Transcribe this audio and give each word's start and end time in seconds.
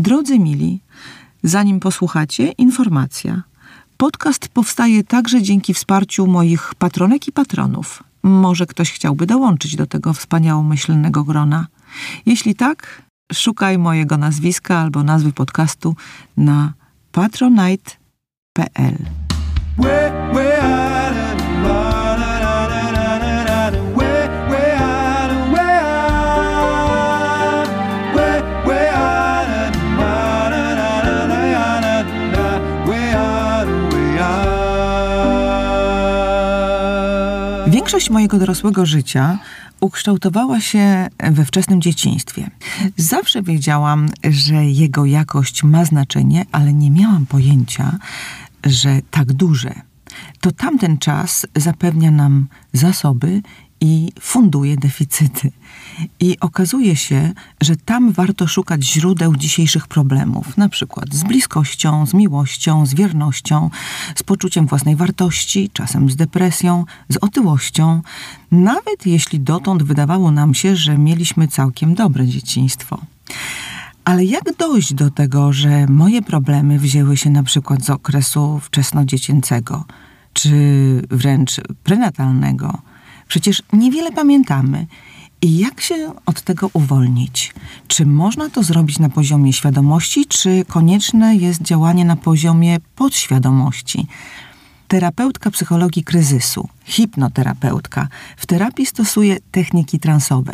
Drodzy 0.00 0.38
mili, 0.38 0.80
zanim 1.42 1.80
posłuchacie, 1.80 2.52
informacja. 2.52 3.42
Podcast 3.96 4.48
powstaje 4.48 5.04
także 5.04 5.42
dzięki 5.42 5.74
wsparciu 5.74 6.26
moich 6.26 6.74
patronek 6.74 7.28
i 7.28 7.32
patronów. 7.32 8.02
Może 8.22 8.66
ktoś 8.66 8.92
chciałby 8.92 9.26
dołączyć 9.26 9.76
do 9.76 9.86
tego 9.86 10.12
wspaniałomyślnego 10.12 11.24
grona. 11.24 11.66
Jeśli 12.26 12.54
tak, 12.54 13.02
szukaj 13.32 13.78
mojego 13.78 14.16
nazwiska 14.16 14.78
albo 14.78 15.02
nazwy 15.02 15.32
podcastu 15.32 15.96
na 16.36 16.72
patronite.pl. 17.12 18.96
Większość 37.90 38.10
mojego 38.10 38.38
dorosłego 38.38 38.86
życia 38.86 39.38
ukształtowała 39.80 40.60
się 40.60 41.08
we 41.18 41.44
wczesnym 41.44 41.80
dzieciństwie. 41.80 42.50
Zawsze 42.96 43.42
wiedziałam, 43.42 44.08
że 44.30 44.64
jego 44.64 45.04
jakość 45.04 45.62
ma 45.62 45.84
znaczenie, 45.84 46.44
ale 46.52 46.72
nie 46.72 46.90
miałam 46.90 47.26
pojęcia, 47.26 47.98
że 48.64 49.00
tak 49.10 49.32
duże. 49.32 49.74
To 50.40 50.52
tamten 50.52 50.98
czas 50.98 51.46
zapewnia 51.56 52.10
nam 52.10 52.46
zasoby 52.72 53.42
i 53.80 54.12
funduje 54.20 54.76
deficyty. 54.76 55.52
I 56.20 56.40
okazuje 56.40 56.96
się, 56.96 57.32
że 57.60 57.76
tam 57.76 58.12
warto 58.12 58.46
szukać 58.46 58.84
źródeł 58.84 59.36
dzisiejszych 59.36 59.88
problemów, 59.88 60.56
na 60.56 60.68
przykład 60.68 61.14
z 61.14 61.24
bliskością, 61.24 62.06
z 62.06 62.14
miłością, 62.14 62.86
z 62.86 62.94
wiernością, 62.94 63.70
z 64.14 64.22
poczuciem 64.22 64.66
własnej 64.66 64.96
wartości, 64.96 65.70
czasem 65.72 66.10
z 66.10 66.16
depresją, 66.16 66.84
z 67.08 67.16
otyłością, 67.16 68.02
nawet 68.50 69.06
jeśli 69.06 69.40
dotąd 69.40 69.82
wydawało 69.82 70.30
nam 70.30 70.54
się, 70.54 70.76
że 70.76 70.98
mieliśmy 70.98 71.48
całkiem 71.48 71.94
dobre 71.94 72.26
dzieciństwo. 72.26 73.00
Ale 74.04 74.24
jak 74.24 74.56
dojść 74.58 74.94
do 74.94 75.10
tego, 75.10 75.52
że 75.52 75.86
moje 75.86 76.22
problemy 76.22 76.78
wzięły 76.78 77.16
się 77.16 77.30
na 77.30 77.42
przykład 77.42 77.84
z 77.84 77.90
okresu 77.90 78.60
wczesnodziecięcego, 78.62 79.84
czy 80.32 80.52
wręcz 81.10 81.60
prenatalnego? 81.84 82.78
Przecież 83.30 83.62
niewiele 83.72 84.12
pamiętamy. 84.12 84.86
I 85.42 85.58
jak 85.58 85.80
się 85.80 86.12
od 86.26 86.42
tego 86.42 86.70
uwolnić? 86.72 87.54
Czy 87.88 88.06
można 88.06 88.50
to 88.50 88.62
zrobić 88.62 88.98
na 88.98 89.08
poziomie 89.08 89.52
świadomości, 89.52 90.26
czy 90.26 90.64
konieczne 90.68 91.36
jest 91.36 91.62
działanie 91.62 92.04
na 92.04 92.16
poziomie 92.16 92.78
podświadomości? 92.96 94.06
terapeutka 94.90 95.50
psychologii 95.50 96.04
kryzysu, 96.04 96.68
hipnoterapeutka. 96.90 98.08
W 98.36 98.46
terapii 98.46 98.86
stosuje 98.86 99.36
techniki 99.50 99.98
transowe, 99.98 100.52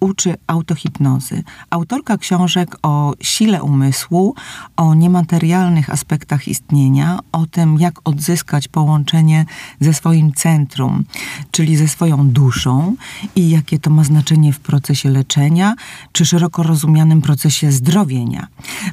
uczy 0.00 0.34
autohipnozy. 0.46 1.42
Autorka 1.70 2.18
książek 2.18 2.76
o 2.82 3.14
sile 3.20 3.62
umysłu, 3.62 4.34
o 4.76 4.94
niematerialnych 4.94 5.90
aspektach 5.90 6.48
istnienia, 6.48 7.18
o 7.32 7.46
tym, 7.46 7.78
jak 7.78 7.94
odzyskać 8.04 8.68
połączenie 8.68 9.44
ze 9.80 9.94
swoim 9.94 10.32
centrum, 10.32 11.04
czyli 11.50 11.76
ze 11.76 11.88
swoją 11.88 12.28
duszą 12.28 12.96
i 13.36 13.50
jakie 13.50 13.78
to 13.78 13.90
ma 13.90 14.04
znaczenie 14.04 14.52
w 14.52 14.60
procesie 14.60 15.10
leczenia, 15.10 15.74
czy 16.12 16.26
szeroko 16.26 16.62
rozumianym 16.62 17.22
procesie 17.22 17.72
zdrowienia. 17.72 18.46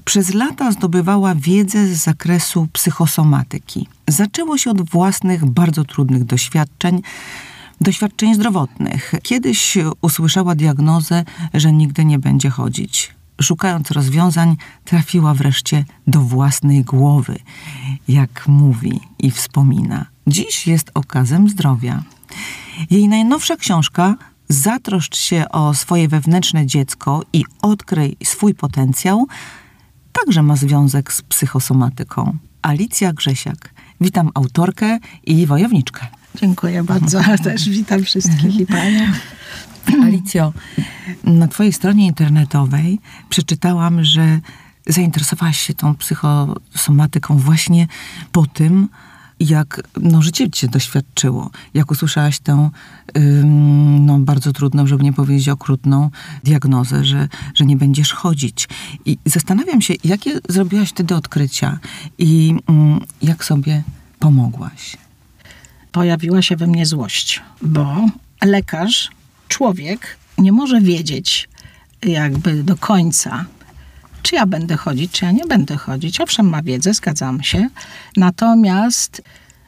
Przez 0.06 0.34
lata 0.34 0.72
zdobywała 0.72 1.36
wiedzę 1.36 1.88
z 1.88 2.04
zakresu 2.04 2.68
psychosomatyki. 2.74 3.88
Zaczęło 4.08 4.58
się 4.58 4.72
od 4.72 4.90
własnych, 4.90 5.46
bardzo 5.46 5.84
trudnych 5.84 6.24
doświadczeń, 6.24 6.79
doświadczeń 7.82 8.36
zdrowotnych. 8.36 9.14
Kiedyś 9.24 9.78
usłyszała 10.02 10.56
diagnozę, 10.56 11.24
że 11.54 11.72
nigdy 11.72 12.06
nie 12.06 12.20
będzie 12.20 12.50
chodzić. 12.50 13.14
Szukając 13.42 13.92
rozwiązań, 13.92 14.56
trafiła 14.86 15.34
wreszcie 15.34 15.86
do 16.08 16.20
własnej 16.22 16.84
głowy, 16.84 17.40
jak 18.08 18.48
mówi 18.48 19.00
i 19.20 19.32
wspomina. 19.32 20.06
Dziś 20.28 20.68
jest 20.68 20.92
okazem 20.94 21.50
zdrowia. 21.50 22.04
Jej 22.90 23.08
najnowsza 23.08 23.56
książka 23.56 24.16
Zatroszcz 24.52 25.18
się 25.18 25.50
o 25.50 25.74
swoje 25.74 26.08
wewnętrzne 26.08 26.66
dziecko 26.66 27.24
i 27.34 27.46
odkryj 27.62 28.18
swój 28.24 28.54
potencjał 28.54 29.28
także 30.12 30.44
ma 30.44 30.56
związek 30.56 31.14
z 31.14 31.22
psychosomatyką. 31.22 32.38
Alicja 32.62 33.14
Grzesiak. 33.14 33.74
Witam 34.02 34.32
autorkę 34.34 35.00
i 35.24 35.46
wojowniczkę. 35.46 36.08
Dziękuję 36.36 36.84
bardzo. 36.84 37.22
Też 37.44 37.70
witam 37.70 38.04
wszystkich 38.04 38.60
i 38.60 38.66
panią. 38.66 39.12
Alicjo, 40.06 40.54
na 41.24 41.48
twojej 41.48 41.74
stronie 41.74 42.08
internetowej 42.08 43.00
przeczytałam, 43.30 44.04
że 44.04 44.40
zainteresowałaś 44.88 45.60
się 45.60 45.74
tą 45.74 45.96
psychosomatyką 45.96 47.38
właśnie 47.38 47.88
po 48.32 48.46
tym, 48.46 48.90
jak 49.40 49.82
no, 50.02 50.22
życie 50.22 50.50
cię 50.50 50.68
doświadczyło, 50.68 51.50
jak 51.74 51.92
usłyszałaś 51.92 52.40
tę 52.40 52.70
ym, 53.18 54.06
no, 54.06 54.20
bardzo 54.20 54.54
trudną, 54.54 54.88
żeby 54.88 55.04
nie 55.04 55.14
powiedzieć 55.14 55.50
okrutną 55.50 56.10
diagnozę, 56.44 57.06
że, 57.06 57.28
że 57.56 57.66
nie 57.66 57.76
będziesz 57.78 58.14
chodzić. 58.14 58.68
I 59.06 59.18
zastanawiam 59.26 59.82
się, 59.82 59.94
jakie 60.04 60.40
zrobiłaś 60.50 60.90
wtedy 60.90 61.16
odkrycia 61.16 61.80
i 62.18 62.56
ym, 62.70 63.00
jak 63.22 63.46
sobie 63.46 63.84
pomogłaś? 64.20 64.98
Pojawiła 65.92 66.42
się 66.42 66.56
we 66.56 66.68
mnie 66.68 66.86
złość, 66.86 67.42
bo 67.62 68.06
lekarz, 68.44 69.10
człowiek 69.48 70.18
nie 70.38 70.52
może 70.52 70.82
wiedzieć 70.82 71.50
jakby 72.04 72.64
do 72.64 72.78
końca, 72.78 73.46
czy 74.22 74.36
ja 74.36 74.46
będę 74.46 74.78
chodzić, 74.78 75.12
czy 75.12 75.26
ja 75.26 75.32
nie 75.32 75.46
będę 75.46 75.78
chodzić. 75.78 76.22
Owszem, 76.22 76.50
ma 76.50 76.62
wiedzę, 76.62 76.94
zgadzam 76.94 77.44
się. 77.44 77.70
Natomiast 78.18 79.22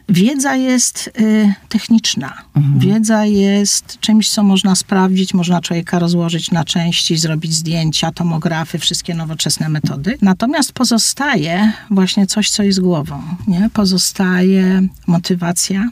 wiedza 0.09 0.55
jest 0.55 1.11
y, 1.19 1.53
techniczna. 1.69 2.33
Mhm. 2.55 2.79
Wiedza 2.79 3.25
jest 3.25 3.99
czymś, 3.99 4.29
co 4.29 4.43
można 4.43 4.75
sprawdzić, 4.75 5.33
można 5.33 5.61
człowieka 5.61 5.99
rozłożyć 5.99 6.51
na 6.51 6.63
części, 6.63 7.17
zrobić 7.17 7.53
zdjęcia, 7.53 8.11
tomografy, 8.11 8.79
wszystkie 8.79 9.15
nowoczesne 9.15 9.69
metody. 9.69 10.17
Natomiast 10.21 10.73
pozostaje 10.73 11.71
właśnie 11.89 12.27
coś, 12.27 12.49
co 12.49 12.63
jest 12.63 12.79
głową. 12.79 13.21
Nie? 13.47 13.69
Pozostaje 13.73 14.87
motywacja, 15.07 15.89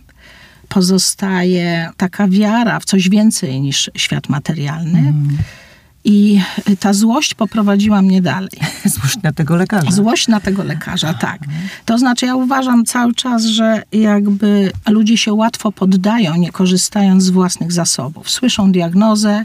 pozostaje 0.70 1.90
taka 1.98 2.28
wiara 2.28 2.80
w 2.80 2.86
coś 2.86 3.10
więcej 3.10 3.62
niż 3.62 3.92
świat 3.96 4.30
materialny. 4.30 5.00
Mhm 5.00 5.38
i 6.04 6.42
ta 6.80 6.94
złość 6.94 7.34
poprowadziła 7.34 8.02
mnie 8.02 8.22
dalej. 8.22 8.60
Złość 8.86 9.22
na 9.24 9.34
tego 9.34 9.56
lekarza. 9.56 9.92
Złość 9.92 10.28
na 10.28 10.40
tego 10.40 10.64
lekarza, 10.64 11.14
tak. 11.14 11.42
To 11.86 11.98
znaczy, 11.98 12.26
ja 12.26 12.36
uważam 12.36 12.86
cały 12.86 13.14
czas, 13.14 13.44
że 13.46 13.84
jakby 13.92 14.72
ludzie 14.90 15.18
się 15.18 15.34
łatwo 15.34 15.72
poddają, 15.72 16.36
nie 16.36 16.52
korzystając 16.52 17.24
z 17.24 17.30
własnych 17.30 17.72
zasobów. 17.72 18.30
Słyszą 18.30 18.72
diagnozę 18.72 19.44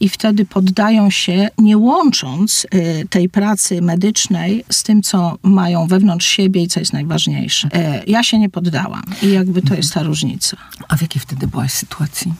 i 0.00 0.08
wtedy 0.08 0.44
poddają 0.44 1.10
się, 1.10 1.48
nie 1.58 1.78
łącząc 1.78 2.66
y, 2.74 3.06
tej 3.10 3.28
pracy 3.28 3.82
medycznej 3.82 4.64
z 4.70 4.82
tym, 4.82 5.02
co 5.02 5.38
mają 5.42 5.86
wewnątrz 5.86 6.26
siebie 6.26 6.62
i 6.62 6.68
co 6.68 6.80
jest 6.80 6.92
najważniejsze. 6.92 7.68
Y, 7.68 8.10
ja 8.10 8.22
się 8.22 8.38
nie 8.38 8.48
poddałam 8.48 9.04
i 9.22 9.30
jakby 9.30 9.62
to 9.62 9.74
jest 9.74 9.94
ta 9.94 10.02
różnica. 10.02 10.56
A 10.88 10.96
w 10.96 11.02
jakiej 11.02 11.20
wtedy 11.20 11.46
byłaś 11.46 11.72
sytuacji? 11.72 12.34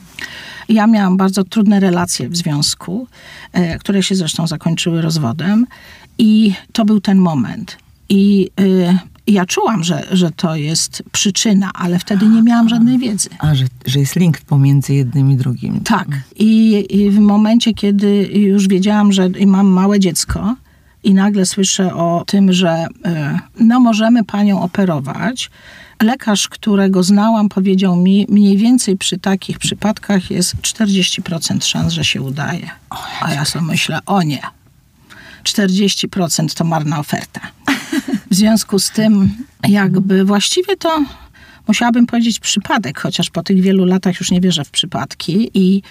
Ja 0.69 0.87
miałam 0.87 1.17
bardzo 1.17 1.45
trudne 1.45 1.81
relacje 1.81 2.29
w 2.29 2.37
związku, 2.37 3.07
e, 3.53 3.79
które 3.79 4.03
się 4.03 4.15
zresztą 4.15 4.47
zakończyły 4.47 5.03
rozwodem, 5.03 5.67
i 6.19 6.53
to 6.73 6.85
był 6.85 7.01
ten 7.01 7.19
moment. 7.19 7.77
I 8.09 8.51
y, 8.61 8.99
ja 9.27 9.47
czułam, 9.47 9.85
że, 9.85 10.07
że 10.13 10.31
to 10.31 10.57
jest 10.57 11.03
przyczyna, 11.13 11.71
ale 11.75 11.99
wtedy 11.99 12.29
nie 12.29 12.43
miałam 12.43 12.69
żadnej 12.69 12.99
wiedzy. 12.99 13.29
A, 13.39 13.55
że, 13.55 13.65
że 13.87 14.01
jest 14.01 14.17
link 14.17 14.41
pomiędzy 14.41 14.95
jednym 14.95 15.31
i 15.31 15.37
drugim. 15.37 15.81
Tak. 15.81 16.09
I, 16.37 16.87
I, 16.91 17.11
w 17.11 17.19
momencie, 17.19 17.75
kiedy 17.75 18.29
już 18.33 18.69
wiedziałam, 18.69 19.13
że 19.13 19.29
mam 19.47 19.67
małe 19.67 20.01
dziecko 20.01 20.57
i 21.05 21.15
nagle 21.15 21.47
słyszę 21.47 21.95
o 21.95 22.25
tym, 22.27 22.53
że 22.53 22.87
y, 22.87 23.65
no 23.65 23.81
możemy 23.81 24.25
panią 24.25 24.63
operować, 24.63 25.51
Lekarz, 26.03 26.49
którego 26.49 27.03
znałam, 27.03 27.49
powiedział 27.49 27.97
mi, 27.97 28.27
mniej 28.29 28.57
więcej 28.57 28.97
przy 28.97 29.19
takich 29.19 29.59
przypadkach 29.59 30.31
jest 30.31 30.57
40% 30.57 31.65
szans, 31.65 31.93
że 31.93 32.05
się 32.05 32.23
udaje. 32.23 32.71
A 33.21 33.35
ja 33.35 33.45
sobie 33.45 33.65
myślę, 33.65 33.99
o 34.07 34.23
nie, 34.23 34.43
40% 35.45 36.55
to 36.55 36.65
marna 36.65 36.99
oferta. 36.99 37.41
W 38.35 38.37
związku 38.37 38.79
z 38.79 38.91
tym, 38.91 39.31
jakby 39.69 40.25
właściwie 40.25 40.77
to 40.77 41.05
musiałabym 41.69 42.07
powiedzieć 42.07 42.41
przypadek, 42.41 43.01
chociaż 43.01 43.31
po 43.31 43.43
tych 43.43 43.61
wielu 43.61 43.85
latach 43.85 44.21
już 44.21 44.31
nie 44.31 44.41
wierzę 44.41 44.65
w 44.65 44.71
przypadki. 44.71 45.51
I 45.55 45.83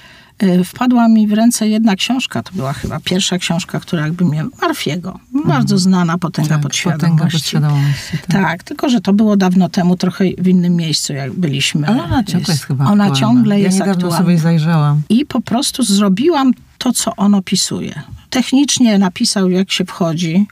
y, 0.43 0.63
wpadła 0.63 1.07
mi 1.07 1.27
w 1.27 1.33
ręce 1.33 1.67
jedna 1.67 1.95
książka, 1.95 2.43
to 2.43 2.51
była 2.55 2.73
chyba 2.73 2.99
pierwsza 2.99 3.37
książka, 3.37 3.79
która 3.79 4.01
jakby 4.01 4.25
mnie, 4.25 4.45
Marfiego, 4.61 5.19
bardzo 5.45 5.77
znana 5.77 6.17
Potęga 6.17 6.49
Tak, 6.49 6.61
podświadomości. 6.61 7.17
potęga 7.17 7.31
podświadomości. 7.31 8.17
Tak. 8.17 8.27
Tak, 8.31 8.63
tylko 8.63 8.89
że 8.89 9.01
to 9.01 9.13
było 9.13 9.37
dawno 9.37 9.69
temu, 9.69 9.97
trochę 9.97 10.25
w 10.37 10.47
innym 10.47 10.75
miejscu, 10.75 11.13
jak 11.13 11.33
byliśmy. 11.33 11.87
Ale 11.87 12.03
ona 12.03 12.23
ciągle 12.23 12.53
jest 12.53 12.65
chyba 12.65 12.85
Ona 12.85 13.03
aktualna. 13.03 13.15
ciągle 13.15 13.59
ja 13.59 13.65
jest 13.65 13.81
aktualna. 13.81 14.17
sobie 14.17 14.37
zajrzałam. 14.37 15.01
I 15.09 15.25
po 15.25 15.41
prostu 15.41 15.83
zrobiłam 15.83 16.51
to, 16.77 16.93
co 16.93 17.15
on 17.15 17.35
opisuje. 17.35 18.01
Technicznie 18.33 18.97
napisał, 18.97 19.49
jak 19.49 19.71
się 19.71 19.85
wchodzi 19.85 20.47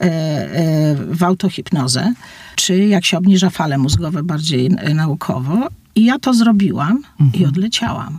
e, 0.00 0.04
e, 0.04 0.94
w 0.94 1.22
autohipnozę, 1.22 2.14
czy 2.56 2.78
jak 2.78 3.04
się 3.04 3.18
obniża 3.18 3.50
fale 3.50 3.78
mózgowe 3.78 4.22
bardziej 4.22 4.70
e, 4.78 4.94
naukowo. 4.94 5.68
I 5.94 6.04
ja 6.04 6.18
to 6.18 6.34
zrobiłam 6.34 7.02
i 7.34 7.46
odleciałam. 7.46 8.18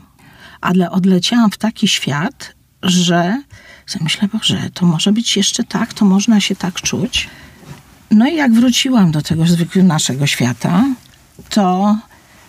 Ale 0.62 0.92
odleciałam 0.92 1.52
w 1.52 1.58
taki 1.58 1.88
świat, 1.88 2.56
że 2.84 3.42
myślę, 4.02 4.28
Boże, 4.34 4.70
to 4.74 4.86
może 4.86 5.12
być 5.12 5.38
jeszcze 5.38 5.64
tak, 5.64 5.94
to 5.94 6.06
można 6.06 6.40
się 6.40 6.56
tak 6.56 6.82
czuć. 6.82 7.30
No 8.12 8.28
i 8.28 8.36
jak 8.36 8.54
wróciłam 8.54 9.12
do 9.12 9.22
tego 9.22 9.46
zwykłego 9.46 9.88
naszego 9.88 10.28
świata, 10.28 10.86
to 11.50 11.98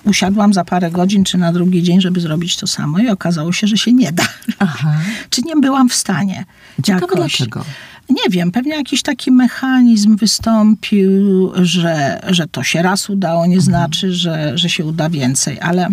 usiadłam 0.05 0.53
za 0.53 0.65
parę 0.65 0.91
godzin 0.91 1.25
czy 1.25 1.39
na 1.39 1.53
drugi 1.53 1.83
dzień, 1.83 2.01
żeby 2.01 2.21
zrobić 2.21 2.57
to 2.57 2.67
samo 2.67 2.99
i 2.99 3.09
okazało 3.09 3.53
się, 3.53 3.67
że 3.67 3.77
się 3.77 3.93
nie 3.93 4.13
da. 4.13 4.25
Aha. 4.59 4.95
Czy 5.31 5.43
nie 5.43 5.57
byłam 5.57 5.89
w 5.89 5.95
stanie. 5.95 6.45
Ciekawe 6.83 7.07
jakoś. 7.07 7.19
dlaczego. 7.19 7.65
Nie 8.11 8.31
wiem, 8.31 8.53
pewnie 8.53 8.75
jakiś 8.75 9.03
taki 9.03 9.31
mechanizm 9.31 10.17
wystąpił, 10.17 11.53
że, 11.55 12.21
że 12.29 12.47
to 12.47 12.63
się 12.63 12.83
raz 12.83 13.11
udało, 13.11 13.47
nie 13.47 13.61
znaczy, 13.61 14.13
że, 14.13 14.59
że 14.59 14.69
się 14.69 14.85
uda 14.85 15.11
więcej, 15.11 15.61
ale 15.61 15.89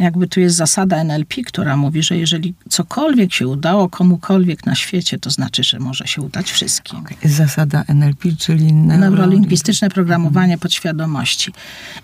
jakby 0.00 0.28
tu 0.28 0.40
jest 0.40 0.56
zasada 0.56 0.96
NLP, 0.96 1.42
która 1.46 1.76
mówi, 1.76 2.02
że 2.02 2.16
jeżeli 2.16 2.54
cokolwiek 2.68 3.34
się 3.34 3.48
udało 3.48 3.88
komukolwiek 3.88 4.66
na 4.66 4.74
świecie, 4.74 5.18
to 5.18 5.30
znaczy, 5.30 5.64
że 5.64 5.78
może 5.78 6.06
się 6.06 6.22
udać 6.22 6.50
wszystkim. 6.50 7.04
Zasada 7.24 7.84
NLP, 7.88 8.28
czyli 8.38 8.72
Neurolingwistyczne 8.72 9.90
programowanie 9.90 10.58
podświadomości. 10.58 11.52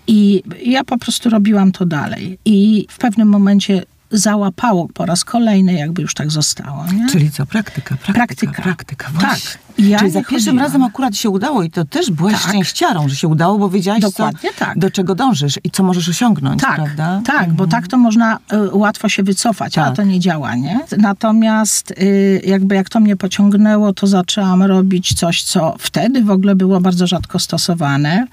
I 0.07 0.43
ja 0.65 0.83
po 0.83 0.97
prostu 0.97 1.29
robiłam 1.29 1.71
to 1.71 1.85
dalej. 1.85 2.39
I 2.45 2.87
w 2.89 2.97
pewnym 2.97 3.27
momencie 3.27 3.83
załapało 4.11 4.87
po 4.93 5.05
raz 5.05 5.23
kolejny, 5.25 5.73
jakby 5.73 6.01
już 6.01 6.13
tak 6.13 6.31
zostało. 6.31 6.85
Nie? 6.93 7.09
Czyli 7.09 7.31
co? 7.31 7.45
Praktyka, 7.45 7.95
praktyka, 7.95 8.13
Praktyka. 8.13 8.61
praktyka. 8.61 9.07
Tak. 9.21 9.39
Ja 9.77 9.99
Czyli 9.99 10.11
za 10.11 10.19
pierwszym 10.19 10.37
chodziłam. 10.37 10.59
razem 10.59 10.83
akurat 10.83 11.15
się 11.15 11.29
udało 11.29 11.63
i 11.63 11.71
to 11.71 11.85
też 11.85 12.11
byłaś 12.11 12.33
Tak. 12.33 12.41
szczęściarą, 12.41 13.09
że 13.09 13.15
się 13.15 13.27
udało, 13.27 13.57
bo 13.57 13.69
wiedziałaś, 13.69 14.01
Dokładnie 14.01 14.49
co, 14.53 14.59
tak. 14.65 14.79
do 14.79 14.91
czego 14.91 15.15
dążysz 15.15 15.59
i 15.63 15.71
co 15.71 15.83
możesz 15.83 16.09
osiągnąć, 16.09 16.61
Tak, 16.61 16.75
prawda? 16.75 17.21
tak, 17.25 17.53
bo 17.53 17.67
tak 17.67 17.87
to 17.87 17.97
można 17.97 18.37
y, 18.53 18.75
łatwo 18.75 19.09
się 19.09 19.23
wycofać, 19.23 19.77
a 19.77 19.85
Tak. 19.85 19.95
to 19.95 20.03
nie 20.03 20.19
działa, 20.19 20.55
nie? 20.55 20.79
Natomiast 20.97 21.91
y, 21.91 22.41
jakby 22.45 22.75
jak 22.75 22.89
to 22.89 22.99
mnie 22.99 23.15
pociągnęło, 23.15 23.93
to 23.93 24.07
zaczęłam 24.07 24.63
robić 24.63 25.13
coś, 25.13 25.43
co 25.43 25.75
wtedy 25.79 26.23
w 26.23 26.31
ogóle 26.31 26.55
było 26.55 26.81
bardzo 26.81 27.07
rzadko 27.07 27.39
stosowane. 27.39 28.27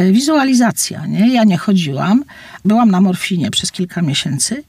Y, 0.00 0.12
Wizualizacja, 0.12 1.06
nie? 1.06 1.32
Ja 1.34 1.44
nie 1.44 1.58
chodziłam. 1.58 2.24
Byłam 2.64 2.90
na 2.90 3.00
morfinie 3.00 3.50
przez 3.50 3.72
kilka 3.72 4.02
miesięcy 4.02 4.64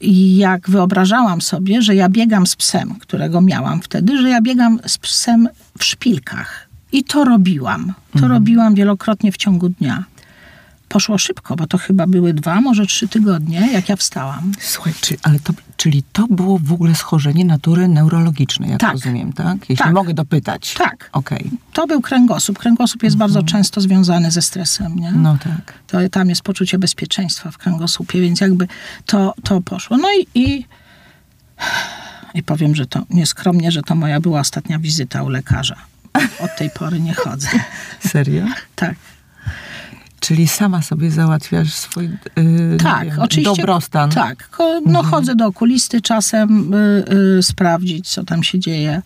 i 0.00 0.36
jak 0.36 0.70
wyobrażałam 0.70 1.40
sobie, 1.40 1.82
że 1.82 1.94
ja 1.94 2.08
biegam 2.08 2.46
z 2.46 2.56
psem, 2.56 2.94
którego 2.94 3.40
miałam 3.40 3.82
wtedy, 3.82 4.22
że 4.22 4.28
ja 4.28 4.40
biegam 4.42 4.78
z 4.86 4.98
psem 4.98 5.48
w 5.78 5.84
szpilkach. 5.84 6.68
I 6.92 7.04
to 7.04 7.24
robiłam. 7.24 7.94
To 8.20 8.28
robiłam 8.28 8.74
wielokrotnie 8.74 9.32
w 9.32 9.36
ciągu 9.36 9.68
dnia. 9.68 10.04
Poszło 10.94 11.18
szybko, 11.18 11.56
bo 11.56 11.66
to 11.66 11.78
chyba 11.78 12.06
były 12.06 12.34
dwa, 12.34 12.60
może 12.60 12.86
trzy 12.86 13.08
tygodnie, 13.08 13.72
jak 13.72 13.88
ja 13.88 13.96
wstałam. 13.96 14.52
Słuchaj, 14.60 14.92
czy, 15.00 15.16
ale 15.22 15.40
to, 15.40 15.52
czyli 15.76 16.02
to 16.12 16.26
było 16.30 16.58
w 16.58 16.72
ogóle 16.72 16.94
schorzenie 16.94 17.44
natury 17.44 17.88
neurologicznej, 17.88 18.70
jak 18.70 18.80
Tak. 18.80 18.92
rozumiem, 18.92 19.32
tak? 19.32 19.56
Jeśli 19.60 19.84
Tak. 19.84 19.92
mogę 19.94 20.14
dopytać. 20.14 20.74
Tak. 20.74 21.10
Okej, 21.12 21.50
To 21.72 21.86
był 21.86 22.00
kręgosłup. 22.00 22.58
Kręgosłup 22.58 23.02
jest 23.02 23.16
bardzo 23.16 23.42
często 23.42 23.80
związany 23.80 24.30
ze 24.30 24.42
stresem, 24.42 24.96
nie? 24.96 25.12
no 25.12 25.38
tak. 25.44 25.74
To, 25.86 25.98
tam 26.08 26.28
jest 26.28 26.42
poczucie 26.42 26.78
bezpieczeństwa 26.78 27.50
w 27.50 27.58
kręgosłupie, 27.58 28.20
więc 28.20 28.40
jakby 28.40 28.68
to, 29.06 29.34
to 29.44 29.60
poszło. 29.60 29.96
No 29.96 30.08
i, 30.20 30.40
i, 30.40 30.64
i 32.34 32.42
powiem, 32.42 32.74
że 32.74 32.86
to 32.86 33.02
nieskromnie, 33.10 33.72
że 33.72 33.82
to 33.82 33.94
moja 33.94 34.20
była 34.20 34.40
ostatnia 34.40 34.78
wizyta 34.78 35.22
u 35.22 35.28
lekarza. 35.28 35.76
Od 36.40 36.56
tej 36.56 36.70
pory 36.70 37.00
nie 37.00 37.14
chodzę. 37.14 37.48
Serio? 38.08 38.46
Tak. 38.74 38.94
Czyli 40.26 40.48
sama 40.48 40.82
sobie 40.82 41.10
załatwiasz 41.10 41.72
swój 41.72 42.04
yy, 42.36 42.76
Tak, 42.82 43.04
wiem, 43.04 43.20
oczywiście. 43.20 43.56
dobrostan. 43.56 44.10
Tak, 44.10 44.48
no 44.86 45.02
chodzę 45.02 45.34
do 45.34 45.46
okulisty 45.46 46.00
czasem 46.00 46.74
y, 46.74 47.04
y, 47.38 47.42
sprawdzić, 47.42 48.08
co 48.08 48.24
tam 48.24 48.42
się 48.42 48.58
dzieje. 48.58 49.02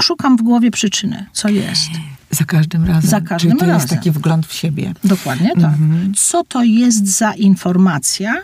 Szukam 0.00 0.36
w 0.36 0.42
głowie 0.42 0.70
przyczyny, 0.70 1.26
co 1.32 1.48
jest. 1.48 1.90
Za 2.30 2.44
każdym 2.44 2.84
razem. 2.84 3.10
Za 3.10 3.20
każdym 3.20 3.50
Czyli 3.50 3.60
to 3.60 3.66
jest 3.66 3.84
razem. 3.84 3.98
taki 3.98 4.10
wgląd 4.10 4.46
w 4.46 4.52
siebie. 4.54 4.94
Dokładnie 5.04 5.50
tak. 5.60 5.74
Co 6.16 6.44
to 6.44 6.62
jest 6.62 7.16
za 7.16 7.32
informacja 7.32 8.34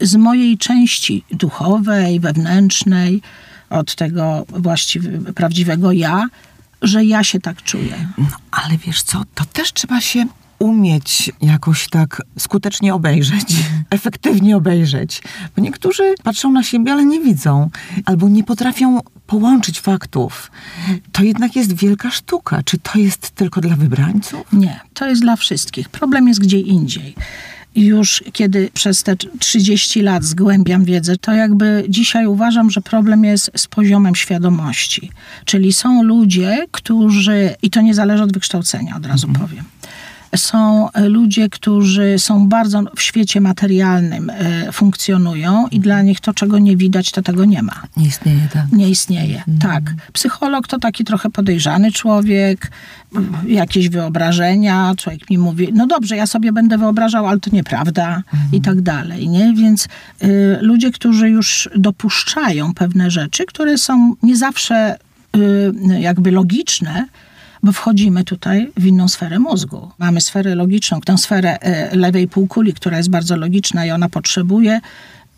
z 0.00 0.16
mojej 0.16 0.58
części 0.58 1.24
duchowej, 1.30 2.20
wewnętrznej, 2.20 3.22
od 3.70 3.94
tego 3.94 4.46
właściwie, 4.48 5.18
prawdziwego 5.18 5.92
ja, 5.92 6.28
że 6.82 7.04
ja 7.04 7.24
się 7.24 7.40
tak 7.40 7.62
czuję. 7.62 8.08
No, 8.18 8.26
ale 8.50 8.76
wiesz 8.78 9.02
co, 9.02 9.22
to 9.34 9.44
też 9.44 9.72
trzeba 9.72 10.00
się 10.00 10.26
umieć 10.60 11.32
jakoś 11.42 11.88
tak 11.88 12.22
skutecznie 12.38 12.94
obejrzeć, 12.94 13.54
efektywnie 13.90 14.56
obejrzeć. 14.56 15.22
Bo 15.56 15.62
niektórzy 15.62 16.14
patrzą 16.22 16.52
na 16.52 16.62
siebie, 16.62 16.92
ale 16.92 17.04
nie 17.04 17.20
widzą, 17.20 17.70
albo 18.04 18.28
nie 18.28 18.44
potrafią 18.44 19.00
połączyć 19.26 19.80
faktów. 19.80 20.50
To 21.12 21.22
jednak 21.22 21.56
jest 21.56 21.72
wielka 21.72 22.10
sztuka. 22.10 22.62
Czy 22.62 22.78
to 22.78 22.98
jest 22.98 23.30
tylko 23.30 23.60
dla 23.60 23.76
wybrańców? 23.76 24.52
Nie, 24.52 24.80
to 24.94 25.08
jest 25.08 25.22
dla 25.22 25.36
wszystkich. 25.36 25.88
Problem 25.88 26.28
jest 26.28 26.40
gdzie 26.40 26.60
indziej. 26.60 27.14
Już 27.76 28.24
kiedy 28.32 28.70
przez 28.74 29.02
te 29.02 29.16
30 29.16 30.02
lat 30.02 30.24
zgłębiam 30.24 30.84
wiedzę, 30.84 31.16
to 31.16 31.32
jakby 31.32 31.84
dzisiaj 31.88 32.26
uważam, 32.26 32.70
że 32.70 32.80
problem 32.80 33.24
jest 33.24 33.50
z 33.56 33.66
poziomem 33.66 34.14
świadomości. 34.14 35.10
Czyli 35.44 35.72
są 35.72 36.02
ludzie, 36.02 36.66
którzy, 36.70 37.54
i 37.62 37.70
to 37.70 37.80
nie 37.80 37.94
zależy 37.94 38.22
od 38.22 38.32
wykształcenia, 38.32 38.96
od 38.96 39.06
razu 39.06 39.28
powiem. 39.28 39.64
Są 40.36 40.88
ludzie, 41.08 41.48
którzy 41.48 42.18
są 42.18 42.48
bardzo 42.48 42.82
w 42.96 43.02
świecie 43.02 43.40
materialnym, 43.40 44.30
e, 44.30 44.72
funkcjonują 44.72 45.66
i 45.68 45.80
dla 45.80 46.02
nich 46.02 46.20
to, 46.20 46.34
czego 46.34 46.58
nie 46.58 46.76
widać, 46.76 47.10
to 47.10 47.22
tego 47.22 47.44
nie 47.44 47.62
ma 47.62 47.82
Nie 47.96 48.06
istnieje 48.06 48.48
tak. 48.52 48.64
nie 48.72 48.88
istnieje. 48.90 49.42
Tak. 49.60 49.82
Psycholog 50.12 50.66
to 50.68 50.78
taki 50.78 51.04
trochę 51.04 51.30
podejrzany 51.30 51.92
człowiek, 51.92 52.70
jakieś 53.46 53.88
wyobrażenia, 53.88 54.94
człowiek 54.96 55.30
mi 55.30 55.38
mówi, 55.38 55.68
no 55.72 55.86
dobrze, 55.86 56.16
ja 56.16 56.26
sobie 56.26 56.52
będę 56.52 56.78
wyobrażał, 56.78 57.26
ale 57.26 57.40
to 57.40 57.50
nieprawda 57.52 58.22
i 58.52 58.60
tak 58.60 58.80
dalej, 58.80 59.28
nie? 59.28 59.54
Więc 59.56 59.88
y, 60.24 60.58
ludzie, 60.60 60.90
którzy 60.90 61.30
już 61.30 61.68
dopuszczają 61.76 62.74
pewne 62.74 63.10
rzeczy, 63.10 63.46
które 63.46 63.78
są 63.78 64.14
nie 64.22 64.36
zawsze 64.36 64.96
y, 65.36 65.72
jakby 66.00 66.30
logiczne, 66.30 67.06
bo 67.62 67.72
wchodzimy 67.72 68.24
tutaj 68.24 68.72
w 68.76 68.86
inną 68.86 69.08
sferę 69.08 69.38
mózgu. 69.38 69.90
Mamy 69.98 70.20
sferę 70.20 70.54
logiczną, 70.54 71.00
tę 71.00 71.18
sferę 71.18 71.58
e, 71.60 71.96
lewej 71.96 72.28
półkuli, 72.28 72.74
która 72.74 72.96
jest 72.96 73.10
bardzo 73.10 73.36
logiczna 73.36 73.86
i 73.86 73.90
ona 73.90 74.08
potrzebuje 74.08 74.80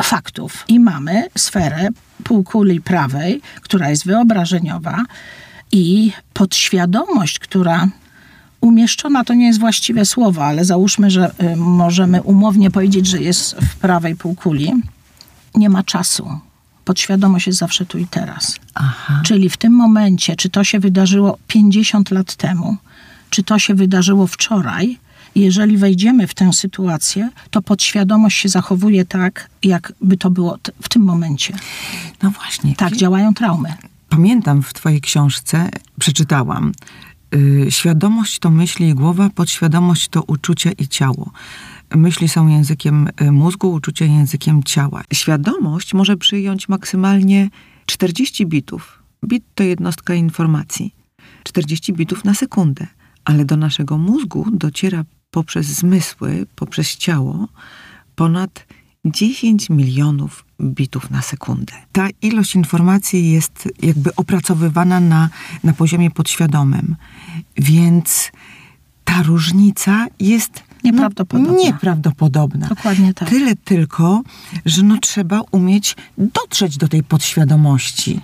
faktów. 0.02 0.64
I 0.68 0.80
mamy 0.80 1.28
sferę 1.38 1.88
półkuli 2.24 2.80
prawej, 2.80 3.40
która 3.62 3.90
jest 3.90 4.06
wyobrażeniowa 4.06 5.04
i 5.72 6.12
podświadomość, 6.34 7.38
która 7.38 7.88
umieszczona, 8.60 9.24
to 9.24 9.34
nie 9.34 9.46
jest 9.46 9.60
właściwe 9.60 10.04
słowo, 10.04 10.44
ale 10.44 10.64
załóżmy, 10.64 11.10
że 11.10 11.30
y, 11.42 11.56
możemy 11.56 12.22
umownie 12.22 12.70
powiedzieć, 12.70 13.06
że 13.06 13.18
jest 13.18 13.54
w 13.54 13.76
prawej 13.76 14.16
półkuli, 14.16 14.72
nie 15.54 15.70
ma 15.70 15.82
czasu. 15.82 16.40
Podświadomość 16.84 17.46
jest 17.46 17.58
zawsze 17.58 17.86
tu 17.86 17.98
i 17.98 18.06
teraz. 18.06 18.58
Aha. 18.74 19.22
Czyli 19.24 19.50
w 19.50 19.56
tym 19.56 19.72
momencie, 19.72 20.36
czy 20.36 20.50
to 20.50 20.64
się 20.64 20.80
wydarzyło 20.80 21.38
50 21.46 22.10
lat 22.10 22.36
temu, 22.36 22.76
czy 23.30 23.42
to 23.42 23.58
się 23.58 23.74
wydarzyło 23.74 24.26
wczoraj, 24.26 24.98
jeżeli 25.34 25.76
wejdziemy 25.76 26.26
w 26.26 26.34
tę 26.34 26.52
sytuację, 26.52 27.30
to 27.50 27.62
podświadomość 27.62 28.38
się 28.38 28.48
zachowuje 28.48 29.04
tak, 29.04 29.50
jakby 29.62 30.16
to 30.16 30.30
było 30.30 30.58
w 30.82 30.88
tym 30.88 31.02
momencie. 31.02 31.54
No 32.22 32.30
właśnie. 32.30 32.76
Tak 32.76 32.96
działają 32.96 33.34
traumy. 33.34 33.74
Pamiętam 34.08 34.62
w 34.62 34.72
twojej 34.72 35.00
książce, 35.00 35.68
przeczytałam, 36.00 36.72
y, 37.34 37.66
świadomość 37.70 38.38
to 38.38 38.50
myśli 38.50 38.88
i 38.88 38.94
głowa, 38.94 39.30
podświadomość 39.34 40.08
to 40.08 40.22
uczucie 40.22 40.72
i 40.78 40.88
ciało. 40.88 41.30
Myśli 41.96 42.28
są 42.28 42.48
językiem 42.48 43.08
y, 43.20 43.32
mózgu, 43.32 43.72
uczucie 43.72 44.06
językiem 44.06 44.62
ciała. 44.62 45.02
Świadomość 45.12 45.94
może 45.94 46.16
przyjąć 46.16 46.68
maksymalnie 46.68 47.50
40 47.86 48.46
bitów. 48.46 49.02
Bit 49.24 49.44
to 49.54 49.62
jednostka 49.62 50.14
informacji. 50.14 50.94
40 51.44 51.92
bitów 51.92 52.24
na 52.24 52.34
sekundę. 52.34 52.86
Ale 53.24 53.44
do 53.44 53.56
naszego 53.56 53.98
mózgu 53.98 54.46
dociera 54.52 55.04
poprzez 55.30 55.66
zmysły, 55.66 56.46
poprzez 56.54 56.96
ciało 56.96 57.48
ponad 58.14 58.66
10 59.04 59.70
milionów 59.70 60.44
bitów 60.60 61.10
na 61.10 61.22
sekundę. 61.22 61.72
Ta 61.92 62.08
ilość 62.22 62.54
informacji 62.54 63.30
jest 63.30 63.68
jakby 63.82 64.14
opracowywana 64.16 65.00
na, 65.00 65.28
na 65.64 65.72
poziomie 65.72 66.10
podświadomym, 66.10 66.96
więc 67.56 68.32
ta 69.04 69.22
różnica 69.22 70.06
jest 70.20 70.62
Nieprawdopodobna. 70.84 71.52
No, 71.52 71.58
nieprawdopodobna. 71.58 72.68
Dokładnie 72.68 73.14
tak. 73.14 73.28
Tyle 73.28 73.56
tylko, 73.56 74.22
że 74.66 74.82
no 74.82 74.98
trzeba 74.98 75.40
umieć 75.50 75.96
dotrzeć 76.18 76.76
do 76.76 76.88
tej 76.88 77.02
podświadomości. 77.02 78.20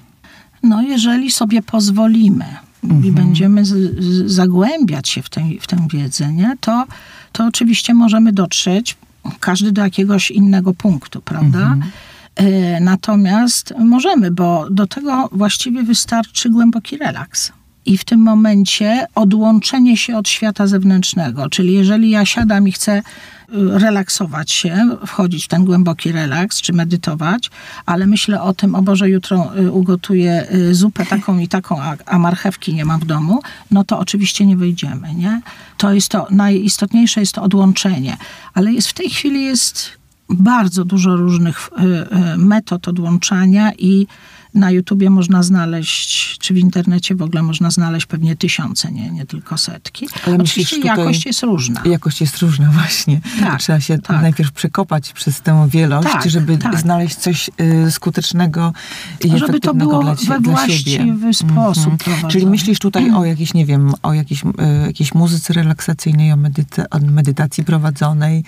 No, 0.63 0.83
jeżeli 0.83 1.31
sobie 1.31 1.63
pozwolimy 1.63 2.45
mhm. 2.85 3.05
i 3.05 3.13
będziemy 3.13 3.65
z, 3.65 3.69
z, 4.05 4.33
zagłębiać 4.33 5.09
się 5.09 5.23
w, 5.23 5.31
tej, 5.31 5.61
w 5.61 5.67
tę 5.67 5.87
wiedzę, 5.93 6.33
nie? 6.33 6.57
To, 6.61 6.85
to 7.33 7.47
oczywiście 7.47 7.95
możemy 7.95 8.33
dotrzeć 8.33 8.97
każdy 9.41 9.73
do 9.73 9.83
jakiegoś 9.83 10.31
innego 10.31 10.75
punktu, 10.75 11.21
prawda? 11.21 11.59
Mhm. 11.59 11.83
E, 12.37 12.81
natomiast 12.81 13.75
możemy, 13.79 14.31
bo 14.31 14.71
do 14.71 14.87
tego 14.87 15.29
właściwie 15.33 15.83
wystarczy 15.83 16.51
głęboki 16.51 16.97
relaks. 16.97 17.53
I 17.89 17.99
w 17.99 18.05
tym 18.05 18.21
momencie 18.21 19.07
odłączenie 19.15 19.97
się 19.97 20.17
od 20.17 20.29
świata 20.29 20.67
zewnętrznego. 20.67 21.49
Czyli 21.49 21.73
jeżeli 21.73 22.11
ja 22.11 22.27
siadam 22.27 22.69
i 22.69 22.73
chcę 22.73 22.99
y, 22.99 23.03
relaksować 23.79 24.51
się, 24.51 24.89
wchodzić 25.07 25.45
w 25.45 25.49
ten 25.49 25.65
głęboki 25.65 26.13
relaks, 26.13 26.61
czy 26.61 26.73
medytować, 26.73 27.51
ale 27.87 28.07
myślę 28.07 28.43
o 28.43 28.55
tym, 28.55 28.75
o 28.75 28.83
Boże, 28.83 29.09
jutro 29.09 29.57
y, 29.59 29.73
ugotuję 29.73 30.47
y, 30.55 30.75
zupę 30.75 31.07
taką 31.07 31.39
i 31.39 31.49
taką, 31.49 31.83
a, 31.83 31.97
a 32.07 32.19
marchewki 32.19 32.75
nie 32.75 32.85
mam 32.85 33.01
w 33.01 33.05
domu, 33.05 33.41
no 33.71 33.85
to 33.85 33.99
oczywiście 33.99 34.47
nie 34.47 34.57
wyjdziemy, 34.57 35.15
nie? 35.15 35.41
To 35.77 35.93
jest 35.93 36.09
to, 36.09 36.27
najistotniejsze 36.31 37.21
jest 37.21 37.33
to 37.33 37.43
odłączenie. 37.43 38.17
Ale 38.55 38.73
jest 38.73 38.89
w 38.89 38.95
tej 38.95 39.11
chwili 39.11 39.45
jest 39.45 39.91
bardzo 40.29 40.85
dużo 40.85 41.17
różnych 41.17 41.71
metod 42.37 42.89
odłączania 42.89 43.73
i 43.79 44.07
na 44.59 44.71
YouTubie 44.71 45.11
można 45.11 45.43
znaleźć, 45.43 46.39
czy 46.39 46.55
w 46.55 46.59
internecie 46.59 47.15
w 47.15 47.23
ogóle 47.23 47.43
można 47.43 47.71
znaleźć 47.71 48.07
pewnie 48.07 48.37
tysiące, 48.37 48.93
nie, 48.93 49.11
nie 49.11 49.27
tylko 49.27 49.59
setki. 49.59 50.09
Ale 50.27 50.37
Oczywiście 50.37 50.77
myślisz, 50.77 50.85
jakość 50.85 51.27
jest 51.27 51.43
różna. 51.43 51.83
Jakość 51.85 52.21
jest 52.21 52.39
różna, 52.39 52.71
właśnie. 52.81 53.21
Tak, 53.41 53.61
Trzeba 53.61 53.81
się 53.81 53.99
tak. 53.99 54.23
najpierw 54.23 54.53
przekopać 54.53 55.13
przez 55.13 55.41
tę 55.41 55.69
wielość, 55.71 56.09
tak, 56.13 56.31
żeby 56.31 56.59
tak. 56.59 56.81
znaleźć 56.81 57.17
coś 57.17 57.51
y, 57.87 57.91
skutecznego 57.91 58.73
i 59.25 59.39
Żeby 59.39 59.61
to 59.61 59.75
było 59.75 60.03
dla, 60.03 60.15
we 60.15 60.41
właściwy 60.41 61.35
sposób 61.35 61.93
mhm. 62.09 62.29
Czyli 62.29 62.47
myślisz 62.47 62.79
tutaj 62.79 63.11
o 63.11 63.25
jakiejś, 63.33 63.55
nie 63.55 63.67
wiem, 63.67 63.93
o 64.03 64.13
jakiejś, 64.15 64.45
y, 64.45 64.47
jakiejś 64.87 65.15
muzyce 65.15 65.53
relaksacyjnej, 65.53 66.33
o, 66.33 66.37
medyta 66.37 66.85
o 66.91 66.99
medytacji 66.99 67.65
prowadzonej, 67.65 68.45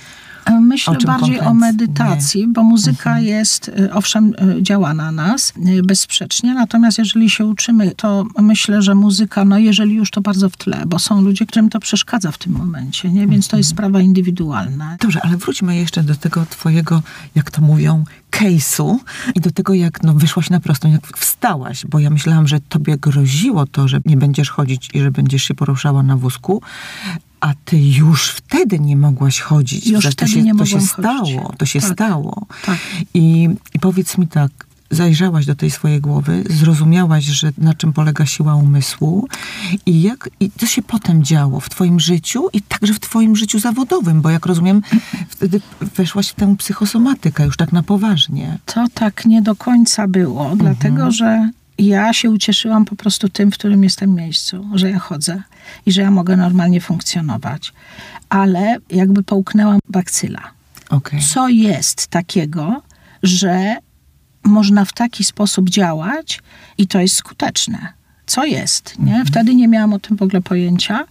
Myślę 0.61 0.97
bardziej 1.07 1.41
o 1.41 1.55
medytacji, 1.55 2.49
bo 2.49 2.63
muzyka 2.63 3.11
mhm. 3.11 3.27
jest, 3.27 3.69
y, 3.69 3.93
owszem, 3.93 4.35
y, 4.59 4.63
działa 4.63 4.95
na 4.95 5.13
nas 5.13 5.53
bezsprzecznie, 5.85 6.55
natomiast 6.55 6.99
jeżeli 6.99 7.31
się 7.31 7.47
uczymy, 7.47 7.91
to 7.97 8.25
myślę, 8.39 8.83
że 8.83 8.95
muzyka, 8.95 9.45
no 9.45 9.59
jeżeli 9.59 9.95
już 9.95 10.11
to 10.11 10.21
bardzo 10.21 10.49
w 10.49 10.57
tle, 10.57 10.83
bo 10.87 10.99
są 10.99 11.21
ludzie, 11.21 11.47
którym 11.47 11.69
to 11.69 11.81
przeszkadza 11.81 12.33
w 12.33 12.39
tym 12.39 12.53
momencie, 12.53 13.11
nie? 13.11 13.27
więc 13.27 13.49
to 13.49 13.57
jest 13.57 13.71
mhm. 13.71 13.77
sprawa 13.77 14.01
indywidualna. 14.01 14.97
Dobrze, 15.01 15.21
ale 15.23 15.37
wróćmy 15.37 15.77
jeszcze 15.77 16.03
do 16.03 16.15
tego 16.15 16.47
twojego, 16.47 17.03
jak 17.35 17.51
to 17.51 17.63
mówią, 17.63 18.05
case'u 18.31 18.97
i 19.35 19.41
do 19.41 19.51
tego, 19.51 19.75
jak 19.75 20.03
no, 20.03 20.15
wyszłaś 20.15 20.51
na 20.51 20.61
prostą, 20.61 20.93
jak 20.93 21.17
wstałaś, 21.17 21.87
bo 21.87 21.99
ja 21.99 22.11
myślałam, 22.11 22.49
że 22.49 22.61
tobie 22.61 22.99
groziło 22.99 23.67
to, 23.67 23.89
że 23.89 24.01
nie 24.05 24.17
będziesz 24.17 24.51
chodzić 24.51 24.91
i 24.95 25.01
że 25.01 25.11
będziesz 25.11 25.45
się 25.45 25.55
poruszała 25.55 26.03
na 26.03 26.17
wózku, 26.17 26.63
a 27.41 27.55
ty 27.65 27.79
już 27.79 28.31
wtedy 28.31 28.79
nie 28.79 28.97
mogłaś 28.97 29.41
chodzić. 29.41 29.87
Już 29.87 30.05
to 30.05 30.11
wtedy 30.11 30.31
się, 30.31 30.43
nie 30.43 30.55
to 30.55 30.67
się 30.67 30.75
chodzić. 30.75 30.91
stało, 30.91 31.55
to 31.59 31.67
się 31.67 31.81
tak, 31.81 31.93
stało. 31.93 32.47
Tak. 32.67 32.79
I, 33.15 33.49
I 33.75 33.79
powiedz 33.79 34.19
mi 34.19 34.27
tak, 34.27 34.51
zajrzałaś 34.91 35.47
do 35.47 35.55
tej 35.55 35.71
swojej 35.71 36.01
głowy, 36.01 36.45
zrozumiałaś, 36.51 37.25
że 37.25 37.53
na 37.59 37.75
czym 37.75 37.93
polega 37.93 38.27
siła 38.27 38.55
umysłu 38.55 39.29
i 39.87 40.03
jak 40.03 40.31
i 40.41 40.51
co 40.59 40.67
się 40.67 40.83
potem 40.83 41.25
działo 41.25 41.61
w 41.61 41.69
twoim 41.69 42.01
życiu 42.01 42.49
i 42.53 42.63
także 42.63 42.95
w 42.95 43.01
twoim 43.01 43.37
życiu 43.37 43.59
zawodowym, 43.59 44.23
bo 44.23 44.31
jak 44.31 44.47
rozumiem, 44.47 44.83
wtedy 45.29 45.61
weszłaś 45.97 46.29
w 46.29 46.35
tę 46.35 46.57
psychosomatykę 46.57 47.45
już 47.45 47.57
tak 47.57 47.73
na 47.73 47.83
poważnie. 47.83 48.59
To 48.67 48.87
tak 48.95 49.27
nie 49.27 49.43
do 49.43 49.57
końca 49.57 50.09
było, 50.09 50.41
mhm. 50.41 50.59
dlatego 50.59 51.11
że 51.11 51.51
ja 51.87 52.13
się 52.13 52.31
ucieszyłam 52.31 52.85
po 52.85 52.97
prostu 52.97 53.29
tym, 53.29 53.53
w 53.53 53.55
którym 53.55 53.85
jestem 53.85 54.15
miejscu, 54.15 54.67
że 54.75 54.91
ja 54.91 54.99
chodzę 54.99 55.43
i 55.87 55.93
że 55.93 56.03
ja 56.03 56.11
mogę 56.11 56.37
normalnie 56.37 56.81
funkcjonować. 56.81 57.73
Ale 58.29 58.77
jakby 58.91 59.23
połknęłam 59.23 59.79
bakcyla. 59.89 60.51
Okay. 60.91 61.21
Co 61.21 61.49
jest 61.49 62.07
takiego, 62.07 62.83
że 63.23 63.77
można 64.45 64.85
w 64.85 64.93
taki 64.93 65.25
sposób 65.25 65.71
działać 65.71 66.41
i 66.79 66.87
to 66.87 67.01
jest 67.01 67.17
skuteczne? 67.17 67.93
Co 68.27 68.45
jest? 68.45 68.99
Nie? 68.99 69.11
Mhm. 69.11 69.27
Wtedy 69.27 69.55
nie 69.55 69.69
miałam 69.69 69.93
o 69.93 69.99
tym 69.99 70.17
w 70.17 70.23
ogóle 70.23 70.43
pojęcia. 70.43 71.05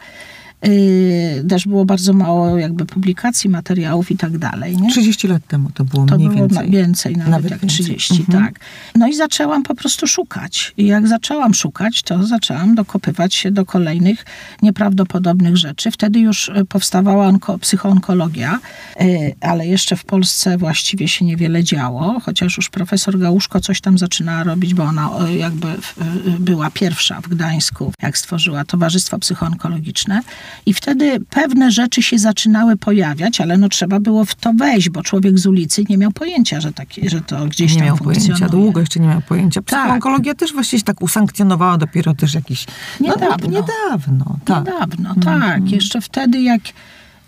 Yy, 0.63 1.43
też 1.49 1.67
było 1.67 1.85
bardzo 1.85 2.13
mało 2.13 2.57
jakby 2.57 2.85
publikacji, 2.85 3.49
materiałów 3.49 4.11
i 4.11 4.17
tak 4.17 4.37
dalej. 4.37 4.77
Nie? 4.77 4.91
30 4.91 5.27
lat 5.27 5.47
temu 5.47 5.69
to 5.73 5.85
było 5.85 6.05
to 6.05 6.15
mniej 6.15 6.29
było 6.29 6.47
więcej. 6.47 6.69
więcej, 6.69 7.13
nawet, 7.13 7.31
nawet 7.31 7.51
jak 7.51 7.59
więcej. 7.59 7.85
30, 7.85 8.13
mhm. 8.19 8.43
tak. 8.43 8.59
No 8.95 9.07
i 9.07 9.15
zaczęłam 9.15 9.63
po 9.63 9.75
prostu 9.75 10.07
szukać. 10.07 10.73
I 10.77 10.85
jak 10.85 11.07
zaczęłam 11.07 11.53
szukać, 11.53 12.03
to 12.03 12.23
zaczęłam 12.23 12.75
dokopywać 12.75 13.35
się 13.35 13.51
do 13.51 13.65
kolejnych 13.65 14.25
nieprawdopodobnych 14.61 15.57
rzeczy. 15.57 15.91
Wtedy 15.91 16.19
już 16.19 16.49
e, 16.49 16.65
powstawała 16.65 17.27
onko, 17.27 17.59
psychoonkologia, 17.59 18.59
yy, 18.99 19.35
ale 19.41 19.67
jeszcze 19.67 19.95
w 19.95 20.05
Polsce 20.05 20.57
właściwie 20.57 21.07
się 21.07 21.25
niewiele 21.25 21.63
działo, 21.63 22.19
chociaż 22.19 22.57
już 22.57 22.69
profesor 22.69 23.19
Gałuszko 23.19 23.61
coś 23.61 23.81
tam 23.81 23.97
zaczynała 23.97 24.43
robić, 24.43 24.73
bo 24.73 24.83
ona 24.83 25.09
jakby 25.37 25.67
była 26.39 26.71
pierwsza 26.71 27.21
w 27.21 27.27
Gdańsku, 27.27 27.93
jak 28.01 28.17
stworzyła 28.17 28.65
Towarzystwo 28.65 29.19
Psychoonkologiczne. 29.19 30.21
I 30.65 30.73
wtedy 30.73 31.19
pewne 31.29 31.71
rzeczy 31.71 32.03
się 32.03 32.19
zaczynały 32.19 32.77
pojawiać, 32.77 33.41
ale 33.41 33.57
no 33.57 33.69
trzeba 33.69 33.99
było 33.99 34.25
w 34.25 34.35
to 34.35 34.53
wejść, 34.53 34.89
bo 34.89 35.03
człowiek 35.03 35.39
z 35.39 35.45
ulicy 35.45 35.83
nie 35.89 35.97
miał 35.97 36.11
pojęcia, 36.11 36.61
że, 36.61 36.73
takie, 36.73 37.09
że 37.09 37.21
to 37.21 37.45
gdzieś 37.45 37.71
nie 37.71 37.77
tam 37.77 37.87
miał 37.87 37.97
pojęcia, 37.97 38.49
długo 38.49 38.79
jeszcze 38.79 38.99
nie 38.99 39.07
miał 39.07 39.21
pojęcia. 39.21 39.61
Psychoonkologia 39.61 40.33
tak. 40.33 40.39
też 40.39 40.53
właściwie 40.53 40.79
się 40.79 40.85
tak 40.85 41.01
usankcjonowała 41.01 41.77
dopiero 41.77 42.13
też 42.13 42.33
jakiś... 42.33 42.65
Niedawno. 42.99 43.37
No, 43.41 43.47
niedawno, 43.47 44.37
tak. 44.45 44.65
Niedawno, 44.65 45.15
tak. 45.15 45.57
Mm. 45.57 45.67
Jeszcze 45.67 46.01
wtedy, 46.01 46.41
jak 46.41 46.61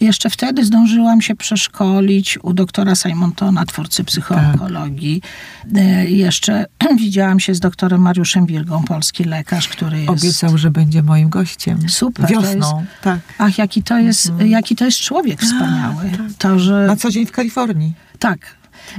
jeszcze 0.02 0.30
wtedy 0.30 0.66
zdążyłam 0.66 1.22
się 1.22 1.36
przeszkolić 1.36 2.40
u 2.44 2.54
doktora 2.54 2.96
Simontona, 2.96 3.66
twórcy 3.66 4.04
psychoonkologii. 4.04 5.22
Tak. 5.22 6.10
Jeszcze 6.10 6.66
widziałam 7.00 7.40
się 7.40 7.56
z 7.56 7.60
doktorem 7.60 8.02
Mariuszem 8.02 8.46
Wilgą, 8.46 8.84
polski 8.84 9.24
lekarz, 9.24 9.68
który 9.68 9.98
jest... 9.98 10.10
Obiecał, 10.10 10.58
że 10.58 10.72
będzie 10.72 11.04
moim 11.04 11.30
gościem. 11.30 11.90
Super. 11.90 12.30
Wiosną, 12.30 12.80
jest, 12.80 12.92
tak. 13.02 13.20
Ach, 13.38 13.58
jaki 13.58 13.84
to 13.84 13.98
jest, 13.98 14.30
mhm. 14.30 14.50
jaki 14.50 14.76
to 14.76 14.86
jest 14.86 15.00
człowiek 15.00 15.42
wspaniały. 15.42 16.12
A, 16.14 16.18
tak. 16.18 16.28
To, 16.38 16.60
że... 16.60 16.86
Na 16.88 16.96
co 16.96 17.10
dzień 17.10 17.26
w 17.26 17.32
Kalifornii. 17.32 17.94
Tak, 18.20 18.40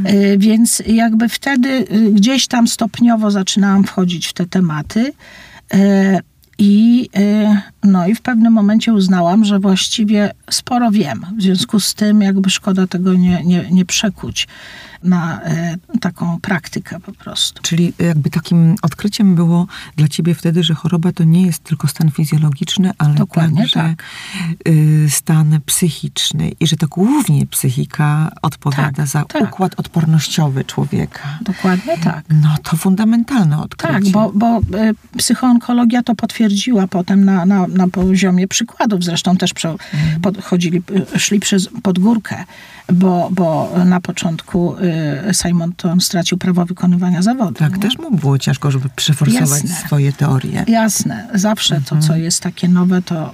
e, 0.04 0.38
więc 0.38 0.82
jakby 0.86 1.28
wtedy 1.28 1.68
e, 1.68 1.84
gdzieś 2.10 2.46
tam 2.46 2.68
stopniowo 2.68 3.30
zaczynałam 3.30 3.84
wchodzić 3.84 4.26
w 4.26 4.32
te 4.32 4.46
tematy. 4.46 5.12
I, 6.64 7.08
y, 7.16 7.60
no 7.84 8.06
i 8.06 8.14
w 8.14 8.20
pewnym 8.20 8.52
momencie 8.52 8.92
uznałam, 8.92 9.44
że 9.44 9.58
właściwie 9.58 10.30
sporo 10.50 10.90
wiem. 10.90 11.26
W 11.38 11.42
związku 11.42 11.80
z 11.80 11.94
tym 11.94 12.22
jakby 12.22 12.50
szkoda 12.50 12.86
tego 12.86 13.14
nie, 13.14 13.44
nie, 13.44 13.68
nie 13.70 13.84
przekuć 13.84 14.48
na 15.04 15.42
e, 15.42 15.76
taką 16.00 16.40
praktykę 16.40 17.00
po 17.00 17.12
prostu. 17.12 17.62
Czyli 17.62 17.92
jakby 17.98 18.30
takim 18.30 18.76
odkryciem 18.82 19.34
było 19.34 19.66
dla 19.96 20.08
ciebie 20.08 20.34
wtedy, 20.34 20.62
że 20.62 20.74
choroba 20.74 21.12
to 21.12 21.24
nie 21.24 21.46
jest 21.46 21.64
tylko 21.64 21.88
stan 21.88 22.10
fizjologiczny, 22.10 22.90
ale 22.98 23.14
Dokładnie 23.14 23.60
także 23.60 23.80
tak. 23.80 24.04
y, 24.68 25.06
stan 25.10 25.60
psychiczny 25.66 26.52
i 26.60 26.66
że 26.66 26.76
to 26.76 26.88
głównie 26.88 27.46
psychika 27.46 28.32
odpowiada 28.42 28.92
tak, 28.92 29.06
za 29.06 29.24
tak. 29.24 29.42
układ 29.42 29.80
odpornościowy 29.80 30.64
człowieka. 30.64 31.38
Dokładnie 31.40 31.98
tak. 31.98 32.24
No 32.30 32.56
to 32.62 32.76
fundamentalne 32.76 33.62
odkrycie. 33.62 33.94
Tak, 33.94 34.08
bo, 34.08 34.32
bo 34.34 34.58
y, 34.58 34.94
psychoonkologia 35.18 36.02
to 36.02 36.14
potwierdziła 36.14 36.86
potem 36.88 37.24
na, 37.24 37.46
na, 37.46 37.66
na 37.66 37.88
poziomie 37.88 38.48
przykładów. 38.48 39.04
Zresztą 39.04 39.36
też 39.36 39.54
prze, 39.54 39.68
mm. 39.68 40.20
podchodzili, 40.22 40.82
szli 41.16 41.40
przez, 41.40 41.68
pod 41.82 41.98
górkę 41.98 42.44
bo, 42.92 43.28
bo 43.32 43.72
na 43.84 44.00
początku 44.00 44.76
y, 45.30 45.34
Simonton 45.34 46.00
stracił 46.00 46.38
prawo 46.38 46.64
wykonywania 46.64 47.22
zawodu. 47.22 47.54
Tak, 47.54 47.72
nie? 47.72 47.78
też 47.78 47.98
mu 47.98 48.10
było 48.10 48.38
ciężko, 48.38 48.70
żeby 48.70 48.88
przeforsować 48.96 49.40
Jasne. 49.50 49.68
swoje 49.86 50.12
teorie. 50.12 50.64
Jasne, 50.68 51.28
zawsze 51.34 51.80
to, 51.80 51.98
co 51.98 52.16
jest 52.16 52.40
takie 52.40 52.68
nowe, 52.68 53.02
to 53.02 53.32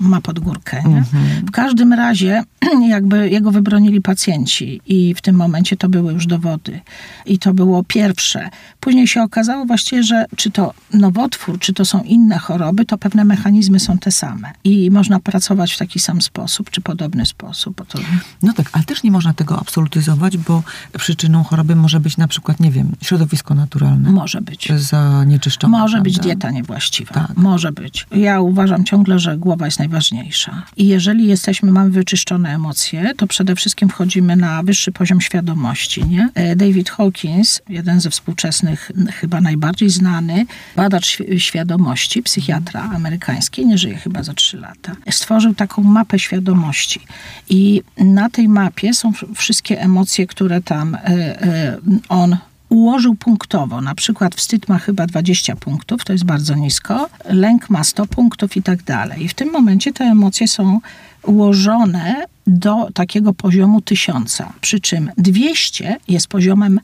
ma 0.00 0.20
pod 0.20 0.38
górkę. 0.38 0.82
Nie? 0.86 0.96
Mhm. 0.96 1.46
W 1.46 1.50
każdym 1.50 1.92
razie, 1.92 2.42
jakby 2.88 3.30
jego 3.30 3.50
wybronili 3.50 4.00
pacjenci 4.00 4.80
i 4.86 5.14
w 5.14 5.20
tym 5.20 5.36
momencie 5.36 5.76
to 5.76 5.88
były 5.88 6.12
już 6.12 6.26
dowody. 6.26 6.80
I 7.26 7.38
to 7.38 7.54
było 7.54 7.84
pierwsze. 7.84 8.50
Później 8.80 9.06
się 9.06 9.22
okazało 9.22 9.64
właściwie, 9.64 10.02
że 10.02 10.26
czy 10.36 10.50
to 10.50 10.74
nowotwór, 10.92 11.58
czy 11.58 11.72
to 11.72 11.84
są 11.84 12.02
inne 12.02 12.38
choroby, 12.38 12.84
to 12.84 12.98
pewne 12.98 13.24
mechanizmy 13.24 13.80
są 13.80 13.98
te 13.98 14.12
same. 14.12 14.52
I 14.64 14.90
można 14.90 15.20
pracować 15.20 15.72
w 15.72 15.78
taki 15.78 16.00
sam 16.00 16.22
sposób, 16.22 16.70
czy 16.70 16.80
podobny 16.80 17.26
sposób. 17.26 17.86
To 17.88 17.98
No 18.42 18.52
tak, 18.52 18.70
ale 18.72 18.84
też 18.88 19.02
nie 19.02 19.10
można 19.10 19.34
tego 19.34 19.60
absolutyzować, 19.60 20.36
bo 20.36 20.62
przyczyną 20.98 21.44
choroby 21.44 21.76
może 21.76 22.00
być 22.00 22.16
na 22.16 22.28
przykład, 22.28 22.60
nie 22.60 22.70
wiem, 22.70 22.92
środowisko 23.02 23.54
naturalne. 23.54 24.10
może 24.10 24.40
być. 24.40 24.68
Zanieczyszczone. 24.76 25.78
Może 25.78 26.00
być 26.00 26.14
prawda? 26.14 26.28
dieta 26.34 26.50
niewłaściwa. 26.50 27.14
Tak. 27.14 27.36
Może 27.36 27.72
być. 27.72 28.06
Ja 28.10 28.40
uważam 28.40 28.84
ciągle, 28.84 29.18
że 29.18 29.36
głowa 29.36 29.64
jest 29.64 29.78
najważniejsza. 29.78 30.62
I 30.76 30.86
jeżeli 30.86 31.26
jesteśmy, 31.26 31.72
mamy 31.72 31.90
wyczyszczone 31.90 32.54
emocje, 32.54 33.12
to 33.16 33.26
przede 33.26 33.56
wszystkim 33.56 33.88
wchodzimy 33.88 34.36
na 34.36 34.62
wyższy 34.62 34.92
poziom 34.92 35.20
świadomości. 35.20 36.04
Nie? 36.04 36.28
E, 36.34 36.56
David 36.56 36.90
Hawkins, 36.90 37.60
jeden 37.68 38.00
ze 38.00 38.10
współczesnych, 38.10 38.90
chyba 39.14 39.40
najbardziej 39.40 39.90
znany, 39.90 40.46
badacz 40.76 41.06
świ- 41.06 41.38
świadomości, 41.38 42.22
psychiatra 42.22 42.82
amerykański, 42.94 43.66
nie 43.66 43.78
żyje 43.78 43.96
chyba 43.96 44.22
za 44.22 44.34
trzy 44.34 44.56
lata, 44.56 44.92
stworzył 45.10 45.54
taką 45.54 45.82
mapę 45.82 46.18
świadomości. 46.18 47.00
I 47.48 47.82
na 47.98 48.30
tej 48.30 48.48
mapie 48.48 48.77
są 48.94 49.12
w- 49.12 49.24
wszystkie 49.34 49.80
emocje, 49.80 50.26
które 50.26 50.60
tam 50.62 50.94
e, 50.94 50.98
e, 51.42 51.78
on 52.08 52.36
ułożył 52.68 53.14
punktowo. 53.14 53.80
Na 53.80 53.94
przykład 53.94 54.34
wstyd 54.34 54.68
ma 54.68 54.78
chyba 54.78 55.06
20 55.06 55.56
punktów, 55.56 56.04
to 56.04 56.12
jest 56.12 56.24
bardzo 56.24 56.54
nisko, 56.54 57.08
lęk 57.24 57.70
ma 57.70 57.84
100 57.84 58.06
punktów 58.06 58.56
i 58.56 58.62
tak 58.62 58.82
dalej. 58.82 59.24
I 59.24 59.28
w 59.28 59.34
tym 59.34 59.52
momencie 59.52 59.92
te 59.92 60.04
emocje 60.04 60.48
są 60.48 60.80
ułożone 61.22 62.24
do 62.46 62.88
takiego 62.94 63.32
poziomu 63.34 63.80
tysiąca, 63.80 64.52
przy 64.60 64.80
czym 64.80 65.10
200 65.16 65.96
jest 66.08 66.26
poziomem 66.26 66.80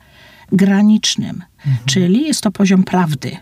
granicznym, 0.53 1.43
czyli 1.87 2.23
jest 2.27 2.41
to 2.41 2.51
poziom 2.51 2.85
prawdy. 2.85 3.37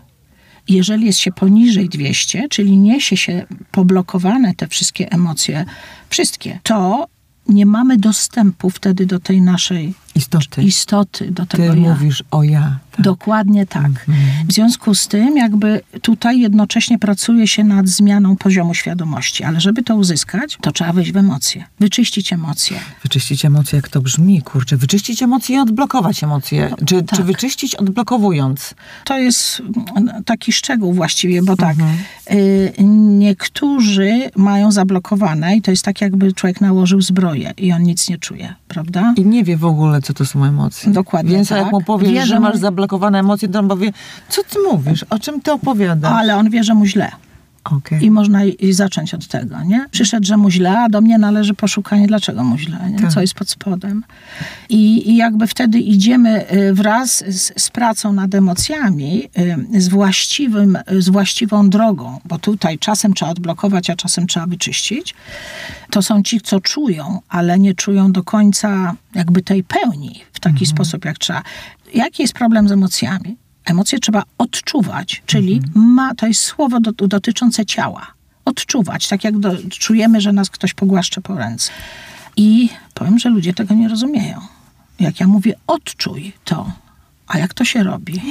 Jeżeli 0.69 1.05
jest 1.05 1.19
się 1.19 1.31
poniżej 1.31 1.89
200, 1.89 2.49
czyli 2.49 2.77
niesie 2.77 3.17
się 3.17 3.45
poblokowane 3.71 4.55
te 4.55 4.67
wszystkie 4.67 5.11
emocje, 5.11 5.65
wszystkie, 6.09 6.59
to 6.63 7.07
nie 7.47 7.65
mamy 7.65 7.97
dostępu 7.97 8.69
wtedy 8.69 9.05
do 9.05 9.19
tej 9.19 9.41
naszej 9.41 9.93
Istoty. 10.15 10.63
istoty, 10.63 11.31
do 11.31 11.45
Ty 11.45 11.57
tego 11.57 11.73
ja. 11.73 11.79
mówisz 11.93 12.23
o 12.31 12.43
ja. 12.43 12.79
Tak. 12.91 13.01
Dokładnie 13.01 13.65
tak. 13.65 13.91
W 14.47 14.53
związku 14.53 14.95
z 14.95 15.07
tym, 15.07 15.37
jakby 15.37 15.81
tutaj 16.01 16.39
jednocześnie 16.39 16.99
pracuje 16.99 17.47
się 17.47 17.63
nad 17.63 17.87
zmianą 17.87 18.35
poziomu 18.35 18.73
świadomości, 18.73 19.43
ale 19.43 19.61
żeby 19.61 19.83
to 19.83 19.95
uzyskać, 19.95 20.57
to 20.61 20.71
trzeba 20.71 20.93
wejść 20.93 21.11
w 21.11 21.17
emocje, 21.17 21.65
wyczyścić 21.79 22.33
emocje. 22.33 22.79
Wyczyścić 23.03 23.45
emocje, 23.45 23.75
jak 23.77 23.89
to 23.89 24.01
brzmi, 24.01 24.41
kurczę. 24.41 24.77
Wyczyścić 24.77 25.23
emocje 25.23 25.55
i 25.55 25.59
odblokować 25.59 26.23
emocje. 26.23 26.75
Czy, 26.85 27.03
tak. 27.03 27.17
czy 27.19 27.23
wyczyścić 27.23 27.75
odblokowując? 27.75 28.73
To 29.05 29.17
jest 29.17 29.61
taki 30.25 30.51
szczegół 30.51 30.93
właściwie, 30.93 31.43
bo 31.43 31.55
tak, 31.55 31.73
Mhm. 31.79 31.97
y, 32.31 32.73
niektórzy 33.33 34.29
mają 34.35 34.71
zablokowane 34.71 35.55
i 35.55 35.61
to 35.61 35.71
jest 35.71 35.85
tak, 35.85 36.01
jakby 36.01 36.33
człowiek 36.33 36.61
nałożył 36.61 37.01
zbroję 37.01 37.53
i 37.57 37.71
on 37.71 37.83
nic 37.83 38.09
nie 38.09 38.17
czuje, 38.17 38.53
prawda? 38.67 39.13
I 39.17 39.25
nie 39.25 39.43
wie 39.43 39.57
w 39.57 39.65
ogóle, 39.65 40.01
co 40.03 40.13
to 40.13 40.25
są 40.25 40.45
emocje. 40.45 40.91
Dokładnie 40.93 41.31
Więc 41.35 41.49
tak. 41.49 41.57
jak 41.57 41.71
mu 41.71 41.81
powiesz, 41.81 42.11
Wie, 42.11 42.21
że 42.21 42.27
że 42.27 42.39
masz 42.39 42.57
zablokowane 42.57 43.19
emocje, 43.19 43.49
to 43.49 43.59
on 43.59 43.67
powie, 43.67 43.91
co 44.29 44.43
ty 44.43 44.59
mówisz? 44.71 45.05
O 45.09 45.19
czym 45.19 45.41
ty 45.41 45.51
opowiadasz? 45.51 46.13
Ale 46.13 46.37
on 46.37 46.49
wie, 46.49 46.63
że 46.63 46.75
mu 46.75 46.85
źle. 46.85 47.11
Okej. 47.63 48.05
I 48.05 48.11
można 48.11 48.45
i 48.45 48.73
zacząć 48.73 49.13
od 49.13 49.27
tego, 49.27 49.63
nie? 49.63 49.85
Przyszedł, 49.91 50.27
że 50.27 50.37
mu 50.37 50.51
źle, 50.51 50.79
a 50.79 50.89
do 50.89 51.01
mnie 51.01 51.17
należy 51.17 51.53
poszukanie, 51.53 52.07
dlaczego 52.07 52.43
mu 52.43 52.57
źle, 52.57 52.77
nie? 52.91 52.99
Tak. 52.99 53.13
co 53.13 53.21
jest 53.21 53.33
pod 53.33 53.49
spodem. 53.49 54.03
I, 54.69 55.09
I 55.11 55.15
jakby 55.15 55.47
wtedy 55.47 55.79
idziemy 55.79 56.53
y, 56.53 56.73
wraz 56.73 57.23
z, 57.27 57.61
z 57.63 57.69
pracą 57.69 58.13
nad 58.13 58.35
emocjami, 58.35 59.23
y, 59.73 59.81
z, 59.81 59.87
właściwym, 59.87 60.77
z 60.99 61.09
właściwą 61.09 61.69
drogą, 61.69 62.19
bo 62.25 62.37
tutaj 62.37 62.79
czasem 62.79 63.13
trzeba 63.13 63.31
odblokować, 63.31 63.89
a 63.89 63.95
czasem 63.95 64.27
trzeba 64.27 64.45
wyczyścić. 64.47 65.15
To 65.91 66.01
są 66.01 66.23
ci, 66.23 66.41
co 66.41 66.59
czują, 66.59 67.19
ale 67.29 67.59
nie 67.59 67.73
czują 67.73 68.11
do 68.11 68.23
końca 68.23 68.95
jakby 69.15 69.41
tej 69.41 69.63
pełni 69.63 70.23
w 70.33 70.39
taki 70.39 70.65
sposób, 70.65 71.05
jak 71.05 71.17
trzeba. 71.17 71.43
Jaki 71.93 72.21
jest 72.21 72.33
problem 72.33 72.69
z 72.69 72.71
emocjami? 72.71 73.42
Emocje 73.65 73.99
trzeba 73.99 74.23
odczuwać, 74.37 75.23
czyli 75.25 75.61
ma, 75.75 76.15
to 76.15 76.27
jest 76.27 76.41
słowo 76.41 76.79
do, 76.79 76.91
dotyczące 76.91 77.65
ciała. 77.65 78.07
Odczuwać, 78.45 79.07
tak 79.07 79.23
jak 79.23 79.39
do, 79.39 79.51
czujemy, 79.69 80.21
że 80.21 80.33
nas 80.33 80.49
ktoś 80.49 80.73
pogłaszcza 80.73 81.21
po 81.21 81.35
ręce. 81.35 81.71
I 82.37 82.69
powiem, 82.93 83.19
że 83.19 83.29
ludzie 83.29 83.53
tego 83.53 83.73
nie 83.73 83.87
rozumieją. 83.87 84.41
Jak 84.99 85.19
ja 85.19 85.27
mówię, 85.27 85.53
odczuj 85.67 86.33
to. 86.45 86.71
A 87.27 87.37
jak 87.37 87.53
to 87.53 87.65
się 87.65 87.83
robi? 87.83 88.21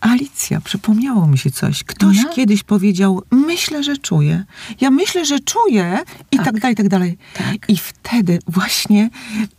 Alicja, 0.00 0.60
przypomniało 0.60 1.26
mi 1.26 1.38
się 1.38 1.50
coś. 1.50 1.84
Ktoś 1.84 2.16
No. 2.24 2.28
kiedyś 2.34 2.62
powiedział, 2.62 3.22
myślę, 3.30 3.82
że 3.84 3.96
czuję. 3.96 4.44
Ja 4.80 4.90
myślę, 4.90 5.24
że 5.24 5.40
czuję 5.40 5.98
i 6.32 6.36
tak, 6.36 6.44
Tak. 6.46 6.60
dalej, 6.60 6.72
i 6.72 6.76
tak 6.76 6.88
dalej. 6.88 7.18
Tak. 7.34 7.68
I 7.68 7.76
wtedy 7.76 8.38
właśnie 8.48 9.10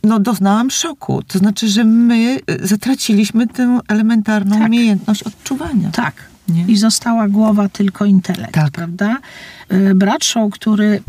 no, 0.04 0.20
doznałam 0.20 0.70
szoku. 0.70 1.22
To 1.22 1.38
znaczy, 1.38 1.68
że 1.68 1.84
my 1.84 2.38
y, 2.62 2.66
zatraciliśmy 2.66 3.46
tę 3.46 3.80
elementarną 3.88 4.58
Tak. 4.58 4.68
umiejętność 4.68 5.22
odczuwania. 5.22 5.90
Tak. 5.90 6.31
Nie? 6.48 6.64
I 6.66 6.76
została 6.76 7.28
głowa 7.28 7.68
tylko 7.68 8.04
intelekt, 8.04 8.52
Tak. 8.52 8.70
prawda? 8.72 9.16
Y, 9.72 9.94
Bradshaw, 9.94 10.50
który, 10.50 11.02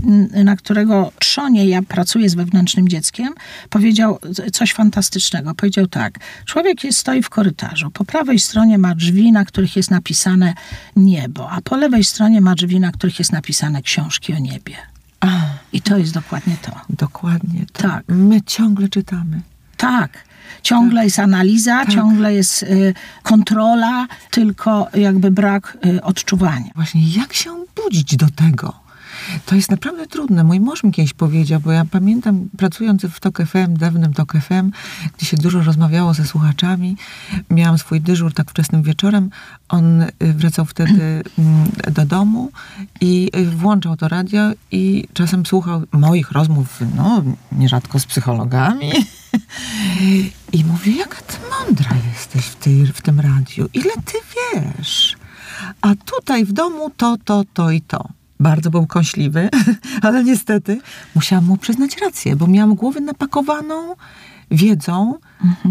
na 0.44 0.56
którego 0.56 1.12
trzonie 1.20 1.66
ja 1.66 1.82
pracuję 1.82 2.30
z 2.30 2.36
wewnętrznym 2.36 2.88
dzieckiem, 2.90 3.34
powiedział 3.70 4.20
coś 4.54 4.74
fantastycznego. 4.74 5.56
Powiedział 5.56 5.88
tak, 5.88 6.20
człowiek 6.46 6.84
jest, 6.84 6.98
stoi 7.00 7.24
w 7.24 7.30
korytarzu. 7.30 7.92
Po 7.92 8.06
prawej 8.06 8.40
stronie 8.40 8.78
ma 8.78 8.96
drzwi, 8.96 9.32
na 9.32 9.46
których 9.46 9.76
jest 9.76 9.92
napisane 9.92 10.54
niebo, 10.96 11.52
a 11.52 11.62
po 11.62 11.78
lewej 11.78 12.04
stronie 12.04 12.42
ma 12.42 12.56
drzwi, 12.56 12.80
na 12.80 12.92
których 12.92 13.20
jest 13.20 13.32
napisane 13.32 13.82
książki 13.82 14.34
o 14.34 14.40
niebie. 14.40 14.76
A, 15.20 15.28
I 15.74 15.82
to 15.82 15.98
jest 15.98 16.14
dokładnie 16.14 16.56
to. 16.62 16.72
dokładnie. 16.90 17.66
To. 17.74 17.82
Tak. 17.84 18.04
My 18.08 18.42
ciągle 18.42 18.90
czytamy. 18.90 19.42
Tak. 19.78 20.12
Ciągle 20.62 21.04
jest 21.04 21.20
analiza, 21.20 21.86
ciągle 21.86 22.34
jest 22.34 22.64
y, 22.64 22.94
kontrola, 23.24 24.08
tylko 24.32 24.88
jakby 24.94 25.32
brak 25.32 25.78
y, 25.86 26.04
odczuwania. 26.04 26.72
Właśnie, 26.76 27.10
jak 27.10 27.34
się 27.34 27.50
budzić 27.76 28.16
do 28.16 28.28
tego? 28.36 28.84
To 29.46 29.56
jest 29.56 29.72
naprawdę 29.72 30.08
trudne. 30.08 30.44
Mój 30.44 30.60
mąż 30.60 30.84
mi 30.84 30.92
kiedyś 30.92 31.14
powiedział, 31.14 31.60
bo 31.60 31.72
ja 31.72 31.86
pamiętam, 31.86 32.50
pracując 32.58 33.06
w 33.06 33.20
TOK 33.20 33.38
FM, 33.46 33.78
dawnym 33.78 34.14
TOK 34.14 34.34
FM, 34.34 34.72
gdzie 35.18 35.26
się 35.26 35.38
dużo 35.38 35.62
rozmawiało 35.62 36.14
ze 36.14 36.26
słuchaczami, 36.26 36.98
miałam 37.50 37.78
swój 37.78 38.02
dyżur 38.02 38.34
tak 38.34 38.50
wczesnym 38.50 38.84
wieczorem. 38.84 39.30
On 39.70 40.02
y, 40.02 40.10
wracał 40.20 40.66
wtedy 40.66 41.24
mm, 41.40 41.72
do 41.92 42.06
domu 42.06 42.52
i 43.02 43.30
y, 43.36 43.46
włączał 43.46 43.98
to 43.98 44.08
radio 44.08 44.52
i 44.72 45.08
czasem 45.14 45.46
słuchał 45.46 45.84
moich 45.92 46.32
rozmów, 46.32 46.80
no, 46.96 47.24
nierzadko 47.52 48.00
z 48.00 48.06
psychologami. 48.06 48.92
I 50.54 50.64
mówi, 50.64 50.98
jaka 50.98 51.22
ty 51.22 51.38
mądra 51.50 51.90
jesteś 52.14 52.46
w, 52.46 52.56
tej, 52.56 52.86
w 52.86 53.02
tym 53.02 53.20
radiu. 53.20 53.70
Ile 53.74 53.94
ty 54.06 54.18
wiesz? 54.36 55.16
A 55.82 55.96
tutaj 55.96 56.46
w 56.46 56.52
domu 56.54 56.90
to, 56.98 57.18
to, 57.26 57.44
to 57.54 57.72
i 57.72 57.82
to. 57.82 58.10
Bardzo 58.40 58.70
był 58.70 58.88
kąśliwy, 58.88 59.50
ale 60.02 60.24
niestety 60.24 60.82
musiałam 61.16 61.46
mu 61.46 61.58
przyznać 61.58 61.98
rację, 61.98 62.36
bo 62.36 62.48
miałam 62.48 62.76
głowę 62.76 63.02
napakowaną 63.02 63.96
wiedzą, 64.52 65.14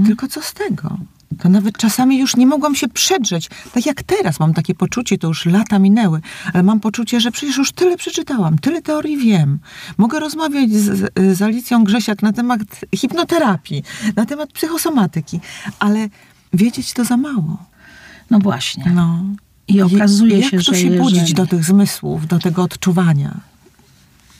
tylko 0.06 0.28
co 0.28 0.42
z 0.42 0.54
tego? 0.54 0.96
To 1.40 1.48
nawet 1.48 1.78
czasami 1.78 2.18
już 2.18 2.36
nie 2.36 2.46
mogłam 2.46 2.74
się 2.74 2.88
przedrzeć. 2.88 3.50
Tak 3.74 3.86
jak 3.86 4.02
teraz 4.02 4.40
mam 4.40 4.54
takie 4.54 4.74
poczucie, 4.74 5.18
to 5.18 5.28
już 5.28 5.46
lata 5.46 5.78
minęły, 5.78 6.20
ale 6.52 6.62
mam 6.62 6.80
poczucie, 6.80 7.20
że 7.20 7.30
przecież 7.32 7.56
już 7.56 7.72
tyle 7.72 7.96
przeczytałam, 7.96 8.58
tyle 8.58 8.82
teorii 8.82 9.16
wiem. 9.16 9.58
Mogę 9.98 10.20
rozmawiać 10.20 10.70
z, 10.70 11.12
z 11.38 11.42
Alicją 11.42 11.84
Grzesiak 11.84 12.22
na 12.22 12.32
temat 12.32 12.60
hipnoterapii, 12.96 13.82
na 14.16 14.26
temat 14.26 14.52
psychosomatyki, 14.52 15.40
ale 15.78 16.08
wiedzieć 16.52 16.92
to 16.92 17.04
za 17.04 17.16
mało. 17.16 17.66
No 18.30 18.38
właśnie. 18.38 18.84
No. 18.94 19.22
I 19.68 19.82
okazuje 19.82 20.38
Jak 20.38 20.50
się, 20.50 20.56
tu 20.56 20.62
że 20.62 20.74
się 20.74 20.90
budzić 20.90 21.18
jeżeli- 21.18 21.34
do 21.34 21.46
tych 21.46 21.64
zmysłów, 21.64 22.26
do 22.26 22.38
tego 22.38 22.62
odczuwania? 22.62 23.40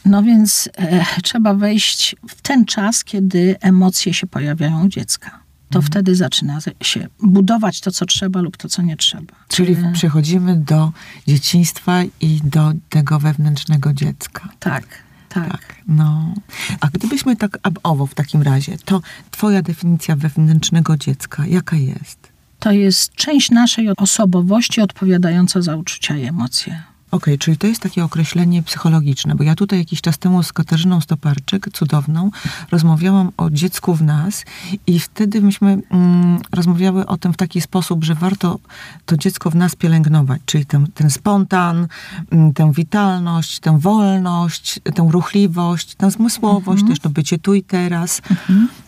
No 0.04 0.22
więc 0.22 0.68
e, 0.76 1.04
trzeba 1.22 1.54
wejść 1.54 2.16
w 2.28 2.42
ten 2.42 2.64
czas, 2.64 3.04
kiedy 3.04 3.56
emocje 3.60 4.14
się 4.14 4.26
pojawiają 4.26 4.84
u 4.84 4.88
dziecka. 4.88 5.41
To 5.72 5.78
Mhm. 5.78 5.82
wtedy 5.82 6.16
zaczyna 6.16 6.58
się 6.82 7.06
budować 7.22 7.80
to, 7.80 7.90
co 7.90 8.06
trzeba 8.06 8.40
lub 8.40 8.56
to, 8.56 8.68
co 8.68 8.82
nie 8.82 8.96
trzeba. 8.96 9.34
Czyli 9.48 9.76
przechodzimy 9.92 10.56
do 10.56 10.92
dzieciństwa 11.28 12.02
i 12.20 12.40
do 12.44 12.72
tego 12.88 13.18
wewnętrznego 13.18 13.92
dziecka. 13.92 14.48
Tak, 14.60 14.84
tak. 15.28 15.74
No. 15.88 16.34
A 16.80 16.86
gdybyśmy 16.88 17.36
tak 17.36 17.58
ab 17.62 17.78
owo 17.82 18.06
w 18.06 18.14
takim 18.14 18.42
razie, 18.42 18.76
to 18.84 19.00
twoja 19.30 19.62
definicja 19.62 20.16
wewnętrznego 20.16 20.96
dziecka, 20.96 21.46
jaka 21.46 21.76
jest? 21.76 22.32
To 22.58 22.72
jest 22.72 23.14
część 23.14 23.50
naszej 23.50 23.88
osobowości 23.96 24.80
odpowiadająca 24.80 25.62
za 25.62 25.76
uczucia 25.76 26.16
i 26.16 26.24
emocje. 26.24 26.82
Okej, 27.12 27.38
czyli 27.38 27.56
to 27.56 27.66
jest 27.66 27.80
takie 27.80 28.04
określenie 28.04 28.62
psychologiczne, 28.62 29.34
bo 29.34 29.44
ja 29.44 29.54
tutaj 29.54 29.78
jakiś 29.78 30.00
czas 30.00 30.18
temu 30.18 30.42
z 30.42 30.52
Katarzyną 30.52 31.00
Stoparczyk, 31.00 31.68
cudowną, 31.72 32.30
rozmawiałam 32.70 33.32
o 33.36 33.50
dziecku 33.50 33.94
w 33.94 34.02
nas 34.02 34.44
i 34.86 35.00
wtedy 35.00 35.40
myśmy 35.42 35.78
mm, 35.90 36.38
rozmawiały 36.52 37.06
o 37.06 37.16
tym 37.16 37.32
w 37.32 37.36
taki 37.36 37.60
sposób, 37.60 38.04
że 38.04 38.14
warto 38.14 38.58
to 39.06 39.16
dziecko 39.16 39.50
w 39.50 39.54
nas 39.54 39.76
pielęgnować, 39.76 40.40
czyli 40.46 40.66
ten, 40.66 40.86
ten 40.94 41.10
spontan, 41.10 41.86
mm, 42.30 42.52
tę 42.52 42.72
witalność, 42.72 43.60
tę 43.60 43.78
wolność, 43.78 44.80
tę 44.94 45.08
ruchliwość, 45.10 45.94
tę 45.94 46.10
zmysłowość, 46.10 46.84
też 46.88 47.00
to 47.00 47.10
bycie 47.10 47.38
tu 47.38 47.54
i 47.54 47.62
teraz. 47.62 48.22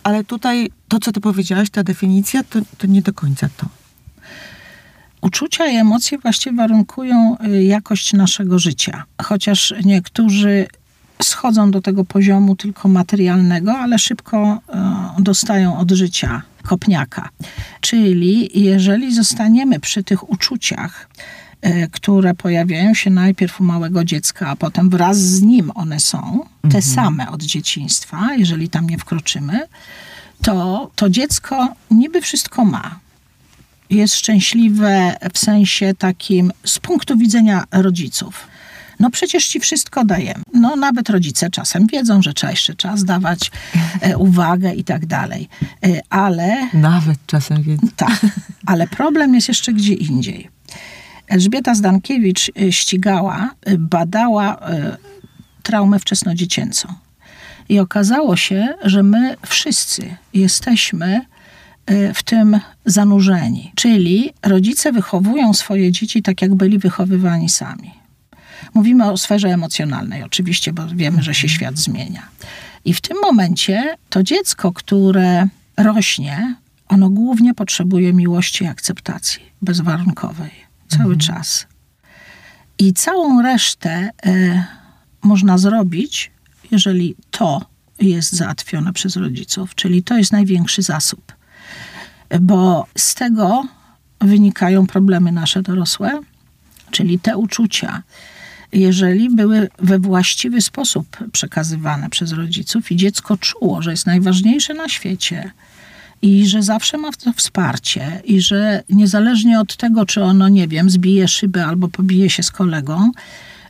Ale 0.03 0.23
tutaj 0.23 0.69
to, 0.87 0.99
co 0.99 1.11
ty 1.11 1.21
powiedziałaś, 1.21 1.69
ta 1.69 1.83
definicja, 1.83 2.43
to, 2.43 2.59
to 2.77 2.87
nie 2.87 3.01
do 3.01 3.13
końca 3.13 3.49
to. 3.57 3.84
Uczucia 5.25 5.67
i 5.67 5.75
emocje 5.75 6.17
właściwie 6.17 6.55
warunkują 6.55 7.37
y, 7.45 7.63
jakość 7.63 8.13
naszego 8.13 8.59
życia. 8.59 9.03
Chociaż 9.21 9.73
niektórzy 9.83 10.67
schodzą 11.23 11.71
do 11.71 11.81
tego 11.81 12.05
poziomu 12.05 12.55
tylko 12.55 12.89
materialnego, 12.89 13.73
ale 13.73 13.99
szybko 13.99 14.61
y, 15.19 15.23
dostają 15.23 15.77
od 15.77 15.91
życia 15.91 16.41
kopniaka. 16.63 17.29
Czyli 17.81 18.63
jeżeli 18.63 19.15
zostaniemy 19.15 19.79
przy 19.79 20.03
tych 20.03 20.29
uczuciach, 20.29 21.09
y, 21.65 21.89
które 21.91 22.33
pojawiają 22.33 22.93
się 22.93 23.09
najpierw 23.09 23.61
u 23.61 23.63
małego 23.63 24.03
dziecka, 24.03 24.47
a 24.47 24.55
potem 24.55 24.89
wraz 24.89 25.17
z 25.17 25.41
nim 25.41 25.71
one 25.75 25.99
są, 25.99 26.45
te 26.71 26.81
same 26.81 27.31
od 27.31 27.43
dzieciństwa, 27.43 28.35
jeżeli 28.37 28.69
tam 28.69 28.89
nie 28.89 28.97
wkroczymy, 28.97 29.59
to 30.41 30.91
to 30.95 31.09
dziecko 31.09 31.73
niby 31.91 32.21
wszystko 32.21 32.65
ma 32.65 33.04
jest 33.89 34.15
szczęśliwe 34.15 35.15
w 35.33 35.37
sensie 35.37 35.93
takim 35.97 36.51
z 36.63 36.79
punktu 36.79 37.17
widzenia 37.17 37.63
rodziców. 37.71 38.47
No 38.99 39.09
przecież 39.09 39.47
ci 39.47 39.59
wszystko 39.59 40.05
dajemy. 40.05 40.43
No 40.53 40.75
nawet 40.75 41.09
rodzice 41.09 41.49
czasem 41.49 41.87
wiedzą, 41.87 42.21
że 42.21 42.33
trzeba 42.33 42.51
jeszcze 42.51 42.75
czas 42.75 43.03
dawać 43.03 43.51
e, 44.01 44.17
uwagę 44.17 44.73
i 44.73 44.83
tak 44.83 45.05
dalej. 45.05 45.49
E, 45.85 46.01
ale 46.09 46.69
Nawet 46.73 47.17
czasem 47.25 47.63
wiedzą. 47.63 47.87
tak, 47.95 48.25
ale 48.65 48.87
problem 48.87 49.35
jest 49.35 49.47
jeszcze 49.47 49.73
gdzie 49.73 49.93
indziej. 49.93 50.49
Elżbieta 51.27 51.75
Zdankiewicz 51.75 52.51
e, 52.61 52.71
ścigała, 52.71 53.49
e, 53.65 53.77
badała 53.77 54.59
e, 54.59 54.97
traumę 55.63 55.99
wczesnodziecięcą. 55.99 56.87
I 57.69 57.79
okazało 57.79 58.35
się, 58.35 58.67
że 58.83 59.03
my 59.03 59.35
wszyscy 59.45 60.15
jesteśmy 60.33 61.21
w 62.13 62.23
tym 62.23 62.59
zanurzeni. 62.85 63.71
Czyli 63.75 64.33
rodzice 64.43 64.91
wychowują 64.91 65.53
swoje 65.53 65.91
dzieci 65.91 66.21
tak, 66.21 66.41
jak 66.41 66.55
byli 66.55 66.79
wychowywani 66.79 67.49
sami. 67.49 67.91
Mówimy 68.73 69.11
o 69.11 69.17
sferze 69.17 69.47
emocjonalnej, 69.47 70.23
oczywiście, 70.23 70.73
bo 70.73 70.87
wiemy, 70.87 71.23
że 71.23 71.33
się 71.33 71.49
świat 71.49 71.77
zmienia. 71.77 72.27
I 72.85 72.93
w 72.93 73.01
tym 73.01 73.17
momencie 73.21 73.95
to 74.09 74.23
dziecko, 74.23 74.71
które 74.71 75.47
rośnie, 75.77 76.55
ono 76.87 77.09
głównie 77.09 77.53
potrzebuje 77.53 78.13
miłości 78.13 78.63
i 78.63 78.67
akceptacji 78.67 79.41
bezwarunkowej 79.61 80.51
cały 80.87 81.17
czas. 81.17 81.67
I 82.79 82.93
całą 82.93 83.41
resztę 83.41 84.09
e, 84.25 84.63
można 85.23 85.57
zrobić, 85.57 86.31
jeżeli 86.71 87.15
to 87.31 87.61
jest 88.01 88.33
załatwione 88.33 88.93
przez 88.93 89.15
rodziców, 89.15 89.75
czyli 89.75 90.03
to 90.03 90.17
jest 90.17 90.31
największy 90.31 90.81
zasób. 90.81 91.35
Bo 92.41 92.87
z 92.97 93.15
tego 93.15 93.67
wynikają 94.21 94.87
problemy 94.87 95.31
nasze 95.31 95.61
dorosłe, 95.61 96.19
czyli 96.91 97.19
te 97.19 97.37
uczucia, 97.37 98.03
jeżeli 98.73 99.29
były 99.29 99.69
we 99.79 99.99
właściwy 99.99 100.61
sposób 100.61 101.17
przekazywane 101.31 102.09
przez 102.09 102.31
rodziców 102.31 102.91
i 102.91 102.95
dziecko 102.95 103.37
czuło, 103.37 103.81
że 103.81 103.91
jest 103.91 104.05
najważniejsze 104.05 104.73
na 104.73 104.89
świecie 104.89 105.51
i 106.21 106.47
że 106.47 106.63
zawsze 106.63 106.97
ma 106.97 107.11
to 107.11 107.33
wsparcie 107.33 108.21
i 108.23 108.41
że 108.41 108.83
niezależnie 108.89 109.59
od 109.59 109.77
tego, 109.77 110.05
czy 110.05 110.23
ono, 110.23 110.49
nie 110.49 110.67
wiem, 110.67 110.89
zbije 110.89 111.27
szybę 111.27 111.65
albo 111.65 111.87
pobije 111.87 112.29
się 112.29 112.43
z 112.43 112.51
kolegą, 112.51 113.11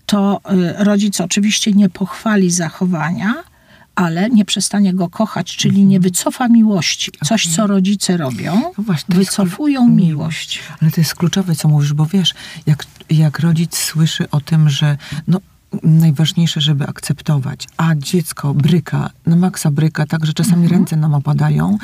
to 0.05 0.41
y, 0.79 0.83
rodzic 0.83 1.21
oczywiście 1.21 1.71
nie 1.71 1.89
pochwali 1.89 2.51
zachowania, 2.51 3.33
ale 3.95 4.29
nie 4.29 4.45
przestanie 4.45 4.93
go 4.93 5.09
kochać, 5.09 5.55
czyli 5.55 5.85
nie 5.85 5.99
wycofa 5.99 6.47
miłości. 6.47 7.11
Coś, 7.25 7.47
co 7.47 7.67
rodzice 7.67 8.17
robią, 8.17 8.61
No 8.77 8.83
właśnie, 8.83 9.15
wycofują 9.15 9.87
miłość. 9.89 10.59
Ale 10.81 10.91
to 10.91 11.01
jest 11.01 11.15
kluczowe, 11.15 11.55
co 11.55 11.67
mówisz, 11.67 11.93
bo 11.93 12.05
wiesz, 12.05 12.33
jak, 12.65 12.85
jak 13.09 13.39
rodzic 13.39 13.77
słyszy 13.77 14.29
o 14.29 14.41
tym, 14.41 14.69
że 14.69 14.97
no, 15.27 15.39
najważniejsze, 15.83 16.61
żeby 16.61 16.87
akceptować, 16.87 17.67
a 17.77 17.95
dziecko 17.95 18.53
bryka, 18.53 19.09
na 19.25 19.35
maksa 19.35 19.71
bryka, 19.71 20.05
tak, 20.05 20.25
że 20.25 20.33
czasami 20.33 20.63
Mhm. 20.63 20.79
ręce 20.81 20.95
nam 20.95 21.13
opadają 21.13 21.77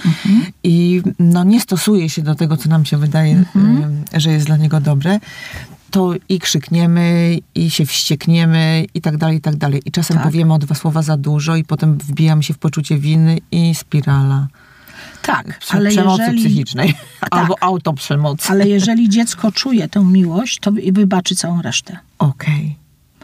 i 0.64 1.02
no, 1.20 1.44
nie 1.44 1.62
stosuje 1.62 2.10
się 2.10 2.22
do 2.22 2.36
tego, 2.36 2.58
co 2.58 2.70
nam 2.70 2.86
się 2.86 2.98
wydaje, 2.98 3.44
Mhm. 3.56 4.04
że 4.14 4.32
jest 4.32 4.46
dla 4.46 4.58
niego 4.58 4.82
dobre, 4.82 5.20
to 5.92 6.14
i 6.30 6.40
krzykniemy, 6.40 7.38
i 7.56 7.70
się 7.72 7.86
wściekniemy, 7.86 8.86
i 8.94 9.02
tak 9.02 9.18
dalej, 9.18 9.38
i 9.38 9.42
tak 9.42 9.56
dalej. 9.56 9.82
I 9.86 9.92
czasem 9.92 10.18
Tak. 10.18 10.26
powiemy 10.26 10.54
o 10.54 10.58
dwa 10.60 10.76
słowa 10.76 11.02
za 11.02 11.18
dużo 11.18 11.56
i 11.56 11.64
potem 11.64 11.98
wbijamy 11.98 12.44
się 12.44 12.54
w 12.54 12.58
poczucie 12.58 12.98
winy 12.98 13.38
i 13.52 13.76
spirala. 13.76 14.48
Tak, 15.22 15.60
Prze- 15.60 15.74
ale 15.78 15.90
przemocy 15.90 16.22
jeżeli, 16.22 16.40
psychicznej. 16.40 16.94
Tak. 17.20 17.30
Albo 17.32 17.64
autoprzemocy. 17.64 18.50
ale 18.50 18.68
jeżeli 18.68 19.10
dziecko 19.10 19.52
czuje 19.52 19.88
tę 19.90 20.04
miłość, 20.06 20.60
to 20.60 20.72
wybaczy 20.92 21.36
całą 21.36 21.62
resztę. 21.62 21.98
Okej. 22.20 22.76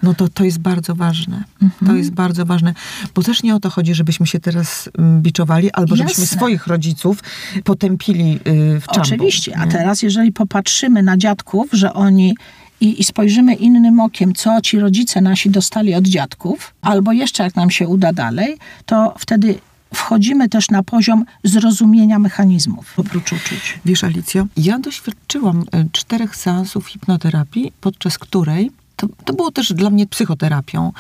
No 0.04 0.14
to 0.14 0.28
to 0.30 0.44
jest 0.44 0.60
bardzo 0.60 0.96
ważne. 0.96 1.44
To 1.60 1.66
Mhm. 1.66 1.98
jest 1.98 2.12
bardzo 2.12 2.46
ważne, 2.46 2.74
bo 3.16 3.24
też 3.24 3.44
nie 3.44 3.56
o 3.56 3.60
to 3.60 3.70
chodzi, 3.70 3.94
żebyśmy 3.96 4.28
się 4.28 4.40
teraz 4.40 4.90
mm, 4.98 5.22
biczowali, 5.22 5.72
albo 5.72 5.96
żebyśmy 5.96 6.24
Jasne. 6.24 6.38
swoich 6.38 6.68
rodziców 6.68 7.20
potępili 7.64 8.40
y, 8.48 8.80
w 8.82 8.86
czambo. 8.86 9.02
Oczywiście, 9.02 9.58
a 9.58 9.66
nie? 9.66 9.72
teraz 9.72 10.02
jeżeli 10.02 10.32
popatrzymy 10.32 11.04
na 11.04 11.18
dziadków, 11.18 11.68
że 11.72 11.94
oni 11.94 12.36
i, 12.82 13.02
i 13.02 13.04
spojrzymy 13.04 13.54
innym 13.54 14.00
okiem, 14.00 14.34
co 14.34 14.62
ci 14.62 14.80
rodzice 14.80 15.22
nasi 15.22 15.50
dostali 15.50 15.96
od 15.96 16.08
dziadków, 16.08 16.74
albo 16.82 17.12
jeszcze 17.12 17.44
jak 17.44 17.56
nam 17.56 17.72
się 17.72 17.88
uda 17.88 18.14
dalej, 18.14 18.58
to 18.86 19.16
wtedy 19.20 19.60
wchodzimy 19.94 20.50
też 20.50 20.70
na 20.70 20.84
poziom 20.84 21.26
zrozumienia 21.44 22.20
mechanizmów 22.20 22.94
oprócz 22.98 23.34
uczuć. 23.34 23.80
Wiesz, 23.86 24.04
Alicjo, 24.04 24.46
ja 24.58 24.80
doświadczyłam 24.80 25.62
y, 25.62 25.66
czterech 25.92 26.36
seansów 26.36 26.88
hipnoterapii, 26.88 27.72
podczas 27.82 28.18
której 28.18 28.72
to, 28.98 29.08
to 29.26 29.34
było 29.34 29.52
też 29.52 29.74
dla 29.74 29.90
mnie 29.90 30.08
psychoterapią. 30.08 30.92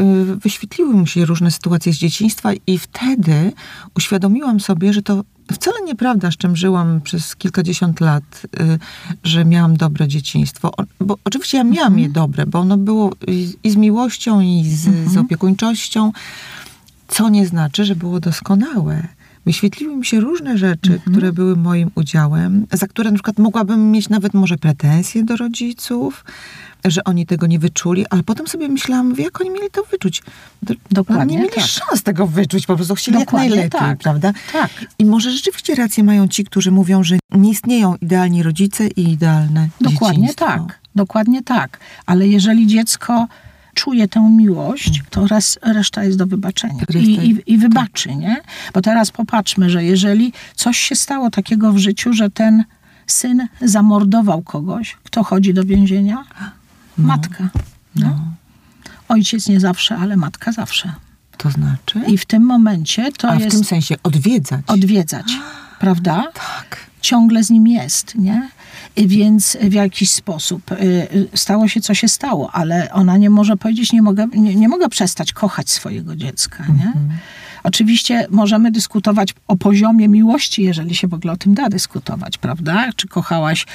Y, 0.00 0.36
Wyświetliły 0.36 0.94
mi 0.94 1.08
się 1.08 1.24
różne 1.24 1.50
sytuacje 1.50 1.92
z 1.92 1.96
dzieciństwa 1.96 2.50
i 2.66 2.78
wtedy 2.78 3.52
uświadomiłam 3.96 4.60
sobie, 4.60 4.92
że 4.92 5.02
to 5.02 5.24
wcale 5.52 5.76
nieprawda, 5.86 6.30
z 6.30 6.36
czym 6.36 6.56
żyłam 6.56 7.00
przez 7.00 7.36
kilkadziesiąt 7.36 8.00
lat, 8.00 8.46
y, 8.60 8.78
że 9.24 9.44
miałam 9.44 9.76
dobre 9.76 10.08
dzieciństwo. 10.08 10.72
Bo 11.00 11.18
oczywiście 11.24 11.58
ja 11.58 11.64
miałam 11.64 11.98
je 11.98 12.08
dobre, 12.08 12.46
bo 12.46 12.58
ono 12.58 12.76
było 12.76 13.12
i, 13.64 13.70
z 13.70 13.76
miłością, 13.76 14.40
i 14.40 14.64
z, 14.64 15.12
z 15.12 15.16
opiekuńczością, 15.16 16.12
co 17.08 17.28
nie 17.28 17.46
znaczy, 17.46 17.84
że 17.84 17.96
było 17.96 18.20
doskonałe. 18.20 19.08
Wyświetliły 19.46 19.96
mi 19.96 20.06
się 20.06 20.20
różne 20.20 20.58
rzeczy, 20.58 21.00
które 21.06 21.32
były 21.32 21.56
moim 21.56 21.90
udziałem, 21.94 22.66
za 22.72 22.88
które 22.88 23.10
na 23.10 23.14
przykład 23.14 23.38
mogłabym 23.38 23.90
mieć 23.90 24.08
nawet 24.08 24.34
może 24.34 24.56
pretensje 24.56 25.24
do 25.24 25.36
rodziców, 25.36 26.24
że 26.84 27.04
oni 27.04 27.26
tego 27.26 27.46
nie 27.46 27.58
wyczuli, 27.58 28.06
ale 28.10 28.22
potem 28.22 28.46
sobie 28.46 28.68
myślałam, 28.68 29.14
jak 29.18 29.40
oni 29.40 29.50
mieli 29.50 29.70
to 29.72 29.82
wyczuć? 29.90 30.22
Do- 30.62 30.74
Dokładnie 30.90 31.36
Nie 31.36 31.42
mieli 31.42 31.54
tak. 31.54 31.64
szans 31.64 32.02
tego 32.02 32.26
wyczuć, 32.26 32.66
po 32.66 32.76
prostu 32.76 32.94
chcieli 32.94 33.18
Dokładnie 33.18 33.48
jak 33.48 33.56
najlepiej, 33.56 33.80
tak. 33.80 33.98
prawda? 33.98 34.32
Tak. 34.52 34.70
I 34.98 35.04
może 35.04 35.30
rzeczywiście 35.30 35.74
rację 35.74 36.04
mają 36.04 36.28
ci, 36.28 36.44
którzy 36.44 36.70
mówią, 36.70 37.02
że 37.04 37.18
nie 37.30 37.50
istnieją 37.50 37.96
idealni 37.96 38.42
rodzice 38.42 38.86
i 38.86 39.10
idealne 39.12 39.68
Dokładnie 39.80 40.18
dzieciństwo. 40.28 40.46
tak. 40.46 40.78
Dokładnie 40.94 41.42
tak. 41.42 41.78
Ale 42.06 42.28
jeżeli 42.28 42.66
dziecko 42.66 43.26
czuje 43.74 44.08
tę 44.08 44.20
miłość, 44.20 45.02
to 45.10 45.26
res, 45.26 45.58
reszta 45.62 46.04
jest 46.04 46.18
do 46.18 46.26
wybaczenia. 46.26 46.84
I, 46.94 46.98
i, 46.98 47.52
I 47.52 47.58
wybaczy, 47.58 48.16
nie? 48.16 48.36
Bo 48.74 48.80
teraz 48.82 49.10
popatrzmy, 49.10 49.70
że 49.70 49.84
jeżeli 49.84 50.32
coś 50.54 50.78
się 50.78 50.94
stało 50.94 51.30
takiego 51.30 51.72
w 51.72 51.78
życiu, 51.78 52.12
że 52.12 52.30
ten 52.30 52.64
syn 53.06 53.48
zamordował 53.62 54.42
kogoś, 54.42 54.96
kto 55.04 55.24
chodzi 55.24 55.54
do 55.54 55.64
więzienia? 55.64 56.24
Matka. 57.06 57.48
No. 57.94 58.20
Ojciec 59.08 59.48
nie 59.48 59.60
zawsze, 59.60 59.96
ale 59.96 60.16
matka 60.16 60.52
zawsze. 60.52 60.92
To 61.36 61.50
znaczy? 61.50 62.00
I 62.06 62.18
w 62.18 62.26
tym 62.26 62.42
momencie 62.42 63.12
to 63.12 63.28
A 63.28 63.36
w 63.36 63.40
jest 63.40 63.50
tym 63.56 63.64
sensie 63.64 63.94
odwiedzać. 64.02 64.60
odwiedzać, 64.66 65.32
prawda? 65.80 66.24
Tak. 66.34 66.76
ciągle 67.00 67.44
z 67.44 67.50
nim 67.50 67.66
jest, 67.66 68.14
nie? 68.14 68.48
Więc 68.96 69.56
w 69.62 69.72
jakiś 69.72 70.10
sposób 70.10 70.72
y, 70.72 70.74
y, 71.14 71.28
stało 71.34 71.68
się, 71.68 71.80
co 71.80 71.94
się 71.94 72.08
stało, 72.08 72.52
ale 72.52 72.92
ona 72.92 73.16
nie 73.16 73.30
może 73.30 73.56
powiedzieć, 73.56 73.92
nie 73.92 74.02
mogę, 74.02 74.26
nie, 74.34 74.54
nie 74.54 74.68
mogę 74.68 74.88
przestać 74.88 75.32
kochać 75.32 75.70
swojego 75.70 76.16
dziecka. 76.16 76.64
Nie? 76.66 76.86
Mhm. 76.86 77.08
Oczywiście 77.62 78.26
możemy 78.30 78.70
dyskutować 78.70 79.34
o 79.48 79.56
poziomie 79.56 80.08
miłości, 80.08 80.62
jeżeli 80.62 80.94
się 80.94 81.08
w 81.08 81.14
ogóle 81.14 81.32
o 81.32 81.36
tym 81.36 81.54
da 81.54 81.68
dyskutować, 81.68 82.38
prawda? 82.38 82.90
Czy 82.96 83.08
kochałaś 83.08 83.66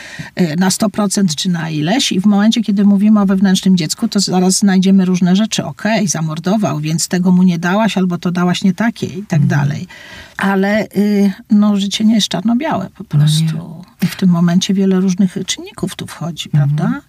y, 0.42 0.56
na 0.58 0.70
100% 0.70 1.36
czy 1.36 1.50
na 1.50 1.70
ileś 1.70 2.12
i 2.12 2.20
w 2.20 2.26
momencie, 2.26 2.62
kiedy 2.62 2.86
mówimy 2.86 3.22
o 3.22 3.26
wewnętrznym 3.26 3.78
dziecku, 3.78 4.08
to 4.08 4.20
zaraz 4.20 4.58
znajdziemy 4.58 5.06
różne 5.06 5.36
rzeczy. 5.36 5.66
Okej, 5.66 5.96
okay, 5.96 6.08
zamordował, 6.08 6.80
więc 6.80 7.08
tego 7.08 7.32
mu 7.32 7.44
nie 7.44 7.60
dałaś 7.60 7.98
albo 7.98 8.18
to 8.18 8.32
dałaś 8.32 8.64
nie 8.64 8.74
takie 8.74 9.06
i 9.06 9.24
tak 9.24 9.42
mhm. 9.42 9.48
dalej. 9.48 9.88
Ale 10.38 10.88
y, 10.98 11.32
no, 11.50 11.78
życie 11.78 12.06
nie 12.06 12.16
jest 12.16 12.28
czarno-białe 12.28 12.90
po 12.98 13.04
no 13.04 13.20
prostu. 13.20 13.58
No 13.58 13.82
I 14.04 14.08
w 14.08 14.16
tym 14.16 14.30
momencie 14.30 14.74
wiele 14.74 15.00
różnych 15.00 15.38
czynników 15.46 15.96
tu 15.96 16.08
wchodzi, 16.08 16.50
mhm. 16.54 16.70
prawda? 16.70 17.02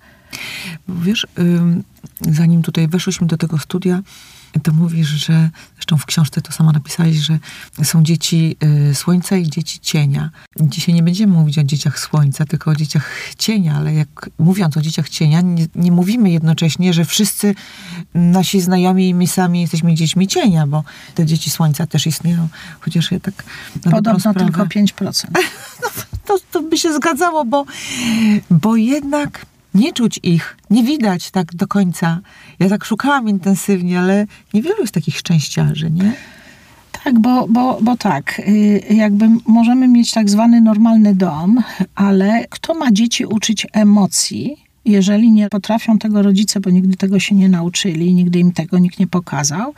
Wiesz, 0.89 1.27
zanim 2.21 2.63
tutaj 2.63 2.89
weszłyśmy 2.89 3.27
do 3.27 3.37
tego 3.37 3.59
studia, 3.59 4.03
to 4.63 4.73
mówisz, 4.73 5.09
że 5.09 5.51
zresztą 5.75 5.97
w 5.97 6.07
książce 6.07 6.41
to 6.41 6.53
samo 6.53 6.73
napisałeś, 6.73 7.17
że 7.17 7.39
są 7.83 8.03
dzieci 8.03 8.57
y, 8.91 8.95
słońca 8.95 9.37
i 9.37 9.51
dzieci 9.51 9.81
cienia. 9.81 10.31
Dzisiaj 10.61 10.95
nie 10.95 11.03
będziemy 11.03 11.33
mówić 11.33 11.59
o 11.59 11.65
dzieciach 11.65 11.99
słońca, 11.99 12.45
tylko 12.45 12.71
o 12.71 12.75
dzieciach 12.75 13.11
cienia, 13.39 13.77
ale 13.77 13.95
jak 13.95 14.31
mówiąc 14.39 14.77
o 14.77 14.81
dzieciach 14.81 15.09
cienia, 15.09 15.41
nie, 15.41 15.67
nie 15.75 15.93
mówimy 15.93 16.31
jednocześnie, 16.31 16.93
że 16.93 17.05
wszyscy 17.05 17.55
nasi 18.15 18.61
znajomi 18.61 19.09
i 19.09 19.15
my 19.15 19.27
sami 19.27 19.61
jesteśmy 19.61 19.95
dziećmi 19.95 20.29
cienia, 20.29 20.67
bo 20.67 20.85
te 21.15 21.27
dzieci 21.27 21.51
słońca 21.51 21.87
też 21.87 22.07
istnieją, 22.07 22.49
chociaż 22.81 23.13
ja 23.13 23.21
tak 23.21 23.45
Podobno 23.91 24.35
tylko 24.35 24.65
5%. 24.65 25.25
no, 25.83 25.89
to, 26.27 26.39
to 26.53 26.63
by 26.63 26.79
się 26.79 26.93
zgadzało, 26.93 27.45
bo, 27.45 27.65
bo 28.51 28.77
jednak 28.77 29.47
nie 29.77 29.93
czuć 29.93 30.21
ich, 30.23 30.57
nie 30.71 30.83
widać 30.83 31.31
tak 31.31 31.55
do 31.55 31.67
końca. 31.67 32.21
Ja 32.59 32.69
tak 32.69 32.85
szukałam 32.85 33.29
intensywnie, 33.29 34.01
ale 34.01 34.27
niewielu 34.55 34.81
jest 34.81 34.95
takich 34.95 35.19
szczęściarzy, 35.19 35.91
nie? 35.91 36.13
Tak, 37.05 37.19
bo, 37.19 37.47
bo, 37.49 37.79
bo 37.83 37.97
tak, 37.97 38.39
y, 38.49 38.83
jakby 38.91 39.29
możemy 39.47 39.89
mieć 39.89 40.13
tak 40.13 40.31
zwany 40.31 40.61
normalny 40.61 41.15
dom, 41.15 41.63
ale 41.95 42.45
kto 42.51 42.75
ma 42.75 42.93
dzieci 42.93 43.27
uczyć 43.27 43.67
emocji, 43.73 44.57
jeżeli 44.85 45.33
nie 45.33 45.49
potrafią 45.49 45.99
tego 45.99 46.23
rodzice, 46.23 46.61
bo 46.61 46.71
nigdy 46.71 46.97
tego 46.97 47.19
się 47.19 47.35
nie 47.35 47.49
nauczyli, 47.49 48.15
nigdy 48.15 48.39
im 48.39 48.53
tego 48.53 48.79
nikt 48.79 48.99
nie 48.99 49.07
pokazał, 49.07 49.75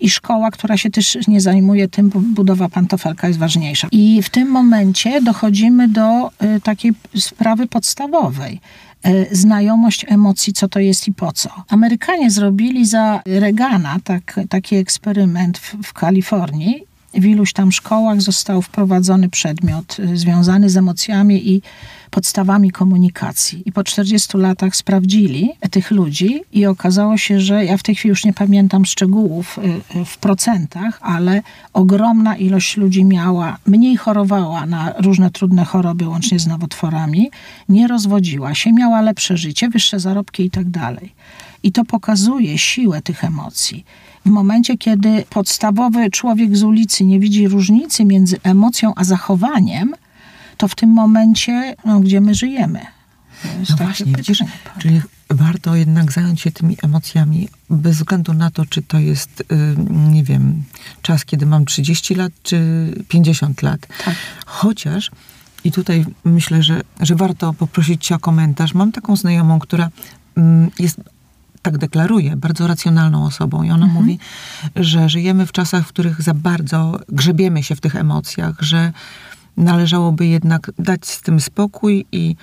i 0.00 0.10
szkoła, 0.10 0.50
która 0.50 0.76
się 0.76 0.90
też 0.90 1.18
nie 1.28 1.40
zajmuje 1.40 1.88
tym, 1.88 2.08
bo 2.08 2.20
budowa 2.20 2.68
pantofelka 2.68 3.28
jest 3.28 3.38
ważniejsza. 3.40 3.88
I 3.92 4.22
w 4.22 4.30
tym 4.30 4.48
momencie 4.48 5.22
dochodzimy 5.22 5.88
do 5.88 6.28
y, 6.28 6.60
takiej 6.60 6.92
sprawy 7.16 7.66
podstawowej. 7.66 8.60
E, 9.02 9.36
znajomość 9.36 10.06
emocji, 10.08 10.52
co 10.52 10.68
to 10.68 10.80
jest 10.80 11.08
i 11.08 11.12
po 11.12 11.32
co. 11.32 11.50
Amerykanie 11.68 12.30
zrobili 12.30 12.86
za 12.86 13.22
Reagana 13.26 13.96
tak, 14.04 14.40
taki 14.48 14.76
eksperyment 14.76 15.58
w, 15.58 15.76
w 15.82 15.92
Kalifornii. 15.92 16.89
W 17.14 17.24
iluś 17.24 17.52
tam 17.52 17.72
szkołach 17.72 18.22
został 18.22 18.62
wprowadzony 18.62 19.28
przedmiot 19.28 19.96
e, 20.00 20.16
związany 20.16 20.70
z 20.70 20.76
emocjami 20.76 21.50
i 21.50 21.62
podstawami 22.10 22.70
komunikacji. 22.70 23.62
I 23.66 23.72
po 23.72 23.84
40 23.84 24.36
latach 24.38 24.76
sprawdzili 24.76 25.50
tych 25.70 25.90
ludzi 25.90 26.40
i 26.52 26.66
okazało 26.66 27.16
się, 27.16 27.40
że 27.40 27.64
ja 27.64 27.76
w 27.76 27.82
tej 27.82 27.94
chwili 27.94 28.10
już 28.10 28.24
nie 28.24 28.32
pamiętam 28.32 28.86
szczegółów 28.86 29.58
y, 29.58 29.98
y, 30.00 30.04
w 30.04 30.18
procentach, 30.18 30.98
ale 31.02 31.42
ogromna 31.72 32.36
ilość 32.36 32.76
ludzi 32.76 33.04
miała, 33.04 33.58
mniej 33.66 33.96
chorowała 33.96 34.66
na 34.66 34.92
różne 34.98 35.30
trudne 35.30 35.64
choroby, 35.64 36.08
łącznie 36.08 36.38
z 36.38 36.46
nowotworami, 36.46 37.30
nie 37.68 37.88
rozwodziła 37.88 38.54
się, 38.54 38.72
miała 38.72 39.00
lepsze 39.00 39.36
życie, 39.36 39.68
wyższe 39.68 40.00
zarobki 40.00 40.44
i 40.44 40.50
tak 40.50 40.70
dalej. 40.70 41.12
I 41.62 41.72
to 41.72 41.84
pokazuje 41.84 42.58
siłę 42.58 43.02
tych 43.02 43.24
emocji. 43.24 43.84
W 44.26 44.30
momencie, 44.30 44.78
kiedy 44.78 45.24
podstawowy 45.30 46.10
człowiek 46.10 46.56
z 46.56 46.62
ulicy 46.62 47.04
nie 47.04 47.20
widzi 47.20 47.48
różnicy 47.48 48.04
między 48.04 48.40
emocją 48.42 48.92
a 48.96 49.04
zachowaniem, 49.04 49.94
to 50.56 50.68
w 50.68 50.74
tym 50.74 50.90
momencie, 50.90 51.74
no, 51.84 52.00
gdzie 52.00 52.20
my 52.20 52.34
żyjemy. 52.34 52.80
No 53.70 53.76
właśnie, 53.76 54.12
widzisz, 54.16 54.44
czyli 54.78 55.00
warto 55.30 55.76
jednak 55.76 56.12
zająć 56.12 56.40
się 56.40 56.52
tymi 56.52 56.76
emocjami, 56.82 57.48
bez 57.70 57.96
względu 57.96 58.34
na 58.34 58.50
to, 58.50 58.66
czy 58.66 58.82
to 58.82 58.98
jest, 58.98 59.44
nie 60.10 60.24
wiem, 60.24 60.62
czas, 61.02 61.24
kiedy 61.24 61.46
mam 61.46 61.64
30 61.64 62.14
lat, 62.14 62.32
czy 62.42 62.58
50 63.08 63.62
lat. 63.62 63.86
Tak. 64.04 64.14
Chociaż, 64.46 65.10
i 65.64 65.72
tutaj 65.72 66.04
myślę, 66.24 66.62
że, 66.62 66.80
że 67.00 67.14
warto 67.14 67.52
poprosić 67.52 68.06
cię 68.06 68.14
o 68.14 68.18
komentarz. 68.18 68.74
Mam 68.74 68.92
taką 68.92 69.16
znajomą, 69.16 69.58
która 69.58 69.90
jest 70.78 71.00
tak 71.62 71.78
deklaruje, 71.78 72.36
bardzo 72.36 72.66
racjonalną 72.66 73.24
osobą. 73.24 73.62
I 73.62 73.70
ona 73.70 73.84
mhm. 73.84 73.92
mówi, 73.92 74.18
że 74.76 75.08
żyjemy 75.08 75.46
w 75.46 75.52
czasach, 75.52 75.86
w 75.86 75.88
których 75.88 76.22
za 76.22 76.34
bardzo 76.34 77.00
grzebiemy 77.08 77.62
się 77.62 77.76
w 77.76 77.80
tych 77.80 77.96
emocjach, 77.96 78.54
że 78.60 78.92
należałoby 79.56 80.26
jednak 80.26 80.70
dać 80.78 81.06
z 81.06 81.20
tym 81.20 81.40
spokój 81.40 82.06
i 82.12 82.36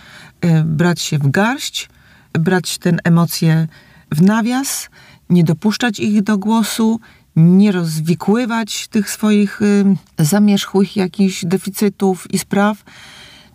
y, 0.46 0.64
brać 0.64 1.02
się 1.02 1.18
w 1.18 1.32
garść, 1.32 1.90
brać 2.34 2.78
te 2.78 2.98
emocje 3.04 3.68
w 4.12 4.22
nawias, 4.22 4.90
nie 5.30 5.44
dopuszczać 5.44 6.00
ich 6.00 6.24
do 6.24 6.38
głosu, 6.38 7.00
nie 7.36 7.72
rozwikływać 7.72 8.88
tych 8.88 9.10
swoich 9.10 9.62
y, 9.62 9.86
zamierzchłych 10.20 10.96
jakichś 10.96 11.46
deficytów 11.46 12.34
i 12.34 12.40
spraw, 12.40 12.84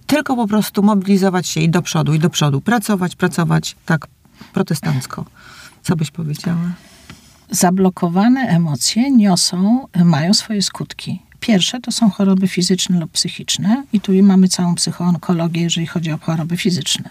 tylko 0.06 0.36
po 0.36 0.46
prostu 0.46 0.82
mobilizować 0.82 1.46
się 1.46 1.60
i 1.60 1.68
do 1.68 1.82
przodu, 1.82 2.14
i 2.14 2.18
do 2.18 2.30
przodu, 2.30 2.60
pracować, 2.60 3.16
pracować 3.16 3.76
tak 3.86 4.06
protestancko. 4.52 5.24
Co 5.82 5.96
byś 5.96 6.10
powiedziała? 6.10 6.72
Zablokowane 7.50 8.40
emocje 8.40 9.10
niosą, 9.10 9.86
mają 10.04 10.34
swoje 10.34 10.62
skutki. 10.62 11.22
Pierwsze 11.40 11.80
to 11.80 11.92
są 11.92 12.10
choroby 12.10 12.48
fizyczne 12.48 13.00
lub 13.00 13.10
psychiczne 13.10 13.84
i 13.92 14.00
tu 14.00 14.12
mamy 14.22 14.48
całą 14.48 14.74
psychoonkologię, 14.74 15.62
jeżeli 15.62 15.86
chodzi 15.86 16.12
o 16.12 16.18
choroby 16.18 16.56
fizyczne. 16.56 17.10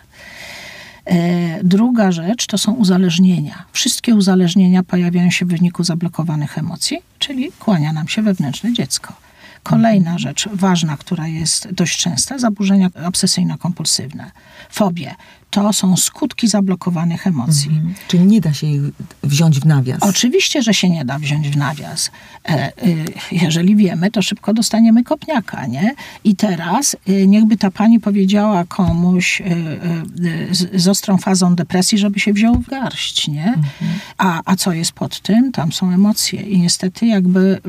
E, 1.05 1.63
druga 1.63 2.11
rzecz 2.11 2.47
to 2.47 2.57
są 2.57 2.71
uzależnienia. 2.73 3.65
Wszystkie 3.71 4.15
uzależnienia 4.15 4.83
pojawiają 4.83 5.31
się 5.31 5.45
w 5.45 5.49
wyniku 5.49 5.83
zablokowanych 5.83 6.57
emocji, 6.57 6.97
czyli 7.19 7.51
kłania 7.59 7.93
nam 7.93 8.07
się 8.07 8.21
wewnętrzne 8.21 8.73
dziecko. 8.73 9.13
Kolejna 9.63 10.17
rzecz 10.17 10.49
ważna, 10.53 10.97
która 10.97 11.27
jest 11.27 11.71
dość 11.71 11.99
częsta, 11.99 12.37
zaburzenia 12.37 12.89
obsesyjno-kompulsywne, 12.89 14.31
fobie. 14.69 15.15
To 15.51 15.73
są 15.73 15.97
skutki 15.97 16.47
zablokowanych 16.47 17.27
emocji. 17.27 17.69
Mhm. 17.69 17.93
Czyli 18.07 18.25
nie 18.25 18.41
da 18.41 18.53
się 18.53 18.67
ich 18.67 18.81
wziąć 19.23 19.59
w 19.59 19.65
nawias? 19.65 20.03
Oczywiście, 20.03 20.61
że 20.61 20.73
się 20.73 20.89
nie 20.89 21.05
da 21.05 21.19
wziąć 21.19 21.49
w 21.49 21.57
nawias. 21.57 22.11
E, 22.45 22.51
e, 22.51 22.71
jeżeli 23.31 23.75
wiemy, 23.75 24.11
to 24.11 24.21
szybko 24.21 24.53
dostaniemy 24.53 25.03
kopniaka, 25.03 25.67
nie? 25.67 25.95
I 26.23 26.35
teraz 26.35 26.95
e, 27.07 27.27
niechby 27.27 27.57
ta 27.57 27.71
pani 27.71 27.99
powiedziała 27.99 28.65
komuś 28.65 29.41
z, 30.51 30.81
z, 30.81 30.87
ostrą 30.87 31.17
fazą 31.17 31.55
depresji, 31.55 31.97
żeby 31.97 32.19
się 32.19 32.33
wziął 32.33 32.55
w 32.55 32.67
garść, 32.67 33.27
nie? 33.27 33.45
Mhm. 33.45 33.91
A, 34.17 34.41
a 34.45 34.55
co 34.55 34.73
jest 34.73 34.91
pod 34.91 35.19
tym? 35.19 35.51
Tam 35.51 35.71
są 35.71 35.91
emocje. 35.91 36.41
I 36.41 36.59
niestety 36.59 37.05
jakby 37.05 37.61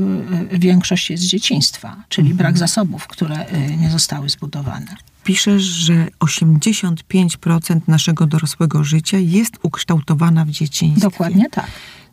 większość 0.53 1.11
jest 1.11 1.23
z 1.23 1.27
dzieciństwa, 1.27 1.97
czyli 2.09 2.31
mhm. 2.31 2.39
brak 2.39 2.59
zasobów, 2.59 3.07
które 3.07 3.47
nie 3.79 3.91
zostały 3.91 4.29
zbudowane 4.29 4.97
piszesz, 5.25 5.63
że 5.63 6.07
85% 6.21 7.81
naszego 7.87 8.27
dorosłego 8.27 8.85
życia 8.85 9.19
jest 9.19 9.59
ukształtowana 9.63 10.45
w 10.45 10.51
dzieciństwie. 10.51 11.01
Dokładnie 11.11 11.51
tak. 11.51 11.67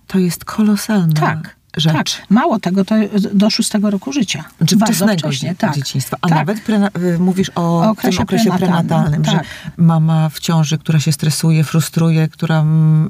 To 0.08 0.20
jest 0.20 0.46
kolosalne. 0.46 1.14
Tak. 1.14 1.60
Rzecz. 1.78 1.94
Tak, 1.94 2.08
mało 2.30 2.60
tego, 2.60 2.86
to 2.86 2.96
do 3.34 3.50
szóstego 3.50 3.90
roku 3.90 4.14
życia. 4.14 4.44
Czy 4.66 4.78
wczesnego 4.78 5.30
tak. 5.58 5.76
dzieciństwa. 5.76 6.18
A 6.22 6.28
tak. 6.28 6.38
nawet 6.38 6.62
prena, 6.62 6.90
y, 7.16 7.20
mówisz 7.20 7.52
o, 7.56 7.62
o 7.62 7.90
okresie 7.90 8.18
tym 8.18 8.24
okresie 8.24 8.52
prenatalnym, 8.52 9.24
tak. 9.24 9.34
że 9.34 9.42
mama 9.78 10.30
w 10.30 10.40
ciąży, 10.40 10.78
która 10.78 11.00
się 11.00 11.12
stresuje, 11.12 11.64
frustruje, 11.64 12.28
która 12.28 12.64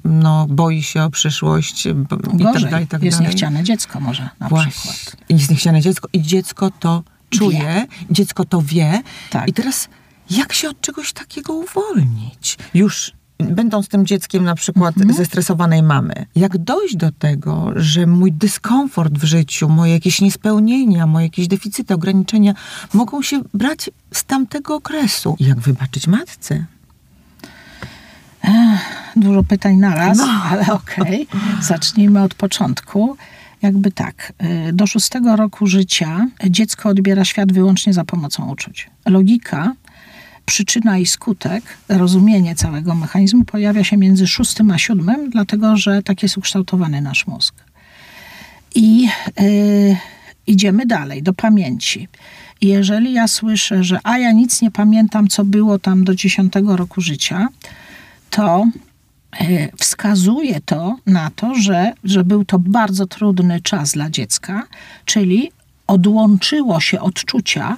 no, 0.04 0.48
boi 0.50 0.84
się 0.84 1.04
o 1.04 1.10
przyszłość 1.10 1.86
i 1.86 1.94
Gorzej, 2.34 2.54
tak 2.54 2.72
dalej, 2.72 2.88
tak 2.88 3.04
jest 3.04 3.18
dalej. 3.18 3.32
niechciane 3.32 3.64
dziecko 3.64 4.00
może 4.00 4.30
na 4.40 4.50
Właśnie. 4.50 4.72
przykład. 4.72 5.16
Jest 5.30 5.50
niechciane 5.50 5.82
dziecko 5.82 6.08
i 6.14 6.22
dziecko 6.22 6.72
to 6.80 7.04
czuje, 7.30 7.60
wie. 7.60 7.88
dziecko 8.12 8.46
to 8.46 8.62
wie. 8.62 9.02
Tak. 9.30 9.48
I 9.48 9.54
teraz 9.54 9.90
jak 10.30 10.54
się 10.54 10.70
od 10.70 10.82
czegoś 10.82 11.14
takiego 11.14 11.54
uwolnić? 11.54 12.58
Już 12.74 13.14
będąc 13.40 13.88
tym 13.88 14.06
dzieckiem 14.06 14.44
na 14.44 14.56
przykład 14.56 14.98
mhm. 14.98 15.16
zestresowanej 15.16 15.84
mamy, 15.84 16.26
jak 16.36 16.58
dojść 16.58 16.96
do 16.96 17.12
tego, 17.12 17.72
że 17.76 18.08
mój 18.08 18.32
dyskomfort 18.32 19.14
w 19.14 19.24
życiu, 19.24 19.70
moje 19.70 19.94
jakieś 19.94 20.22
niespełnienia, 20.22 21.08
moje 21.08 21.26
jakieś 21.26 21.48
deficyty, 21.48 21.94
ograniczenia 21.94 22.54
mogą 22.94 23.22
się 23.22 23.42
brać 23.54 23.90
z 24.14 24.24
tamtego 24.24 24.76
okresu. 24.76 25.36
Jak 25.40 25.60
wybaczyć 25.60 26.08
matce? 26.08 26.66
Ech, 28.44 29.12
dużo 29.16 29.44
pytań 29.44 29.76
naraz, 29.76 30.18
no. 30.18 30.26
ale 30.50 30.62
okej. 30.74 31.28
Okay. 31.28 31.64
Zacznijmy 31.64 32.24
od 32.24 32.34
początku 32.34 33.18
jakby 33.62 33.92
tak, 33.92 34.34
y, 34.70 34.74
do 34.74 34.88
szóstego 34.88 35.36
roku 35.36 35.68
życia 35.68 36.28
dziecko 36.50 36.90
odbiera 36.90 37.26
świat 37.26 37.54
wyłącznie 37.54 37.94
za 37.94 38.06
pomocą 38.06 38.52
uczuć. 38.52 38.90
Logika 39.06 39.74
przyczyna 40.46 40.98
i 40.98 41.06
skutek, 41.06 41.64
rozumienie 41.90 42.56
całego 42.56 42.96
mechanizmu 42.96 43.46
pojawia 43.46 43.84
się 43.84 43.98
między 43.98 44.28
szóstym 44.28 44.72
a 44.72 44.78
siódmym, 44.78 45.30
dlatego 45.30 45.78
że 45.78 46.04
tak 46.04 46.24
jest 46.24 46.38
ukształtowany 46.38 47.02
nasz 47.02 47.28
mózg. 47.28 47.56
I 48.76 49.08
y, 49.42 49.98
idziemy 50.48 50.86
dalej, 50.86 51.24
do 51.24 51.34
pamięci. 51.34 52.08
Jeżeli 52.62 53.14
ja 53.14 53.28
słyszę, 53.28 53.84
że 53.84 54.00
a 54.04 54.18
ja 54.18 54.32
nic 54.32 54.62
nie 54.62 54.72
pamiętam, 54.72 55.28
co 55.28 55.46
było 55.46 55.80
tam 55.80 56.04
do 56.04 56.16
dziesiątego 56.16 56.78
roku 56.78 57.02
życia, 57.02 57.48
to 58.30 58.66
wskazuje 59.78 60.62
to 60.66 60.96
na 61.06 61.32
to, 61.36 61.56
że, 61.56 61.94
że 62.04 62.24
był 62.24 62.46
to 62.46 62.60
bardzo 62.60 63.06
trudny 63.06 63.62
czas 63.62 63.92
dla 63.92 64.10
dziecka, 64.10 64.68
czyli 65.06 65.52
odłączyło 65.88 66.80
się 66.80 67.02
odczucia, 67.02 67.78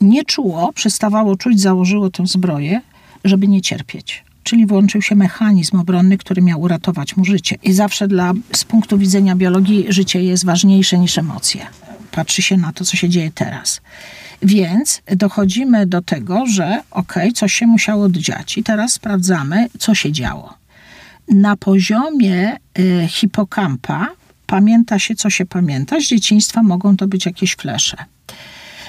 nie 0.00 0.24
czuło, 0.24 0.72
przestawało 0.72 1.36
czuć, 1.36 1.60
założyło 1.60 2.10
tę 2.10 2.26
zbroję, 2.26 2.80
żeby 3.24 3.48
nie 3.48 3.62
cierpieć. 3.62 4.24
Czyli 4.42 4.66
włączył 4.66 5.02
się 5.02 5.14
mechanizm 5.14 5.80
obronny, 5.80 6.18
który 6.18 6.42
miał 6.42 6.60
uratować 6.60 7.16
mu 7.16 7.24
życie. 7.24 7.56
I 7.62 7.72
zawsze 7.72 8.08
dla, 8.08 8.32
z 8.52 8.64
punktu 8.64 8.98
widzenia 8.98 9.36
biologii 9.36 9.86
życie 9.88 10.22
jest 10.22 10.44
ważniejsze 10.44 10.98
niż 10.98 11.18
emocje. 11.18 11.66
Patrzy 12.10 12.42
się 12.42 12.56
na 12.56 12.72
to, 12.72 12.84
co 12.84 12.96
się 12.96 13.08
dzieje 13.08 13.30
teraz. 13.34 13.80
Więc 14.42 15.02
dochodzimy 15.16 15.86
do 15.86 16.02
tego, 16.02 16.46
że 16.46 16.82
okej, 16.90 17.22
okay, 17.22 17.32
coś 17.32 17.54
się 17.54 17.66
musiało 17.66 18.10
dziać. 18.10 18.58
I 18.58 18.62
teraz 18.62 18.92
sprawdzamy, 18.92 19.68
co 19.78 19.94
się 19.94 20.12
działo. 20.12 20.54
Na 21.28 21.56
poziomie 21.56 22.56
y, 22.78 23.06
hipokampa 23.08 24.08
pamięta 24.46 24.98
się, 24.98 25.14
co 25.14 25.30
się 25.30 25.46
pamięta. 25.46 26.00
Z 26.00 26.04
dzieciństwa 26.04 26.62
mogą 26.62 26.96
to 26.96 27.08
być 27.08 27.26
jakieś 27.26 27.54
flesze. 27.54 27.96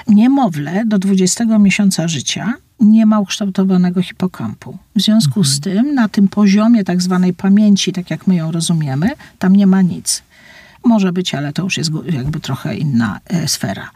Niemowlę 0.08 0.84
do 0.86 1.00
20 1.00 1.46
miesiąca 1.60 2.08
życia 2.08 2.54
nie 2.80 3.06
ma 3.06 3.20
ukształtowanego 3.20 4.02
hipokampu. 4.02 4.78
W 4.96 5.02
związku 5.02 5.40
mhm. 5.40 5.56
z 5.56 5.60
tym, 5.60 5.96
na 5.96 6.08
tym 6.10 6.28
poziomie 6.28 6.84
tak 6.84 7.02
zwanej 7.02 7.34
pamięci, 7.34 7.94
tak 7.94 8.10
jak 8.12 8.28
my 8.28 8.36
ją 8.36 8.52
rozumiemy, 8.52 9.10
tam 9.40 9.56
nie 9.56 9.68
ma 9.68 9.82
nic. 9.82 10.24
Może 10.88 11.14
być, 11.14 11.36
ale 11.36 11.54
to 11.54 11.64
już 11.64 11.78
jest 11.78 11.92
jakby 12.10 12.40
trochę 12.40 12.76
inna 12.76 13.20
e, 13.26 13.48
sfera. 13.48 13.92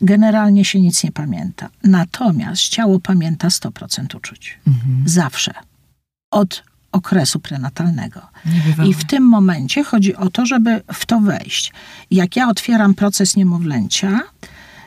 Generalnie 0.00 0.64
się 0.64 0.80
nic 0.80 1.04
nie 1.04 1.12
pamięta. 1.12 1.68
Natomiast 1.84 2.62
ciało 2.62 3.00
pamięta 3.00 3.48
100% 3.48 4.16
uczuć. 4.16 4.58
Mhm. 4.66 5.02
Zawsze. 5.06 5.54
Od 6.30 6.62
okresu 6.92 7.40
prenatalnego. 7.40 8.20
I 8.84 8.94
w 8.94 9.04
tym 9.04 9.22
momencie 9.22 9.84
chodzi 9.84 10.16
o 10.16 10.30
to, 10.30 10.46
żeby 10.46 10.82
w 10.92 11.06
to 11.06 11.20
wejść. 11.20 11.72
Jak 12.10 12.36
ja 12.36 12.48
otwieram 12.48 12.94
proces 12.94 13.36
niemowlęcia, 13.36 14.20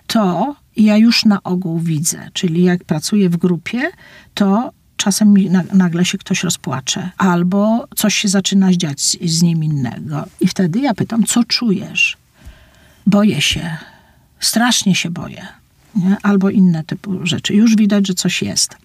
to 0.08 0.56
ja 0.78 0.98
już 0.98 1.26
na 1.26 1.44
ogół 1.44 1.80
widzę. 1.80 2.30
Czyli 2.34 2.64
jak 2.64 2.84
pracuję 2.84 3.30
w 3.30 3.38
grupie, 3.38 3.92
to 4.34 4.74
czasem 5.00 5.34
nagle 5.74 6.06
się 6.06 6.18
ktoś 6.18 6.44
rozpłacze, 6.44 7.10
albo 7.18 7.88
coś 7.96 8.16
się 8.16 8.28
zaczyna 8.28 8.74
dziać 8.74 9.02
z, 9.02 9.18
z 9.26 9.42
nim 9.42 9.64
innego. 9.64 10.26
I 10.40 10.48
wtedy 10.48 10.80
ja 10.80 10.94
pytam, 10.94 11.24
co 11.24 11.44
czujesz? 11.44 12.18
Boję 13.08 13.42
się, 13.42 13.78
strasznie 14.40 14.96
się 14.96 15.10
boję, 15.10 15.48
nie? 15.96 16.18
albo 16.24 16.50
inne 16.50 16.84
typu 16.84 17.20
rzeczy. 17.24 17.54
Już 17.54 17.76
widać, 17.76 18.08
że 18.08 18.14
coś 18.14 18.42
jest. 18.42 18.78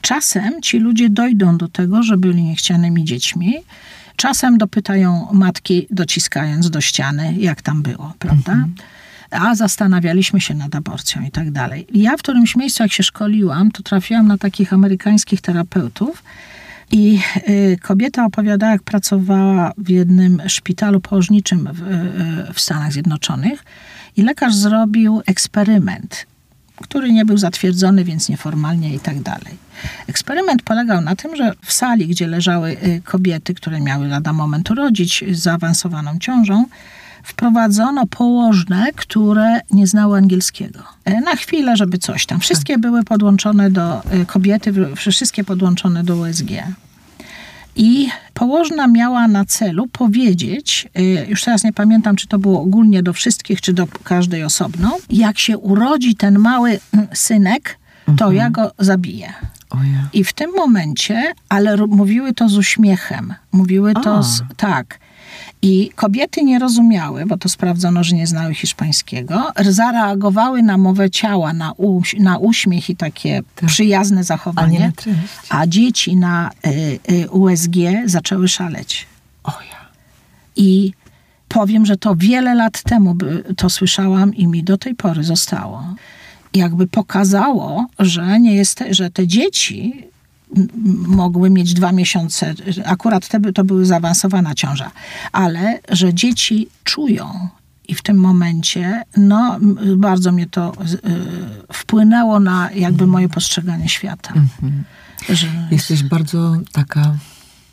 Czasem 0.00 0.62
ci 0.62 0.78
ludzie 0.78 1.10
dojdą 1.10 1.58
do 1.58 1.68
tego, 1.68 2.02
że 2.02 2.16
byli 2.16 2.42
niechcianymi 2.42 3.04
dziećmi. 3.04 3.54
Czasem 4.16 4.58
dopytają 4.58 5.28
matki, 5.32 5.86
dociskając 5.90 6.70
do 6.70 6.80
ściany, 6.80 7.34
jak 7.38 7.62
tam 7.62 7.82
było, 7.82 8.14
prawda? 8.18 8.52
Mhm 8.52 8.74
a 9.30 9.54
zastanawialiśmy 9.54 10.40
się 10.40 10.54
nad 10.54 10.74
aborcją 10.74 11.22
i 11.22 11.30
tak 11.30 11.50
dalej. 11.50 11.86
Ja 11.94 12.16
w 12.16 12.22
którymś 12.22 12.56
miejscu, 12.56 12.82
jak 12.82 12.92
się 12.92 13.02
szkoliłam, 13.02 13.70
to 13.70 13.82
trafiłam 13.82 14.28
na 14.28 14.38
takich 14.38 14.72
amerykańskich 14.72 15.40
terapeutów, 15.40 16.22
i 16.90 17.20
y, 17.48 17.78
kobieta 17.82 18.24
opowiadała, 18.24 18.72
jak 18.72 18.82
pracowała 18.82 19.72
w 19.78 19.88
jednym 19.88 20.42
szpitalu 20.46 21.00
położniczym 21.00 21.68
w, 21.72 21.82
y, 21.82 22.54
w, 22.54 22.60
Stanach 22.60 22.92
Zjednoczonych 22.92 23.64
i 24.16 24.22
lekarz 24.22 24.54
zrobił 24.54 25.22
eksperyment, 25.26 26.26
który 26.82 27.12
nie 27.12 27.24
był 27.24 27.36
zatwierdzony, 27.36 28.04
więc 28.04 28.28
nieformalnie 28.28 28.94
i 28.94 29.00
tak 29.00 29.20
dalej. 29.20 29.66
Eksperyment 30.06 30.62
polegał 30.62 31.00
na 31.00 31.16
tym, 31.16 31.36
że 31.36 31.52
w 31.62 31.72
sali, 31.72 32.06
gdzie 32.06 32.26
leżały 32.26 32.70
y, 32.70 33.02
kobiety, 33.04 33.54
które 33.54 33.80
miały 33.80 34.08
lada 34.08 34.32
moment 34.32 34.70
urodzić 34.70 35.24
z 35.32 35.38
zaawansowaną 35.38 36.18
ciążą, 36.18 36.66
wprowadzono 37.26 38.06
położne, 38.06 38.86
które 38.96 39.60
nie 39.70 39.86
znały 39.86 40.18
angielskiego. 40.18 40.82
E, 41.04 41.20
na 41.20 41.36
chwilę, 41.36 41.76
żeby 41.76 41.98
coś 41.98 42.26
tam. 42.26 42.40
Wszystkie 42.40 42.74
tak. 42.74 42.80
były 42.80 43.04
podłączone 43.04 43.70
do 43.70 44.04
e, 44.04 44.26
kobiety, 44.26 44.72
wszystkie 44.96 45.44
podłączone 45.44 46.04
do 46.04 46.16
USG. 46.16 46.50
I 47.76 48.08
położna 48.34 48.86
miała 48.86 49.28
na 49.28 49.44
celu 49.44 49.86
powiedzieć, 49.86 50.88
e, 50.94 51.26
już 51.26 51.44
teraz 51.44 51.64
nie 51.64 51.72
pamiętam, 51.72 52.16
czy 52.16 52.26
to 52.26 52.38
było 52.38 52.60
ogólnie 52.60 53.02
do 53.02 53.12
wszystkich, 53.12 53.60
czy 53.60 53.72
do 53.72 53.86
każdej 53.86 54.44
osobno, 54.44 54.96
jak 55.10 55.38
się 55.38 55.58
urodzi 55.58 56.14
ten 56.14 56.38
mały 56.38 56.78
mm, 56.94 57.06
synek, 57.14 57.78
to 58.04 58.12
mhm. 58.12 58.34
ja 58.34 58.50
go 58.50 58.72
zabiję. 58.78 59.32
I 60.12 60.24
w 60.24 60.32
tym 60.32 60.50
momencie, 60.56 61.32
ale 61.48 61.76
mówiły 61.76 62.32
to 62.32 62.48
z 62.48 62.56
uśmiechem. 62.56 63.34
Mówiły 63.52 63.94
to 63.94 64.22
z, 64.22 64.42
tak. 64.56 64.98
I 65.66 65.90
kobiety 65.94 66.44
nie 66.44 66.58
rozumiały, 66.58 67.26
bo 67.26 67.36
to 67.36 67.48
sprawdzono, 67.48 68.04
że 68.04 68.16
nie 68.16 68.26
znały 68.26 68.54
hiszpańskiego, 68.54 69.52
zareagowały 69.70 70.62
na 70.62 70.78
mowę 70.78 71.10
ciała, 71.10 71.52
na, 71.52 71.72
uś 71.72 72.14
na 72.18 72.38
uśmiech 72.38 72.90
i 72.90 72.96
takie 72.96 73.42
tak. 73.54 73.68
przyjazne 73.68 74.24
zachowanie, 74.24 74.92
a, 75.48 75.60
a 75.60 75.66
dzieci 75.66 76.16
na 76.16 76.50
y, 76.66 76.98
y, 77.12 77.30
USG 77.30 77.74
zaczęły 78.04 78.48
szaleć. 78.48 79.06
Oja. 79.44 79.86
I 80.56 80.92
powiem, 81.48 81.86
że 81.86 81.96
to 81.96 82.16
wiele 82.16 82.54
lat 82.54 82.82
temu 82.82 83.16
to 83.56 83.70
słyszałam 83.70 84.34
i 84.34 84.46
mi 84.46 84.62
do 84.62 84.78
tej 84.78 84.94
pory 84.94 85.24
zostało. 85.24 85.84
Jakby 86.54 86.86
pokazało, 86.86 87.86
że 87.98 88.40
nie 88.40 88.54
jest, 88.54 88.84
że 88.90 89.10
te 89.10 89.26
dzieci 89.26 90.06
mogły 91.06 91.50
mieć 91.50 91.74
dwa 91.74 91.92
miesiące, 91.92 92.54
akurat 92.84 93.28
te, 93.28 93.52
to 93.52 93.64
były 93.64 93.86
zaawansowana 93.86 94.54
ciąża, 94.54 94.90
ale 95.32 95.80
że 95.88 96.14
dzieci 96.14 96.68
czują 96.84 97.48
i 97.88 97.94
w 97.94 98.02
tym 98.02 98.16
momencie, 98.16 99.02
no, 99.16 99.58
bardzo 99.96 100.32
mnie 100.32 100.46
to 100.46 100.72
y, 100.82 100.98
wpłynęło 101.72 102.40
na 102.40 102.70
jakby 102.72 103.06
moje 103.06 103.28
postrzeganie 103.28 103.88
świata. 103.88 104.32
Mhm. 104.34 104.84
Że... 105.28 105.46
Jesteś 105.70 106.02
bardzo 106.02 106.56
taka 106.72 107.16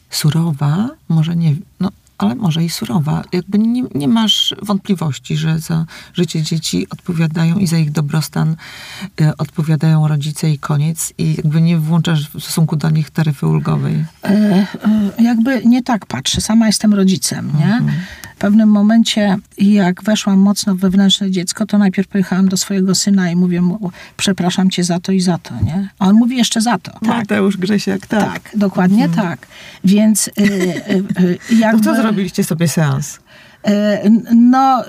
surowa, 0.10 0.90
może 1.10 1.36
nie, 1.36 1.56
no 1.80 1.90
ale 2.18 2.36
może 2.36 2.64
i 2.64 2.70
surowa. 2.70 3.24
Jakby 3.32 3.60
nie, 3.60 3.84
nie 3.96 4.08
masz 4.08 4.56
wątpliwości, 4.62 5.38
że 5.38 5.60
za 5.60 5.86
życie 6.14 6.42
dzieci 6.42 6.88
odpowiadają 6.90 7.58
i 7.58 7.68
za 7.68 7.78
ich 7.78 7.92
dobrostan 7.92 8.56
e, 9.22 9.38
odpowiadają 9.38 10.08
rodzice 10.08 10.50
i 10.50 10.60
koniec 10.60 11.14
i 11.18 11.36
jakby 11.36 11.62
nie 11.62 11.78
włączasz 11.78 12.30
w 12.30 12.44
stosunku 12.44 12.76
do 12.76 12.90
nich 12.90 13.10
taryfy 13.10 13.48
ulgowej. 13.48 14.06
E, 14.24 14.28
e, 14.30 15.24
jakby 15.24 15.62
nie 15.66 15.84
tak 15.84 16.06
patrzę. 16.06 16.42
Sama 16.42 16.68
jestem 16.68 16.94
rodzicem, 16.94 17.52
nie? 17.60 17.76
Mhm 17.76 17.94
pewnym 18.44 18.70
momencie, 18.70 19.38
jak 19.58 20.04
weszłam 20.04 20.40
mocno 20.40 20.76
w 20.76 20.80
wewnętrzne 20.80 21.32
dziecko, 21.32 21.66
to 21.66 21.78
najpierw 21.78 22.08
pojechałam 22.08 22.48
do 22.50 22.58
swojego 22.58 22.96
syna 22.96 23.32
i 23.32 23.36
mówię 23.36 23.62
mu, 23.62 23.92
przepraszam 24.18 24.70
cię 24.70 24.84
za 24.84 25.00
to 25.00 25.12
i 25.12 25.22
za 25.22 25.38
to, 25.38 25.54
nie? 25.66 25.90
A 26.00 26.08
on 26.08 26.16
mówi 26.16 26.38
jeszcze 26.38 26.62
za 26.62 26.78
to. 26.78 26.92
Tak. 26.92 27.02
Mateusz 27.04 27.58
Grzesiak, 27.58 28.08
tak. 28.08 28.34
Tak, 28.34 28.52
dokładnie 28.56 29.06
mhm. 29.06 29.28
tak. 29.28 29.48
Więc 29.84 30.28
y, 30.28 30.32
y, 30.42 30.44
y, 31.24 31.56
jakby... 31.56 31.84
To 31.84 31.96
co 31.96 32.02
zrobiliście 32.02 32.44
sobie 32.44 32.68
seans? 32.68 33.16
Y, 33.16 33.72
no, 34.36 34.84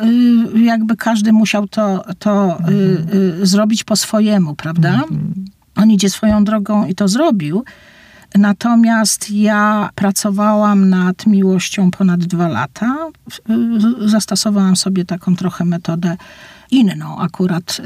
y, 0.54 0.60
jakby 0.60 0.96
każdy 0.96 1.32
musiał 1.32 1.68
to, 1.68 2.04
to 2.18 2.58
mhm. 2.58 3.46
zrobić 3.46 3.84
po 3.84 3.96
swojemu, 3.96 4.54
prawda? 4.54 4.94
Mhm. 4.94 5.44
On 5.76 5.90
idzie 5.90 6.10
swoją 6.10 6.44
drogą 6.44 6.86
i 6.86 6.94
to 6.94 7.08
zrobił. 7.08 7.64
Natomiast 8.38 9.30
ja 9.30 9.90
pracowałam 9.94 10.88
nad 10.88 11.26
miłością 11.26 11.90
ponad 11.90 12.20
dwa 12.20 12.48
lata. 12.48 12.96
Zastosowałam 14.06 14.76
sobie 14.76 15.04
taką 15.04 15.36
trochę 15.36 15.64
metodę 15.64 16.16
inną. 16.70 17.18
Akurat 17.18 17.80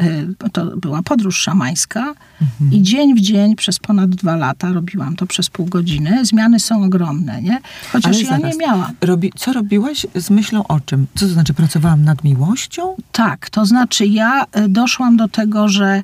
y, 0.44 0.50
to 0.52 0.76
była 0.76 1.02
podróż 1.02 1.38
szamańska 1.38 2.14
mhm. 2.42 2.72
i 2.72 2.82
dzień 2.82 3.14
w 3.14 3.20
dzień 3.20 3.56
przez 3.56 3.78
ponad 3.78 4.11
dwa 4.11 4.37
lata 4.37 4.72
robiłam 4.72 5.16
to 5.16 5.26
przez 5.26 5.50
pół 5.50 5.66
godziny. 5.66 6.24
Zmiany 6.24 6.61
są 6.61 6.84
ogromne, 6.84 7.42
nie? 7.42 7.61
Chociaż 7.92 8.16
Ale 8.16 8.22
ja 8.22 8.28
zaraz, 8.28 8.52
nie 8.52 8.66
miałam. 8.66 8.92
Robi, 9.00 9.32
co 9.37 9.52
robiłaś 9.52 10.06
z 10.14 10.30
myślą 10.30 10.66
o 10.66 10.80
czym? 10.80 11.06
Co 11.14 11.26
to 11.26 11.32
znaczy, 11.32 11.54
pracowałam 11.54 12.04
nad 12.04 12.24
miłością? 12.24 12.96
Tak, 13.12 13.50
to 13.50 13.66
znaczy 13.66 14.06
ja 14.06 14.44
y, 14.44 14.68
doszłam 14.68 15.16
do 15.16 15.28
tego, 15.28 15.68
że 15.68 16.02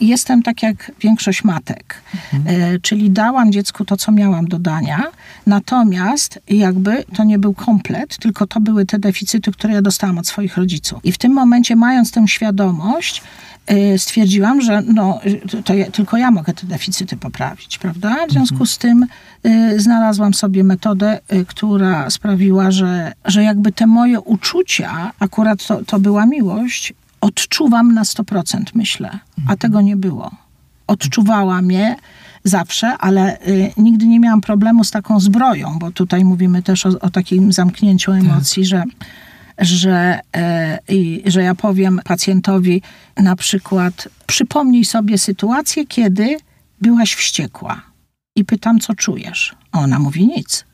jestem 0.00 0.42
tak 0.42 0.62
jak 0.62 0.92
większość 1.00 1.44
matek, 1.44 2.02
e, 2.46 2.78
czyli 2.78 3.10
dałam 3.10 3.52
dziecku 3.52 3.84
to, 3.84 3.96
co 3.96 4.12
miałam 4.12 4.48
do 4.48 4.58
dania, 4.58 5.02
natomiast 5.46 6.40
jakby 6.48 7.04
to 7.16 7.24
nie 7.24 7.38
był 7.38 7.54
komplet, 7.54 8.18
tylko 8.18 8.46
to 8.46 8.60
były 8.60 8.86
te 8.86 8.98
deficyty, 8.98 9.52
które 9.52 9.74
ja 9.74 9.82
dostałam 9.82 10.18
od 10.18 10.26
swoich 10.26 10.56
rodziców. 10.56 11.00
I 11.04 11.12
w 11.12 11.18
tym 11.18 11.32
momencie, 11.32 11.76
mając 11.76 12.10
tę 12.10 12.28
świadomość, 12.28 13.22
e, 13.66 13.98
stwierdziłam, 13.98 14.60
że 14.60 14.82
no, 14.82 15.20
to 15.64 15.74
ja, 15.74 15.90
tylko 15.90 16.16
ja 16.16 16.30
mogę 16.30 16.52
te 16.52 16.66
deficyty 16.66 17.16
poprawić, 17.16 17.78
prawda? 17.78 18.16
W 18.28 18.32
związku 18.32 18.66
z 18.66 18.78
tym 18.78 19.06
e, 19.42 19.80
znalazłam 19.80 20.34
sobie 20.34 20.64
metodę, 20.64 21.20
która 21.46 22.10
sprawiła, 22.10 22.70
że, 22.70 23.12
że 23.24 23.42
jakby 23.42 23.72
te 23.72 23.86
moje 23.86 24.20
uczucia, 24.20 25.12
akurat 25.18 25.66
to, 25.66 25.84
to 25.84 26.00
była 26.00 26.26
miłość, 26.26 26.94
odczuwam 27.24 27.94
na 27.94 28.02
100%, 28.02 28.62
myślę, 28.74 29.18
a 29.48 29.56
tego 29.56 29.80
nie 29.80 29.96
było. 29.96 30.30
Odczuwałam 30.86 31.70
je 31.70 31.96
zawsze, 32.44 32.98
ale 32.98 33.40
y, 33.48 33.72
nigdy 33.76 34.06
nie 34.06 34.20
miałam 34.20 34.40
problemu 34.40 34.84
z 34.84 34.90
taką 34.90 35.20
zbroją, 35.20 35.78
bo 35.78 35.90
tutaj 35.90 36.24
mówimy 36.24 36.62
też 36.62 36.86
o, 36.86 36.88
o 37.00 37.10
takim 37.10 37.52
zamknięciu 37.52 38.12
emocji, 38.12 38.64
że 38.64 38.84
że, 39.58 40.20
e, 40.36 40.78
i, 40.88 41.22
że 41.26 41.42
ja 41.42 41.54
powiem 41.54 42.00
pacjentowi 42.04 42.82
na 43.16 43.36
przykład, 43.36 44.08
przypomnij 44.26 44.84
sobie 44.84 45.18
sytuację, 45.18 45.86
kiedy 45.86 46.36
byłaś 46.80 47.14
wściekła 47.14 47.82
i 48.36 48.44
pytam, 48.44 48.80
co 48.80 48.94
czujesz. 48.94 49.54
Ona 49.72 49.98
mówi 49.98 50.26
nic. 50.26 50.64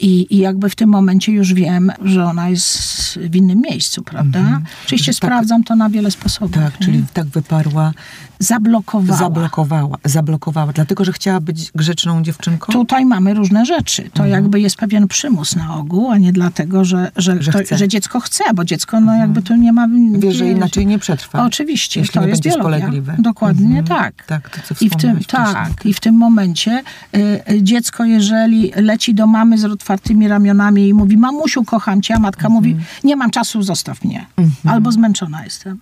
I, 0.00 0.26
I 0.30 0.38
jakby 0.38 0.70
w 0.70 0.74
tym 0.76 0.88
momencie 0.90 1.32
już 1.32 1.54
wiem, 1.54 1.92
że 2.04 2.24
ona 2.24 2.48
jest 2.48 3.18
w 3.30 3.36
innym 3.36 3.60
miejscu, 3.70 4.02
prawda? 4.02 4.60
Oczywiście 4.84 5.12
Że 5.12 5.18
tak- 5.20 5.28
sprawdzam 5.28 5.64
to 5.64 5.76
na 5.76 5.90
wiele 5.90 6.10
sposobów. 6.10 6.54
Tak, 6.54 6.80
nie? 6.80 6.86
czyli 6.86 7.04
tak 7.14 7.26
wyparła, 7.26 7.92
Zablokowała. 8.38 9.18
zablokowała, 9.18 9.96
zablokowała, 10.04 10.72
dlatego, 10.72 11.04
że 11.04 11.12
chciała 11.12 11.40
być 11.40 11.70
grzeczną 11.74 12.22
dziewczynką? 12.22 12.72
Tutaj 12.72 13.06
mamy 13.06 13.34
różne 13.34 13.66
rzeczy. 13.66 14.10
To 14.14 14.26
jakby 14.26 14.60
jest 14.60 14.76
pewien 14.76 15.08
przymus 15.08 15.56
na 15.56 15.76
ogół, 15.76 16.10
a 16.10 16.18
nie 16.18 16.32
dlatego, 16.32 16.84
że, 16.84 17.12
że, 17.16 17.42
Że 17.42 17.52
to, 17.52 17.76
że 17.76 17.88
dziecko 17.88 18.20
chce, 18.20 18.44
bo 18.54 18.64
dziecko 18.64 19.00
no 19.00 19.14
jakby 19.16 19.42
tu 19.42 19.56
nie 19.56 19.72
ma... 19.72 19.88
Wie, 20.18 20.32
że 20.32 20.48
inaczej 20.48 20.86
nie 20.86 20.98
przetrwa. 20.98 21.44
Oczywiście, 21.44 22.00
jeśli 22.00 22.14
to 22.14 22.20
nie 22.20 22.28
jest 22.28 22.42
biologia. 22.42 22.90
Dokładnie 23.18 23.78
Mhm. 23.78 23.86
tak. 23.86 24.26
Tak, 24.26 24.50
to 24.50 24.74
co 24.74 24.84
I 24.84 24.90
w 24.90 24.96
tym, 24.96 25.18
tak, 25.28 25.86
i 25.86 25.94
w 25.94 26.00
tym 26.00 26.14
momencie 26.14 26.82
y, 27.16 27.18
y, 27.52 27.62
dziecko, 27.62 28.04
jeżeli 28.04 28.72
leci 28.76 29.14
do 29.14 29.26
mamy 29.26 29.58
z 29.58 29.64
otwartymi 29.64 30.28
ramionami 30.28 30.88
i 30.88 30.94
mówi, 30.94 31.16
mamusiu, 31.16 31.64
kocham 31.64 32.02
cię, 32.02 32.14
a 32.14 32.18
matka 32.18 32.48
mówi, 32.48 32.70
Mhm. 32.70 32.86
nie 33.04 33.16
mam 33.16 33.30
czasu, 33.30 33.62
zostaw 33.62 34.04
mnie. 34.04 34.26
Albo 34.64 34.92
zmęczona 34.92 35.44
jestem. 35.44 35.78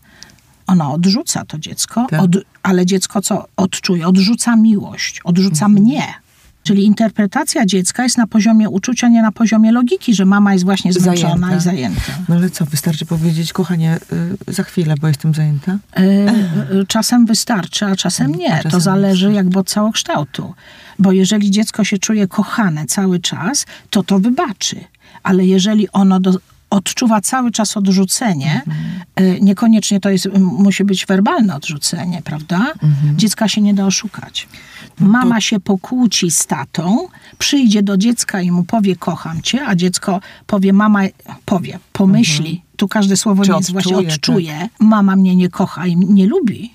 Ona 0.67 0.91
odrzuca 0.93 1.45
to 1.45 1.59
dziecko, 1.59 2.07
Tak. 2.11 2.23
od, 2.23 2.31
ale 2.63 2.87
dziecko 2.87 3.21
co 3.23 3.47
odczuje? 3.57 4.07
Odrzuca 4.09 4.57
miłość, 4.57 5.21
odrzuca 5.25 5.67
Mhm. 5.67 5.73
mnie. 5.73 6.03
Czyli 6.63 6.85
interpretacja 6.85 7.67
dziecka 7.67 8.03
jest 8.03 8.19
na 8.19 8.27
poziomie 8.27 8.71
uczucia, 8.71 9.09
nie 9.09 9.23
na 9.23 9.33
poziomie 9.33 9.73
logiki, 9.73 10.15
że 10.15 10.25
mama 10.25 10.53
jest 10.53 10.65
właśnie 10.65 10.93
zmęczona 10.93 11.37
Zajęta. 11.37 11.57
i 11.57 11.61
zajęta. 11.61 12.13
No 12.29 12.35
ale 12.35 12.51
co, 12.51 12.65
wystarczy 12.67 13.07
powiedzieć, 13.07 13.53
kochanie, 13.53 13.99
y, 14.49 14.53
za 14.55 14.63
chwilę, 14.63 14.95
bo 15.01 15.09
jestem 15.09 15.35
zajęta? 15.35 15.79
E, 15.97 16.01
e, 16.01 16.35
Czasem 16.89 17.27
wystarczy, 17.27 17.85
a 17.87 17.97
czasem 17.97 18.35
nie. 18.35 18.49
czasem 18.51 18.71
to 18.71 18.81
zależy 18.81 19.15
wystarczy. 19.27 19.35
jakby 19.37 19.59
od 19.59 19.69
całokształtu. 19.69 20.55
Bo 20.99 21.13
jeżeli 21.13 21.51
dziecko 21.51 21.85
się 21.85 21.99
czuje 21.99 22.29
kochane 22.29 22.87
cały 22.87 23.21
czas, 23.21 23.67
to 23.91 24.03
to 24.03 24.19
wybaczy. 24.19 24.77
Ale 25.23 25.47
jeżeli 25.47 25.89
ono 25.91 26.21
do, 26.21 26.33
odczuwa 26.75 27.21
cały 27.21 27.51
czas 27.51 27.77
odrzucenie, 27.77 28.63
e, 29.17 29.41
niekoniecznie 29.41 30.01
to 30.01 30.11
jest, 30.11 30.29
musi 30.39 30.85
być 30.85 31.07
werbalne 31.07 31.57
odrzucenie, 31.57 32.23
prawda? 32.25 32.73
Dziecka 33.17 33.49
się 33.49 33.61
nie 33.61 33.75
da 33.75 33.87
oszukać. 33.87 34.49
Mama 35.01 35.41
się 35.41 35.61
pokłóci 35.61 36.31
z 36.31 36.47
tatą, 36.47 37.09
przyjdzie 37.39 37.83
do 37.83 37.97
dziecka 37.97 38.41
i 38.43 38.51
mu 38.51 38.65
powie 38.65 38.97
kocham 38.97 39.43
cię, 39.43 39.67
a 39.67 39.75
dziecko 39.75 40.21
powie 40.47 40.73
mama, 40.73 41.01
powie, 41.45 41.79
pomyśli, 41.93 42.63
tu 42.77 42.89
każde 42.89 43.17
słowo 43.17 43.43
Czy 43.45 43.51
nie 43.51 43.57
jest 43.57 43.73
właśnie 43.73 43.97
odczuje, 44.15 44.59
tak. 44.61 44.71
mama 44.81 45.17
mnie 45.17 45.37
nie 45.37 45.49
kocha 45.49 45.87
i 45.87 45.97
nie 45.97 46.27
lubi. 46.27 46.73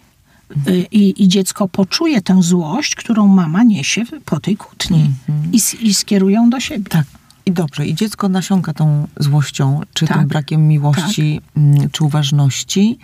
Y, 0.67 0.87
I, 0.91 1.23
I 1.23 1.27
dziecko 1.27 1.67
poczuje 1.67 2.21
tę 2.21 2.43
złość, 2.43 2.95
którą 2.95 3.27
mama 3.27 3.63
niesie 3.63 4.03
po 4.25 4.39
tej 4.39 4.57
kłótni 4.57 5.09
i, 5.53 5.57
s- 5.57 5.75
i 5.81 5.93
skieruje 5.93 6.35
ją 6.35 6.49
do 6.49 6.59
siebie. 6.59 6.89
Tak. 6.89 7.05
I 7.49 7.51
dobrze, 7.51 7.85
i 7.85 7.95
dziecko 7.95 8.29
nasiąka 8.29 8.73
tą 8.73 9.07
złością, 9.19 9.81
czy 9.93 10.07
Tak. 10.07 10.17
tym 10.17 10.27
brakiem 10.27 10.67
miłości, 10.67 11.41
mm, 11.57 11.89
czy 11.91 12.03
uważności, 12.03 12.99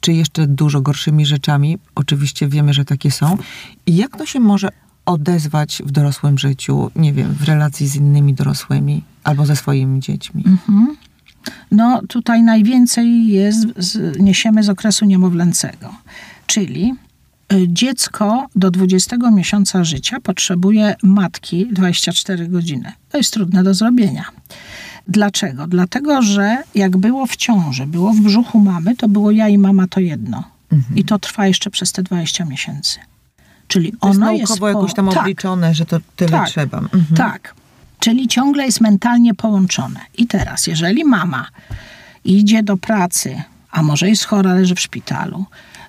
czy 0.00 0.12
jeszcze 0.12 0.46
dużo 0.46 0.80
gorszymi 0.80 1.26
rzeczami. 1.26 1.78
Oczywiście 1.94 2.48
wiemy, 2.48 2.74
że 2.74 2.84
takie 2.84 3.10
są. 3.10 3.38
I 3.86 3.96
jak 3.96 4.16
to 4.16 4.26
się 4.26 4.40
może 4.40 4.68
odezwać 5.06 5.82
w 5.86 5.90
dorosłym 5.90 6.38
życiu, 6.38 6.90
nie 6.96 7.12
wiem, 7.12 7.34
w 7.34 7.42
relacji 7.42 7.88
z 7.88 7.96
innymi 7.96 8.34
dorosłymi 8.34 9.04
albo 9.24 9.46
ze 9.46 9.56
swoimi 9.56 10.00
dziećmi? 10.00 10.44
No 11.70 12.00
tutaj 12.08 12.42
najwięcej 12.42 13.26
jest, 13.26 13.66
z, 13.76 14.18
niesiemy 14.18 14.62
z 14.62 14.68
okresu 14.68 15.04
niemowlęcego. 15.04 15.94
Czyli 16.46 16.94
dziecko 17.68 18.46
do 18.56 18.70
20 18.70 19.16
miesiąca 19.32 19.84
życia 19.84 20.20
potrzebuje 20.22 20.96
matki 21.02 21.66
24 21.72 22.48
godziny. 22.48 22.92
To 23.08 23.18
jest 23.18 23.32
trudne 23.32 23.62
do 23.64 23.74
zrobienia. 23.74 24.24
Dlaczego? 25.08 25.66
Dlatego, 25.66 26.22
że 26.22 26.56
jak 26.74 26.96
było 26.96 27.26
w 27.26 27.36
ciąży, 27.36 27.86
było 27.86 28.12
w 28.12 28.20
brzuchu 28.20 28.60
mamy, 28.60 28.96
to 28.96 29.08
było 29.08 29.30
ja 29.30 29.48
i 29.48 29.58
mama 29.58 29.86
to 29.88 30.00
jedno. 30.00 30.44
I 30.96 31.04
to 31.04 31.18
trwa 31.18 31.46
jeszcze 31.46 31.70
przez 31.70 31.92
te 31.92 32.02
20 32.02 32.44
miesięcy. 32.44 32.98
Czyli 33.68 33.92
To 33.92 34.08
jest 34.08 34.18
ono 34.20 34.26
naukowo 34.26 34.40
jest 34.40 34.60
po- 34.60 34.68
jakoś 34.68 34.94
tam 34.94 35.08
tak, 35.08 35.18
obliczone, 35.18 35.74
że 35.74 35.86
to 35.86 36.00
tyle 36.16 36.30
tak, 36.30 36.48
trzeba. 36.48 36.78
Mhm. 36.78 37.04
Tak. 37.16 37.54
Czyli 37.98 38.28
ciągle 38.28 38.64
jest 38.66 38.80
mentalnie 38.80 39.34
połączone. 39.34 40.00
I 40.18 40.26
teraz, 40.26 40.66
jeżeli 40.66 41.04
mama 41.04 41.46
idzie 42.24 42.62
do 42.62 42.76
pracy, 42.76 43.42
a 43.70 43.82
może 43.82 44.08
jest 44.08 44.24
chora, 44.24 44.54
leży 44.54 44.74
w 44.74 44.80
szpitalu, 44.80 45.44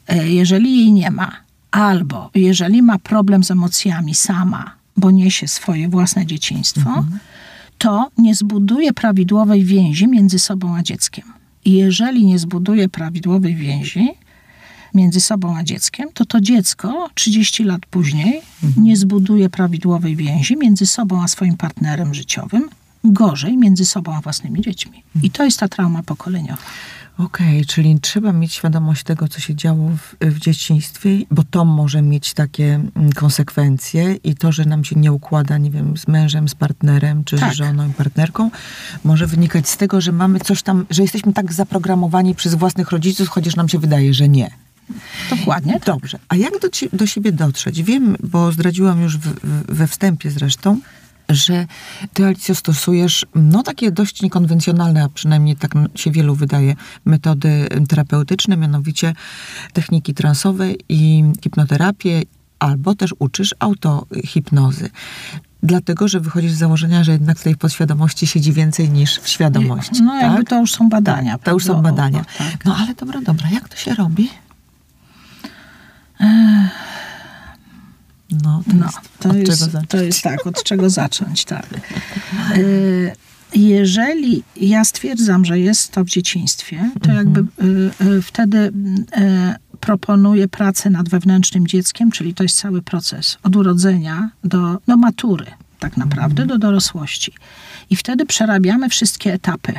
e, 0.07 0.29
jeżeli 0.29 0.77
jej 0.79 0.91
nie 0.91 1.11
ma, 1.11 1.31
albo 1.75 2.29
jeżeli 2.35 2.81
ma 2.81 2.99
problem 2.99 3.43
z 3.43 3.51
emocjami 3.51 4.15
sama, 4.15 4.75
bo 4.97 5.11
niesie 5.11 5.47
swoje 5.47 5.89
własne 5.89 6.25
dzieciństwo, 6.25 7.05
to 7.77 8.09
nie 8.17 8.35
zbuduje 8.35 8.93
prawidłowej 8.93 9.63
więzi 9.63 10.07
między 10.07 10.39
sobą 10.39 10.75
a 10.75 10.83
dzieckiem. 10.83 11.25
I 11.65 11.71
jeżeli 11.71 12.25
nie 12.25 12.39
zbuduje 12.39 12.89
prawidłowej 12.89 13.55
więzi, 13.55 14.09
między 14.93 15.21
sobą 15.21 15.57
a 15.57 15.63
dzieckiem, 15.63 16.09
to 16.13 16.25
to 16.25 16.41
dziecko 16.41 17.09
30 17.13 17.63
lat 17.63 17.85
później 17.85 18.41
nie 18.77 18.97
zbuduje 18.97 19.49
prawidłowej 19.49 20.15
więzi 20.15 20.57
między 20.57 20.85
sobą 20.85 21.23
a 21.23 21.27
swoim 21.27 21.57
partnerem 21.57 22.13
życiowym, 22.13 22.69
gorzej 23.03 23.57
między 23.57 23.85
sobą 23.85 24.15
a 24.15 24.21
własnymi 24.21 24.61
dziećmi. 24.61 25.03
I 25.23 25.31
to 25.31 25.43
jest 25.43 25.59
ta 25.59 25.67
trauma 25.67 26.03
pokoleniowa. 26.03 26.61
Okej, 27.17 27.65
czyli 27.65 27.99
trzeba 27.99 28.31
mieć 28.31 28.53
świadomość 28.53 29.03
tego, 29.03 29.27
co 29.27 29.39
się 29.39 29.55
działo 29.55 29.89
w, 29.89 30.15
w 30.25 30.39
dzieciństwie, 30.39 31.09
bo 31.31 31.43
to 31.43 31.65
może 31.65 32.01
mieć 32.01 32.33
takie 32.33 32.73
mm, 32.95 33.11
konsekwencje 33.13 34.13
i 34.13 34.35
to, 34.35 34.51
że 34.51 34.65
nam 34.65 34.83
się 34.83 34.95
nie 34.99 35.11
układa, 35.11 35.57
nie 35.57 35.71
wiem, 35.71 35.97
z 35.97 36.07
mężem, 36.07 36.49
z 36.49 36.55
partnerem, 36.55 37.23
czy 37.23 37.37
Tak. 37.37 37.53
z 37.53 37.55
żoną 37.55 37.89
i 37.89 37.93
partnerką, 37.93 38.51
może 39.03 39.27
wynikać 39.27 39.69
z 39.69 39.77
tego, 39.77 40.01
że 40.01 40.11
mamy 40.11 40.39
coś 40.39 40.63
tam, 40.63 40.85
że 40.89 41.01
jesteśmy 41.01 41.33
tak 41.33 41.53
zaprogramowani 41.53 42.35
przez 42.35 42.55
własnych 42.55 42.91
rodziców, 42.91 43.29
chociaż 43.29 43.55
nam 43.55 43.69
się 43.69 43.79
wydaje, 43.79 44.13
że 44.13 44.29
nie. 44.29 44.49
Dokładnie. 45.29 45.73
tak. 45.73 45.85
Dobrze. 45.85 46.19
A 46.29 46.35
jak 46.35 46.53
do, 46.59 46.67
do 46.93 47.07
siebie 47.07 47.31
dotrzeć? 47.31 47.83
Wiem, 47.83 48.15
bo 48.23 48.51
zdradziłam 48.51 49.01
już 49.01 49.17
w, 49.17 49.21
w, 49.21 49.75
we 49.75 49.87
wstępie 49.87 50.31
zresztą, 50.31 50.79
że 51.29 51.67
ty, 52.13 52.25
Alicjo, 52.25 52.55
stosujesz 52.55 53.25
no 53.35 53.63
takie 53.63 53.91
dość 53.91 54.21
niekonwencjonalne, 54.21 55.03
a 55.03 55.09
przynajmniej 55.09 55.55
tak 55.55 55.71
się 55.95 56.11
wielu 56.11 56.35
wydaje, 56.35 56.75
metody 57.05 57.67
terapeutyczne, 57.89 58.57
mianowicie 58.57 59.13
techniki 59.73 60.13
transowe 60.13 60.67
i 60.89 61.23
hipnoterapię, 61.43 62.21
albo 62.59 62.95
też 62.95 63.15
uczysz 63.19 63.55
autohipnozy. 63.59 64.89
Dlatego, 65.63 66.07
że 66.07 66.19
wychodzisz 66.19 66.51
z 66.51 66.57
założenia, 66.57 67.03
że 67.03 67.11
jednak 67.11 67.39
w 67.39 67.43
tej 67.43 67.55
podświadomości 67.55 68.27
siedzi 68.27 68.53
więcej 68.53 68.89
niż 68.89 69.19
w 69.19 69.27
świadomości. 69.27 70.03
No 70.03 70.15
jakby 70.15 70.37
tak? 70.37 70.49
to 70.49 70.59
już 70.59 70.73
są 70.73 70.89
badania. 70.89 71.37
To 71.37 71.51
już 71.51 71.63
są 71.65 71.81
badania. 71.81 72.25
Tak. 72.37 72.65
No 72.65 72.75
ale 72.75 72.93
dobra, 72.93 73.21
dobra, 73.21 73.49
jak 73.49 73.69
to 73.69 73.77
się 73.77 73.95
robi? 73.95 74.29
No, 78.43 78.63
to 78.67 78.73
No, 78.75 78.85
jest, 78.85 78.97
to, 79.19 79.35
jest, 79.35 79.71
to 79.87 79.97
jest 79.97 80.21
tak, 80.21 80.47
od 80.47 80.63
czego 80.63 80.89
zacząć, 80.89 81.45
tak. 81.45 81.67
Y, 82.57 83.11
Jeżeli 83.55 84.43
ja 84.55 84.85
stwierdzam, 84.85 85.45
że 85.45 85.59
jest 85.59 85.91
to 85.91 86.03
w 86.03 86.07
dzieciństwie, 86.07 86.89
to 87.01 87.09
Mhm. 87.09 87.17
jakby 87.17 87.39
y, 87.65 87.91
y, 88.17 88.21
wtedy 88.21 88.71
proponuję 89.79 90.47
pracę 90.47 90.89
nad 90.89 91.09
wewnętrznym 91.09 91.67
dzieckiem, 91.67 92.11
czyli 92.11 92.33
to 92.33 92.43
jest 92.43 92.57
cały 92.57 92.81
proces 92.81 93.37
od 93.43 93.55
urodzenia 93.55 94.29
do, 94.43 94.79
do 94.87 94.97
matury, 94.97 95.45
tak 95.79 95.97
naprawdę, 95.97 96.43
Mhm. 96.43 96.47
do 96.47 96.57
dorosłości. 96.67 97.33
I 97.89 97.95
wtedy 97.95 98.25
przerabiamy 98.25 98.89
wszystkie 98.89 99.33
etapy. 99.33 99.73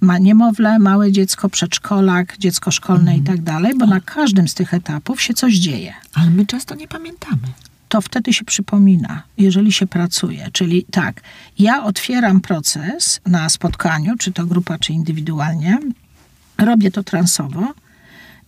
ma 0.00 0.18
niemowlę, 0.18 0.78
małe 0.78 1.12
dziecko, 1.12 1.48
przedszkolak, 1.48 2.38
dziecko 2.38 2.70
szkolne 2.70 3.16
i 3.16 3.22
tak 3.22 3.42
dalej, 3.42 3.72
bo 3.78 3.86
na 3.86 4.00
każdym 4.00 4.48
z 4.48 4.54
tych 4.54 4.74
etapów 4.74 5.22
się 5.22 5.34
coś 5.34 5.54
dzieje. 5.54 5.94
Ale 6.14 6.30
my 6.30 6.46
często 6.46 6.74
nie 6.74 6.88
pamiętamy. 6.88 7.42
To 7.88 8.00
wtedy 8.00 8.32
się 8.32 8.44
przypomina, 8.44 9.22
jeżeli 9.38 9.72
się 9.72 9.86
pracuje. 9.86 10.48
Czyli 10.52 10.86
tak, 10.90 11.20
ja 11.58 11.84
otwieram 11.84 12.40
proces 12.40 13.20
na 13.26 13.48
spotkaniu, 13.48 14.16
czy 14.18 14.32
to 14.32 14.46
grupa, 14.46 14.78
czy 14.78 14.92
indywidualnie, 14.92 15.78
robię 16.58 16.90
to 16.90 17.02
transowo 17.02 17.74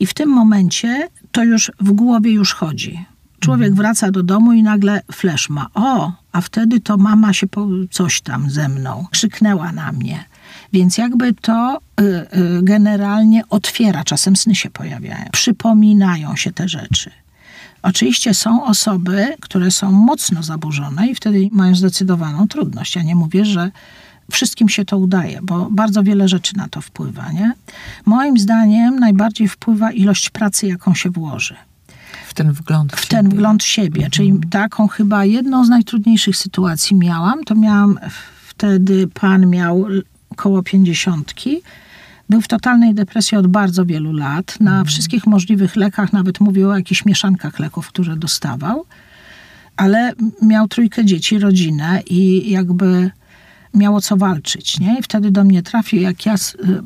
i 0.01 0.07
w 0.07 0.15
tym 0.15 0.29
momencie 0.29 1.09
to 1.33 1.45
już 1.45 1.73
w 1.81 1.93
głowie 1.93 2.33
już 2.33 2.55
chodzi. 2.55 3.05
Człowiek 3.41 3.75
wraca 3.75 4.11
do 4.11 4.23
domu 4.23 4.53
i 4.53 4.63
nagle 4.63 5.01
flash 5.13 5.51
ma. 5.51 5.67
O, 5.75 6.13
a 6.33 6.41
wtedy 6.41 6.81
to 6.81 6.97
mama 6.97 7.33
się 7.33 7.47
po 7.47 7.67
coś 7.91 8.21
tam 8.21 8.51
ze 8.51 8.69
mną 8.69 9.07
krzyknęła 9.11 9.73
na 9.73 9.93
mnie. 9.93 10.25
Więc 10.73 10.99
jakby 10.99 11.33
to 11.33 11.79
y, 12.01 12.05
y, 12.05 12.27
generalnie 12.63 13.43
otwiera, 13.51 14.05
czasem 14.05 14.37
sny 14.37 14.55
się 14.55 14.71
pojawiają, 14.71 15.25
przypominają 15.33 16.37
się 16.37 16.53
te 16.53 16.69
rzeczy. 16.69 17.11
Oczywiście 17.83 18.35
są 18.35 18.65
osoby, 18.65 19.37
które 19.41 19.71
są 19.71 19.93
mocno 19.93 20.43
zaburzone 20.43 21.07
i 21.07 21.15
wtedy 21.15 21.49
mają 21.53 21.75
zdecydowaną 21.75 22.49
trudność. 22.49 22.97
Ja 22.97 23.03
nie 23.03 23.15
mówię, 23.15 23.45
że 23.45 23.71
wszystkim 24.31 24.69
się 24.69 24.85
to 24.85 24.99
udaje, 24.99 25.41
bo 25.43 25.69
bardzo 25.71 26.03
wiele 26.03 26.29
rzeczy 26.29 26.57
na 26.57 26.69
to 26.69 26.81
wpływa. 26.81 27.33
Nie? 27.33 27.53
Moim 28.07 28.39
zdaniem 28.39 28.99
najbardziej 28.99 29.49
wpływa 29.49 29.93
ilość 29.93 30.31
pracy, 30.31 30.67
jaką 30.67 30.95
się 30.95 31.11
włoży 31.11 31.55
W 32.29 32.35
ten 32.35 32.53
wgląd. 32.53 32.93
w 32.93 33.07
ten 33.07 33.29
wgląd 33.29 33.65
siebie. 33.65 34.09
Czyli 34.11 34.41
taką 34.51 34.89
chyba 34.89 35.25
jedną 35.25 35.65
z 35.65 35.69
najtrudniejszych 35.69 36.37
sytuacji 36.37 36.97
miałam. 36.97 37.45
To 37.45 37.55
miałam 37.55 37.99
wtedy, 38.49 39.09
pan 39.15 39.47
miał 39.51 39.87
koło 40.37 40.63
pięćdziesiątki. 40.63 41.63
Był 42.29 42.41
w 42.41 42.49
totalnej 42.49 42.95
depresji 42.95 43.39
od 43.39 43.47
bardzo 43.47 43.87
wielu 43.87 44.13
lat. 44.13 44.61
Na 44.61 44.85
wszystkich 44.85 45.27
możliwych 45.27 45.77
lekach, 45.77 46.13
nawet 46.13 46.41
mówił 46.41 46.71
o 46.71 46.77
jakichś 46.77 47.05
mieszankach 47.05 47.59
leków, 47.59 47.89
które 47.89 48.17
dostawał. 48.17 48.85
Ale 49.77 50.13
miał 50.43 50.69
trójkę 50.69 51.05
dzieci, 51.05 51.39
rodzinę 51.39 52.03
i 52.07 52.51
jakby 52.51 53.11
miało 53.75 54.01
co 54.01 54.17
walczyć, 54.17 54.81
nie? 54.81 54.99
I 54.99 55.03
wtedy 55.03 55.31
do 55.31 55.45
mnie 55.45 55.63
trafił, 55.63 56.01
jak 56.01 56.27
ja 56.27 56.35
y, 56.35 56.39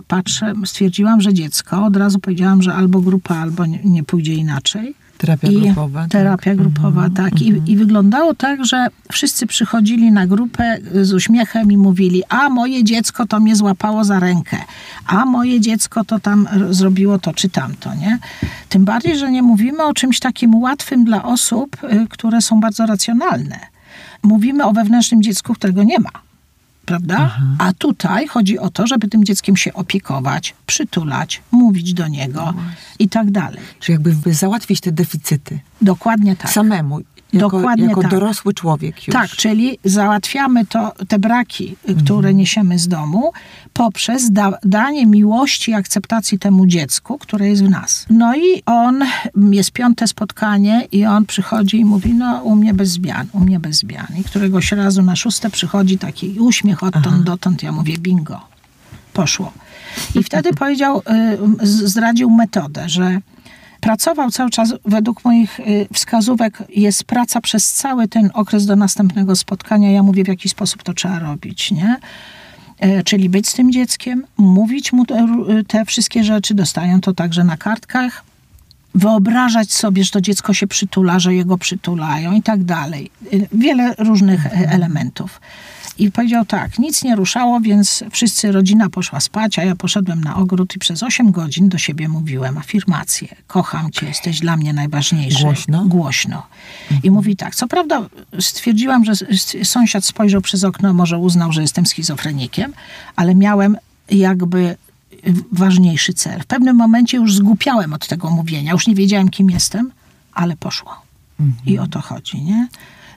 patrzę, 0.08 0.54
stwierdziłam, 0.64 1.20
że 1.20 1.34
dziecko, 1.34 1.84
od 1.84 1.96
razu 1.96 2.18
powiedziałam, 2.18 2.62
że 2.62 2.74
albo 2.74 3.00
grupa, 3.00 3.36
albo 3.36 3.66
nie, 3.66 3.80
nie 3.84 4.04
pójdzie 4.04 4.34
inaczej. 4.34 4.94
Terapia 5.22 5.50
I 5.50 5.60
grupowa. 5.60 6.00
tak. 6.00 6.10
Terapia 6.10 6.54
grupowa, 6.54 7.10
tak. 7.10 7.42
I, 7.42 7.62
I 7.66 7.76
wyglądało 7.76 8.34
tak, 8.34 8.64
że 8.64 8.86
wszyscy 9.12 9.46
przychodzili 9.46 10.12
na 10.12 10.26
grupę 10.26 10.78
z 11.02 11.12
uśmiechem 11.12 11.72
i 11.72 11.76
mówili, 11.76 12.22
a 12.28 12.48
moje 12.48 12.84
dziecko 12.84 13.26
to 13.26 13.40
mnie 13.40 13.56
złapało 13.56 14.04
za 14.04 14.20
rękę, 14.20 14.56
a 15.06 15.24
moje 15.24 15.60
dziecko 15.60 16.04
to 16.04 16.20
tam 16.20 16.48
zrobiło 16.70 17.18
to 17.18 17.32
czy 17.32 17.48
tamto, 17.48 17.94
nie? 17.94 18.18
Tym 18.68 18.84
bardziej, 18.84 19.18
że 19.18 19.30
nie 19.30 19.42
mówimy 19.42 19.82
o 19.84 19.94
czymś 19.94 20.20
takim 20.20 20.54
łatwym 20.54 21.04
dla 21.04 21.22
osób, 21.22 21.76
y, 21.84 22.06
które 22.10 22.40
są 22.40 22.60
bardzo 22.60 22.86
racjonalne. 22.86 23.58
Mówimy 24.22 24.64
o 24.64 24.72
wewnętrznym 24.72 25.22
dziecku, 25.22 25.54
którego 25.54 25.82
nie 25.82 25.98
ma. 25.98 26.10
Prawda? 26.84 27.38
A 27.58 27.72
tutaj 27.72 28.26
chodzi 28.26 28.58
o 28.58 28.70
to, 28.70 28.86
żeby 28.86 29.08
tym 29.08 29.24
dzieckiem 29.24 29.56
się 29.56 29.72
opiekować, 29.72 30.54
przytulać, 30.66 31.42
mówić 31.50 31.94
do 31.94 32.08
niego 32.08 32.54
i 32.98 33.08
tak 33.08 33.30
dalej. 33.30 33.60
Czy 33.80 33.92
jakby 33.92 34.12
by 34.12 34.34
załatwić 34.34 34.80
te 34.80 34.92
deficyty 34.92 35.60
Dokładnie 35.80 36.36
tak. 36.36 36.50
samemu, 36.50 37.00
jako, 37.32 37.50
Dokładnie 37.50 37.84
jako 37.84 38.02
tak. 38.02 38.10
dorosły 38.10 38.54
człowiek 38.54 39.06
już. 39.06 39.12
Tak, 39.14 39.30
czyli 39.30 39.78
załatwiamy 39.84 40.66
to, 40.66 40.92
te 41.08 41.18
braki, 41.18 41.64
y, 41.64 41.76
Mhm. 41.88 42.04
które 42.04 42.34
niesiemy 42.34 42.78
z 42.78 42.88
domu, 42.88 43.32
poprzez 43.72 44.30
da, 44.32 44.52
danie 44.64 45.06
miłości 45.06 45.70
i 45.70 45.74
akceptacji 45.74 46.38
temu 46.38 46.66
dziecku, 46.66 47.18
które 47.18 47.48
jest 47.48 47.64
w 47.64 47.70
nas. 47.70 48.06
No 48.10 48.36
i 48.36 48.62
on, 48.66 49.04
jest 49.50 49.70
piąte 49.70 50.06
spotkanie 50.08 50.86
i 50.92 51.06
on 51.06 51.26
przychodzi 51.26 51.76
i 51.80 51.84
mówi, 51.84 52.14
no 52.14 52.40
u 52.42 52.56
mnie 52.56 52.74
bez 52.74 52.88
zmian, 52.90 53.26
u 53.32 53.40
mnie 53.40 53.60
bez 53.60 53.76
zmian. 53.76 54.06
I 54.20 54.24
któregoś 54.24 54.72
razu 54.72 55.02
na 55.02 55.16
szóste 55.16 55.50
przychodzi 55.50 55.98
taki 55.98 56.40
uśmiech 56.40 56.82
odtąd 56.82 57.22
dotąd, 57.22 57.62
ja 57.62 57.72
mówię, 57.72 57.98
bingo, 57.98 58.40
poszło. 59.12 59.52
I 60.14 60.22
wtedy 60.22 60.52
powiedział, 60.54 61.02
y, 61.62 61.66
zdradził 61.66 62.30
metodę, 62.30 62.88
że 62.88 63.18
pracował 63.82 64.30
cały 64.30 64.50
czas, 64.50 64.74
według 64.84 65.24
moich 65.24 65.60
y, 65.60 65.86
wskazówek, 65.92 66.62
jest 66.68 67.04
praca 67.04 67.40
przez 67.40 67.72
cały 67.72 68.08
ten 68.08 68.30
okres 68.34 68.66
do 68.66 68.76
następnego 68.76 69.36
spotkania. 69.36 69.90
Ja 69.90 70.02
mówię, 70.02 70.24
w 70.24 70.28
jaki 70.28 70.48
sposób 70.48 70.82
to 70.82 70.94
trzeba 70.94 71.18
robić, 71.18 71.70
nie? 71.70 71.96
E, 72.78 73.02
Czyli 73.02 73.28
być 73.28 73.48
z 73.48 73.54
tym 73.54 73.72
dzieckiem, 73.72 74.26
mówić 74.36 74.92
mu 74.92 75.06
te, 75.06 75.26
te 75.68 75.84
wszystkie 75.84 76.24
rzeczy, 76.24 76.54
dostają 76.54 77.00
to 77.00 77.12
także 77.12 77.44
na 77.44 77.56
kartkach, 77.56 78.24
wyobrażać 78.94 79.72
sobie, 79.72 80.04
że 80.04 80.10
to 80.10 80.20
dziecko 80.20 80.54
się 80.54 80.66
przytula, 80.66 81.18
że 81.18 81.34
jego 81.34 81.58
przytulają 81.58 82.32
i 82.32 82.42
tak 82.42 82.64
dalej. 82.64 83.10
Y, 83.32 83.48
Wiele 83.52 83.94
różnych 83.98 84.46
e, 84.46 84.50
elementów. 84.50 85.40
I 86.02 86.12
powiedział 86.12 86.44
tak, 86.44 86.78
nic 86.78 87.04
nie 87.04 87.16
ruszało, 87.16 87.60
więc 87.60 88.04
wszyscy, 88.10 88.52
rodzina 88.52 88.90
poszła 88.90 89.20
spać, 89.20 89.58
a 89.58 89.64
ja 89.64 89.76
poszedłem 89.76 90.24
na 90.24 90.36
ogród 90.36 90.76
i 90.76 90.78
przez 90.78 91.02
8 91.02 91.30
godzin 91.30 91.68
do 91.68 91.78
siebie 91.78 92.08
mówiłem 92.08 92.58
afirmacje. 92.58 93.28
Kocham 93.46 93.90
cię, 93.90 94.06
jesteś 94.06 94.40
dla 94.40 94.56
mnie 94.56 94.72
najważniejszy. 94.72 95.42
Głośno? 95.42 95.84
Głośno. 95.84 96.46
I 97.02 97.10
mówi 97.10 97.36
tak, 97.36 97.54
co 97.54 97.68
prawda 97.68 98.08
stwierdziłam, 98.40 99.04
że 99.04 99.12
sąsiad 99.64 100.04
spojrzał 100.04 100.40
przez 100.40 100.64
okno, 100.64 100.94
może 100.94 101.18
uznał, 101.18 101.52
że 101.52 101.62
jestem 101.62 101.86
schizofrenikiem, 101.86 102.72
ale 103.16 103.34
miałem 103.34 103.76
jakby 104.10 104.76
ważniejszy 105.52 106.14
cel. 106.14 106.40
W 106.40 106.46
pewnym 106.46 106.76
momencie 106.76 107.16
już 107.16 107.34
zgłupiałem 107.34 107.92
od 107.92 108.08
tego 108.08 108.30
mówienia, 108.30 108.72
już 108.72 108.86
nie 108.86 108.94
wiedziałem, 108.94 109.28
kim 109.28 109.50
jestem, 109.50 109.90
ale 110.34 110.56
poszło. 110.56 111.02
I 111.66 111.78
o 111.78 111.86
to 111.86 112.00
chodzi, 112.00 112.42
nie? 112.42 112.68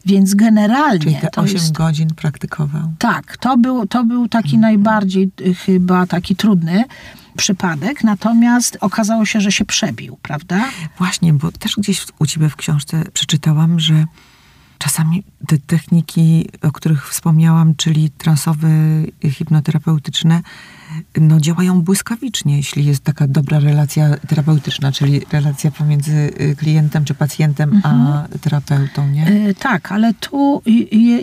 Więc 0.06 0.34
generalnie 0.34 1.00
Czyli 1.00 1.16
te 1.16 1.30
to 1.30 1.42
8 1.42 1.54
jest... 1.54 1.72
godzin 1.72 2.08
praktykował. 2.16 2.94
Tak, 3.00 3.38
to 3.38 3.58
był, 3.58 3.88
to 3.88 4.04
był 4.04 4.28
taki 4.28 4.58
najbardziej 4.58 5.32
y, 5.42 5.54
chyba 5.56 6.08
taki 6.08 6.36
trudny 6.36 6.84
przypadek, 7.38 8.04
natomiast 8.04 8.78
okazało 8.82 9.26
się, 9.26 9.42
że 9.42 9.52
się 9.52 9.66
przebił, 9.66 10.18
prawda? 10.22 10.70
Właśnie, 10.98 11.34
bo 11.34 11.52
też 11.52 11.76
gdzieś 11.76 12.06
u 12.20 12.26
ciebie 12.26 12.50
w 12.50 12.56
książce 12.56 13.04
przeczytałam, 13.14 13.80
że 13.80 14.06
czasami 14.78 15.24
te 15.48 15.58
techniki, 15.58 16.50
o 16.62 16.72
których 16.72 17.10
wspomniałam, 17.10 17.76
czyli 17.76 18.10
transowe, 18.10 18.68
y, 19.26 19.32
hipnoterapeutyczne, 19.32 20.42
no 21.18 21.40
działają 21.40 21.82
błyskawicznie, 21.82 22.58
jeśli 22.58 22.86
jest 22.86 23.04
taka 23.04 23.28
dobra 23.28 23.60
relacja 23.60 24.18
terapeutyczna, 24.28 24.92
czyli 24.92 25.22
relacja 25.32 25.72
pomiędzy 25.72 26.12
y, 26.42 26.56
klientem 26.56 27.06
czy 27.06 27.14
pacjentem 27.14 27.82
a 27.84 28.24
terapeutą, 28.42 29.08
nie? 29.08 29.28
Y, 29.50 29.56
tak, 29.60 29.92
ale 29.92 30.14
tu 30.14 30.62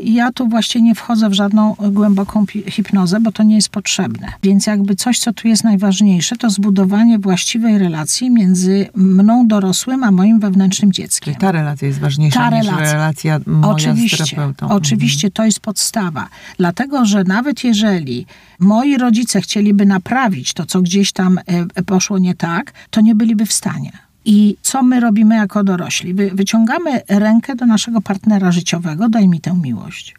ja 0.04 0.32
tu 0.32 0.48
właśnie 0.48 0.82
nie 0.82 0.94
wchodzę 0.94 1.28
w 1.28 1.32
żadną 1.32 1.74
głęboką 1.90 2.46
hipnozę, 2.68 3.20
bo 3.20 3.32
to 3.32 3.42
nie 3.42 3.54
jest 3.54 3.68
potrzebne. 3.68 4.28
Więc 4.42 4.66
jakby 4.66 4.94
coś, 4.96 5.18
co 5.18 5.32
tu 5.32 5.48
jest 5.48 5.64
najważniejsze, 5.64 6.36
to 6.36 6.50
zbudowanie 6.50 7.18
właściwej 7.18 7.78
relacji 7.78 8.30
między 8.30 8.88
mną 8.94 9.46
dorosłym, 9.46 10.04
a 10.04 10.10
moim 10.10 10.40
wewnętrznym 10.40 10.92
dzieckiem. 10.92 11.24
Czyli 11.24 11.36
ta 11.36 11.52
relacja 11.52 11.88
jest 11.88 12.00
ważniejsza 12.00 12.40
Ta 12.50 12.58
niż 12.58 12.66
relacja. 12.66 12.92
relacja 12.92 13.40
moja 13.46 13.72
Oczywiście, 13.74 14.24
z 14.26 14.30
terapeutą. 14.30 14.68
oczywiście 14.68 15.30
to 15.30 15.44
jest 15.44 15.60
podstawa. 15.60 16.28
Dlatego, 16.58 17.04
że 17.04 17.24
nawet 17.24 17.64
jeżeli 17.64 18.26
moi 18.62 18.96
rodzice 18.96 19.40
chcieliby 19.40 19.86
naprawić 19.86 20.54
to, 20.54 20.66
co 20.66 20.82
gdzieś 20.82 21.12
tam 21.12 21.38
e, 21.46 21.82
poszło 21.82 22.18
nie 22.18 22.34
tak, 22.34 22.72
to 22.90 23.00
nie 23.00 23.14
byliby 23.14 23.46
w 23.46 23.52
stanie. 23.52 23.92
I 24.24 24.56
co 24.62 24.82
my 24.82 25.00
robimy 25.00 25.34
jako 25.34 25.64
dorośli? 25.64 26.14
Wy, 26.14 26.30
wyciągamy 26.34 27.00
rękę 27.08 27.54
do 27.54 27.66
naszego 27.66 28.00
partnera 28.00 28.52
życiowego, 28.52 29.08
daj 29.08 29.28
mi 29.28 29.40
tę 29.40 29.54
miłość. 29.62 30.14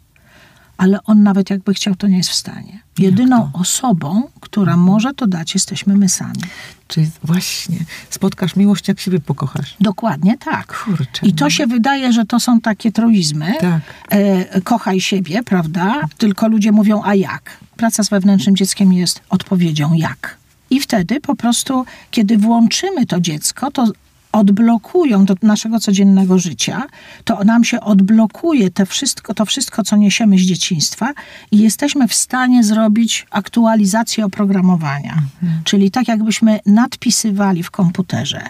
Ale 0.76 1.04
on 1.04 1.22
nawet 1.22 1.50
jakby 1.50 1.74
chciał, 1.74 1.94
to 1.94 2.06
nie 2.06 2.16
jest 2.16 2.30
w 2.30 2.34
stanie. 2.34 2.80
Jedyną 2.98 3.50
osobą, 3.52 4.22
która 4.40 4.76
może 4.76 5.14
to 5.14 5.26
dać, 5.26 5.54
jesteśmy 5.54 5.96
my 5.96 6.08
sami. 6.08 6.40
Czyli 6.88 7.10
właśnie 7.24 7.76
spotkasz 8.10 8.56
miłość, 8.56 8.88
jak 8.88 9.00
siebie 9.00 9.20
pokochasz. 9.20 9.76
Dokładnie 9.80 10.38
tak. 10.38 10.84
Kurczę. 10.84 11.26
I 11.26 11.32
to 11.32 11.50
się 11.50 11.66
wydaje, 11.66 12.12
że 12.12 12.24
to 12.24 12.40
są 12.40 12.60
takie 12.60 12.92
truizmy. 12.92 13.54
Tak. 13.60 13.80
E, 14.10 14.60
kochaj 14.60 15.00
siebie, 15.00 15.42
prawda? 15.42 16.00
Tylko 16.18 16.48
ludzie 16.48 16.72
mówią, 16.72 17.02
a 17.04 17.14
jak? 17.14 17.58
Praca 17.76 18.04
z 18.04 18.08
wewnętrznym 18.08 18.56
dzieckiem 18.56 18.92
jest 18.92 19.20
odpowiedzią 19.28 19.92
jak. 19.92 20.36
I 20.70 20.80
wtedy 20.80 21.20
po 21.20 21.36
prostu, 21.36 21.84
kiedy 22.10 22.38
włączymy 22.38 23.06
to 23.06 23.20
dziecko, 23.20 23.70
to 23.70 23.86
odblokują 24.34 25.24
do 25.24 25.34
naszego 25.42 25.80
codziennego 25.80 26.38
życia, 26.38 26.82
to 27.24 27.44
nam 27.44 27.64
się 27.64 27.80
odblokuje 27.80 28.70
te 28.70 28.86
wszystko, 28.86 29.34
to 29.34 29.44
wszystko, 29.44 29.82
co 29.82 29.96
niesiemy 29.96 30.38
z 30.38 30.40
dzieciństwa 30.40 31.12
i 31.50 31.58
jesteśmy 31.58 32.08
w 32.08 32.14
stanie 32.14 32.64
zrobić 32.64 33.26
aktualizację 33.30 34.24
oprogramowania. 34.24 35.22
Czyli 35.64 35.90
tak 35.90 36.08
jakbyśmy 36.08 36.60
nadpisywali 36.66 37.62
w 37.62 37.70
komputerze. 37.70 38.42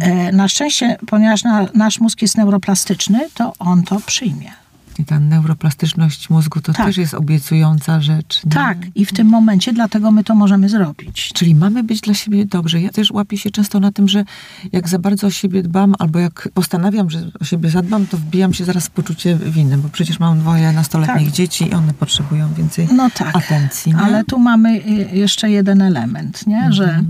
E, 0.00 0.32
na 0.32 0.48
szczęście, 0.48 0.96
ponieważ 1.06 1.44
na, 1.44 1.66
nasz 1.74 2.00
mózg 2.00 2.22
jest 2.22 2.36
neuroplastyczny, 2.36 3.28
to 3.34 3.52
on 3.58 3.82
to 3.82 4.00
przyjmie. 4.00 4.61
I 4.98 5.04
ta 5.04 5.20
neuroplastyczność 5.20 6.30
mózgu 6.30 6.60
to 6.60 6.72
Tak. 6.72 6.86
też 6.86 6.96
jest 6.96 7.14
obiecująca 7.14 8.00
rzecz. 8.00 8.44
Nie? 8.44 8.50
Tak, 8.52 8.78
i 8.94 9.06
w 9.06 9.12
tym 9.12 9.26
momencie 9.26 9.72
dlatego 9.72 10.10
my 10.10 10.24
to 10.24 10.34
możemy 10.34 10.68
zrobić. 10.68 11.30
Czyli 11.34 11.54
mamy 11.54 11.82
być 11.82 12.00
dla 12.00 12.14
siebie 12.14 12.46
dobrzy. 12.46 12.80
Ja 12.80 12.90
też 12.90 13.10
łapię 13.10 13.38
się 13.38 13.50
często 13.50 13.80
na 13.80 13.92
tym, 13.92 14.08
że 14.08 14.24
jak 14.72 14.88
za 14.88 14.98
bardzo 14.98 15.26
o 15.26 15.30
siebie 15.30 15.62
dbam, 15.62 15.94
albo 15.98 16.18
jak 16.18 16.48
postanawiam, 16.54 17.10
że 17.10 17.30
o 17.40 17.44
siebie 17.44 17.70
zadbam, 17.70 18.06
to 18.06 18.16
wbijam 18.16 18.54
się 18.54 18.64
zaraz 18.64 18.86
w 18.86 18.90
poczucie 18.90 19.36
winy, 19.36 19.78
bo 19.78 19.88
przecież 19.88 20.20
mam 20.20 20.38
dwoje 20.40 20.72
nastoletnich 20.72 21.26
Tak. 21.26 21.34
dzieci 21.34 21.68
i 21.68 21.72
one 21.74 21.94
potrzebują 21.94 22.54
więcej 22.54 22.88
No 22.92 23.10
tak. 23.10 23.36
atencji. 23.36 23.92
Nie? 23.94 23.98
Ale 24.00 24.24
tu 24.24 24.38
mamy 24.38 24.70
y, 24.76 25.16
jeszcze 25.16 25.50
jeden 25.50 25.82
element, 25.82 26.46
nie? 26.46 26.72
że 26.72 27.02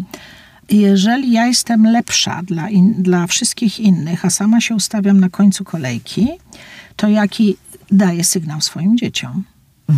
jeżeli 0.71 1.33
ja 1.33 1.47
jestem 1.47 1.85
lepsza 1.87 2.43
dla, 2.43 2.69
in, 2.69 2.95
dla 3.03 3.27
wszystkich 3.27 3.81
innych, 3.81 4.25
a 4.25 4.31
sama 4.31 4.61
się 4.61 4.75
ustawiam 4.75 5.21
na 5.21 5.29
końcu 5.29 5.65
kolejki, 5.65 6.29
to 6.97 7.09
jaki 7.09 7.57
daję 7.93 8.25
sygnał 8.25 8.61
swoim 8.61 8.97
dzieciom? 8.99 9.45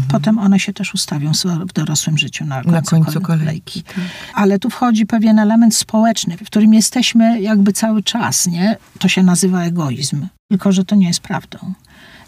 Potem 0.09 0.39
one 0.39 0.61
się 0.61 0.73
też 0.73 0.95
ustawią 0.95 1.33
w 1.69 1.73
dorosłym 1.73 2.19
życiu 2.19 2.45
na 2.45 2.63
końcu, 2.63 2.91
końcu 2.91 3.21
kole- 3.21 3.39
kolejki, 3.39 3.83
tak. 3.83 3.95
Ale 4.35 4.59
tu 4.59 4.71
wchodzi 4.71 5.07
pewien 5.07 5.39
element 5.39 5.77
społeczny, 5.77 6.37
w 6.37 6.45
którym 6.47 6.75
jesteśmy 6.75 7.41
jakby 7.41 7.73
cały 7.73 8.03
czas, 8.03 8.47
nie? 8.47 8.77
To 8.99 9.09
się 9.09 9.23
nazywa 9.23 9.63
egoizm. 9.63 10.27
Tylko, 10.51 10.73
że 10.73 10.85
to 10.85 10.95
nie 10.97 11.07
jest 11.07 11.21
prawdą. 11.21 11.59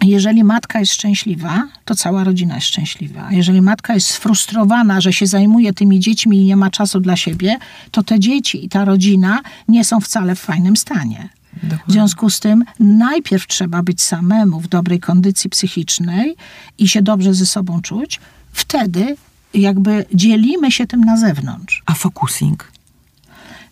Jeżeli 0.04 0.44
matka 0.44 0.80
jest 0.80 0.92
szczęśliwa, 0.92 1.68
to 1.84 1.94
cała 1.94 2.24
rodzina 2.24 2.54
jest 2.54 2.66
szczęśliwa. 2.66 3.28
Jeżeli 3.32 3.62
matka 3.62 3.94
jest 3.94 4.06
sfrustrowana, 4.08 5.00
że 5.00 5.12
się 5.12 5.26
zajmuje 5.26 5.72
tymi 5.72 6.00
dziećmi 6.00 6.38
i 6.40 6.44
nie 6.44 6.56
ma 6.56 6.70
czasu 6.70 7.00
dla 7.00 7.16
siebie, 7.16 7.58
to 7.90 8.02
te 8.02 8.20
dzieci 8.20 8.64
i 8.64 8.68
ta 8.68 8.84
rodzina 8.84 9.40
nie 9.68 9.84
są 9.84 10.00
wcale 10.00 10.34
w 10.34 10.40
fajnym 10.40 10.76
stanie. 10.76 11.28
W 11.56 11.66
Dokładnie. 11.66 11.92
związku 11.92 12.30
z 12.30 12.40
tym 12.40 12.64
najpierw 12.80 13.46
trzeba 13.46 13.82
być 13.82 14.02
samemu 14.02 14.60
w 14.60 14.68
dobrej 14.68 15.00
kondycji 15.00 15.50
psychicznej 15.50 16.36
i 16.78 16.88
się 16.88 17.02
dobrze 17.02 17.34
ze 17.34 17.46
sobą 17.46 17.82
czuć. 17.82 18.20
Wtedy 18.52 19.16
jakby 19.54 20.04
dzielimy 20.14 20.72
się 20.72 20.86
tym 20.86 21.00
na 21.00 21.16
zewnątrz. 21.16 21.82
A 21.86 21.94
focusing? 21.94 22.72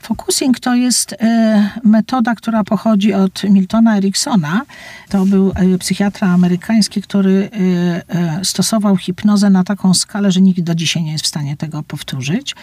Focusing 0.04 0.60
to 0.60 0.74
jest 0.74 1.12
e, 1.12 1.70
metoda, 1.84 2.34
która 2.34 2.64
pochodzi 2.64 3.12
od 3.12 3.44
Miltona 3.44 3.96
Ericksona. 3.96 4.62
To 5.08 5.26
był 5.26 5.52
e, 5.54 5.78
psychiatra 5.78 6.28
amerykański, 6.28 7.02
który 7.02 7.50
e, 8.08 8.44
stosował 8.44 8.96
hipnozę 8.96 9.50
na 9.50 9.64
taką 9.64 9.94
skalę, 9.94 10.32
że 10.32 10.40
nikt 10.40 10.60
do 10.60 10.74
dzisiaj 10.74 11.02
nie 11.02 11.12
jest 11.12 11.24
w 11.24 11.28
stanie 11.28 11.56
tego 11.56 11.82
powtórzyć. 11.82 12.54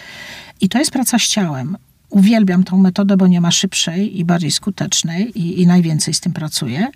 I 0.62 0.70
to 0.70 0.80
jest 0.80 0.92
praca 0.92 1.20
z 1.20 1.28
ciałem. 1.28 1.78
Uwielbiam 2.12 2.64
tą 2.64 2.78
metodę, 2.78 3.18
bo 3.18 3.28
nie 3.28 3.42
ma 3.42 3.52
szybszej 3.52 4.20
i 4.20 4.26
bardziej 4.26 4.52
skutecznej 4.52 5.40
i, 5.40 5.62
i 5.62 5.68
najwięcej 5.68 6.14
z 6.14 6.20
tym 6.20 6.34
pracuję. 6.34 6.88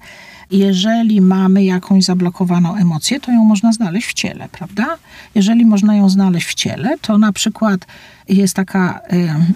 Jeżeli 0.52 1.22
mamy 1.22 1.64
jakąś 1.64 2.04
zablokowaną 2.04 2.76
emocję, 2.76 3.20
to 3.20 3.32
ją 3.32 3.44
można 3.44 3.72
znaleźć 3.72 4.08
w 4.08 4.14
ciele, 4.14 4.50
prawda? 4.52 4.98
Jeżeli 5.36 5.66
można 5.66 5.96
ją 5.96 6.10
znaleźć 6.10 6.48
w 6.48 6.54
ciele, 6.54 6.98
to 7.02 7.18
na 7.18 7.34
przykład 7.34 7.86
jest 8.30 8.56
taka 8.56 9.02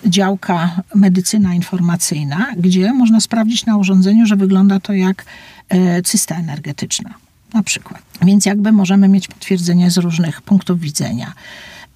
y, 0.05 0.09
działka 0.09 0.81
medycyna 0.95 1.53
informacyjna, 1.53 2.47
gdzie 2.57 2.93
można 2.93 3.19
sprawdzić 3.19 3.65
na 3.65 3.77
urządzeniu, 3.77 4.25
że 4.25 4.35
wygląda 4.35 4.79
to 4.79 4.93
jak 4.93 5.25
y, 5.73 6.01
cysta 6.03 6.35
energetyczna, 6.35 7.13
na 7.53 7.63
przykład. 7.63 8.01
Więc 8.21 8.45
jakby 8.45 8.71
możemy 8.71 9.07
mieć 9.07 9.27
potwierdzenie 9.27 9.91
z 9.91 9.97
różnych 9.97 10.41
punktów 10.41 10.79
widzenia. 10.79 11.33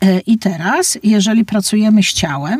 Y, 0.03 0.21
I 0.25 0.37
teraz, 0.37 0.97
jeżeli 1.03 1.45
pracujemy 1.45 2.03
z 2.03 2.13
ciałem, 2.13 2.59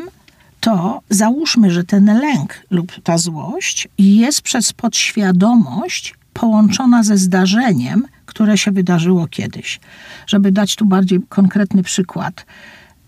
to 0.64 1.00
załóżmy, 1.10 1.70
że 1.70 1.84
ten 1.84 2.04
lęk 2.04 2.66
lub 2.70 2.92
ta 3.02 3.18
złość 3.18 3.88
jest 3.98 4.42
przez 4.42 4.72
podświadomość 4.72 6.14
połączona 6.32 7.02
ze 7.02 7.18
zdarzeniem, 7.18 8.04
które 8.26 8.58
się 8.58 8.70
wydarzyło 8.70 9.26
kiedyś. 9.26 9.80
Żeby 10.26 10.52
dać 10.52 10.76
tu 10.76 10.86
bardziej 10.86 11.20
konkretny 11.28 11.82
przykład. 11.82 12.46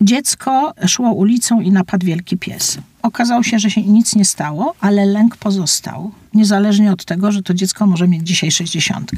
Dziecko 0.01 0.73
szło 0.87 1.13
ulicą 1.13 1.61
i 1.61 1.71
napadł 1.71 2.05
wielki 2.05 2.37
pies. 2.37 2.77
Okazało 3.01 3.43
się, 3.43 3.59
że 3.59 3.69
się 3.69 3.81
nic 3.81 4.15
nie 4.15 4.25
stało, 4.25 4.75
ale 4.81 5.05
lęk 5.05 5.37
pozostał. 5.37 6.11
Niezależnie 6.33 6.91
od 6.91 7.05
tego, 7.05 7.31
że 7.31 7.43
to 7.43 7.53
dziecko 7.53 7.87
może 7.87 8.07
mieć 8.07 8.27
dzisiaj 8.27 8.51
60. 8.51 9.11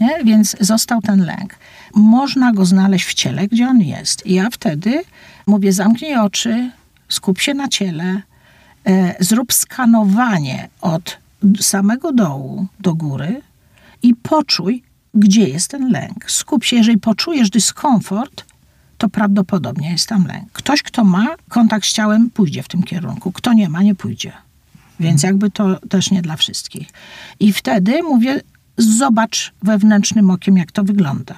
Nie? 0.00 0.24
Więc 0.24 0.56
został 0.60 1.00
ten 1.00 1.24
lęk. 1.24 1.58
Można 1.94 2.52
go 2.52 2.64
znaleźć 2.64 3.04
w 3.06 3.14
ciele, 3.14 3.48
gdzie 3.48 3.68
on 3.68 3.80
jest. 3.80 4.26
I 4.26 4.34
ja 4.34 4.48
wtedy 4.50 5.02
mówię, 5.46 5.72
zamknij 5.72 6.16
oczy, 6.16 6.70
skup 7.08 7.40
się 7.40 7.54
na 7.54 7.68
ciele, 7.68 8.22
e, 8.86 9.14
zrób 9.20 9.52
skanowanie 9.52 10.68
od 10.80 11.18
samego 11.60 12.12
dołu 12.12 12.66
do 12.80 12.94
góry 12.94 13.42
i 14.02 14.14
poczuj, 14.14 14.82
gdzie 15.14 15.48
jest 15.48 15.70
ten 15.70 15.90
lęk. 15.90 16.30
Skup 16.30 16.64
się, 16.64 16.76
jeżeli 16.76 16.98
poczujesz 16.98 17.50
dyskomfort, 17.50 18.44
to 18.98 19.08
prawdopodobnie 19.08 19.90
jest 19.90 20.08
tam 20.08 20.26
lęk. 20.26 20.52
Ktoś, 20.52 20.82
kto 20.82 21.04
ma 21.04 21.26
kontakt 21.48 21.86
z 21.86 21.92
ciałem, 21.92 22.30
pójdzie 22.30 22.62
w 22.62 22.68
tym 22.68 22.82
kierunku. 22.82 23.32
Kto 23.32 23.52
nie 23.52 23.68
ma, 23.68 23.82
nie 23.82 23.94
pójdzie. 23.94 24.32
Więc 25.00 25.22
jakby 25.22 25.50
to 25.50 25.76
też 25.88 26.10
nie 26.10 26.22
dla 26.22 26.36
wszystkich. 26.36 26.88
I 27.40 27.52
wtedy 27.52 28.02
mówię, 28.02 28.40
zobacz 28.78 29.52
wewnętrznym 29.62 30.30
okiem, 30.30 30.56
jak 30.56 30.72
to 30.72 30.84
wygląda. 30.84 31.34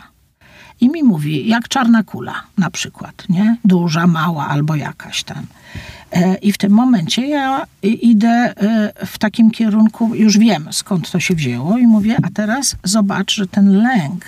I 0.81 0.89
mi 0.91 1.03
mówi, 1.03 1.49
jak 1.49 1.69
czarna 1.69 2.03
kula 2.03 2.43
na 2.59 2.71
przykład, 2.71 3.25
nie? 3.29 3.57
Duża, 3.65 4.07
mała 4.07 4.49
albo 4.49 4.75
jakaś 4.77 5.23
tam. 5.25 5.47
E, 6.13 6.35
I 6.35 6.53
w 6.53 6.59
tym 6.59 6.73
momencie 6.73 7.27
ja 7.27 7.65
idę 7.83 8.29
e, 8.57 9.07
w 9.07 9.19
takim 9.19 9.51
kierunku, 9.51 10.15
już 10.15 10.39
wiem 10.39 10.69
skąd 10.71 11.11
to 11.11 11.21
się 11.21 11.35
wzięło 11.35 11.79
i 11.79 11.87
mówię, 11.87 12.17
a 12.23 12.31
teraz 12.35 12.77
zobacz, 12.85 13.35
że 13.35 13.47
ten 13.47 13.73
lęk, 13.83 14.25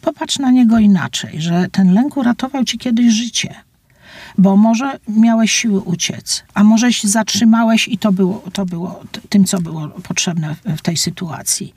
popatrz 0.00 0.38
na 0.38 0.50
niego 0.50 0.78
inaczej, 0.78 1.40
że 1.42 1.66
ten 1.72 1.94
lęk 1.94 2.16
uratował 2.16 2.64
ci 2.64 2.78
kiedyś 2.78 3.12
życie. 3.14 3.54
Bo 4.38 4.56
może 4.56 4.98
miałeś 5.08 5.52
siły 5.52 5.80
uciec, 5.80 6.44
a 6.54 6.64
może 6.64 6.92
się 6.92 7.08
zatrzymałeś 7.08 7.88
i 7.88 7.98
to 7.98 8.12
było, 8.12 8.44
to 8.52 8.66
było 8.66 9.00
tym, 9.28 9.44
co 9.44 9.60
było 9.60 9.88
potrzebne 9.88 10.54
w- 10.54 10.78
w 10.78 10.82
tej 10.82 10.96
sytuacji. 10.96 11.74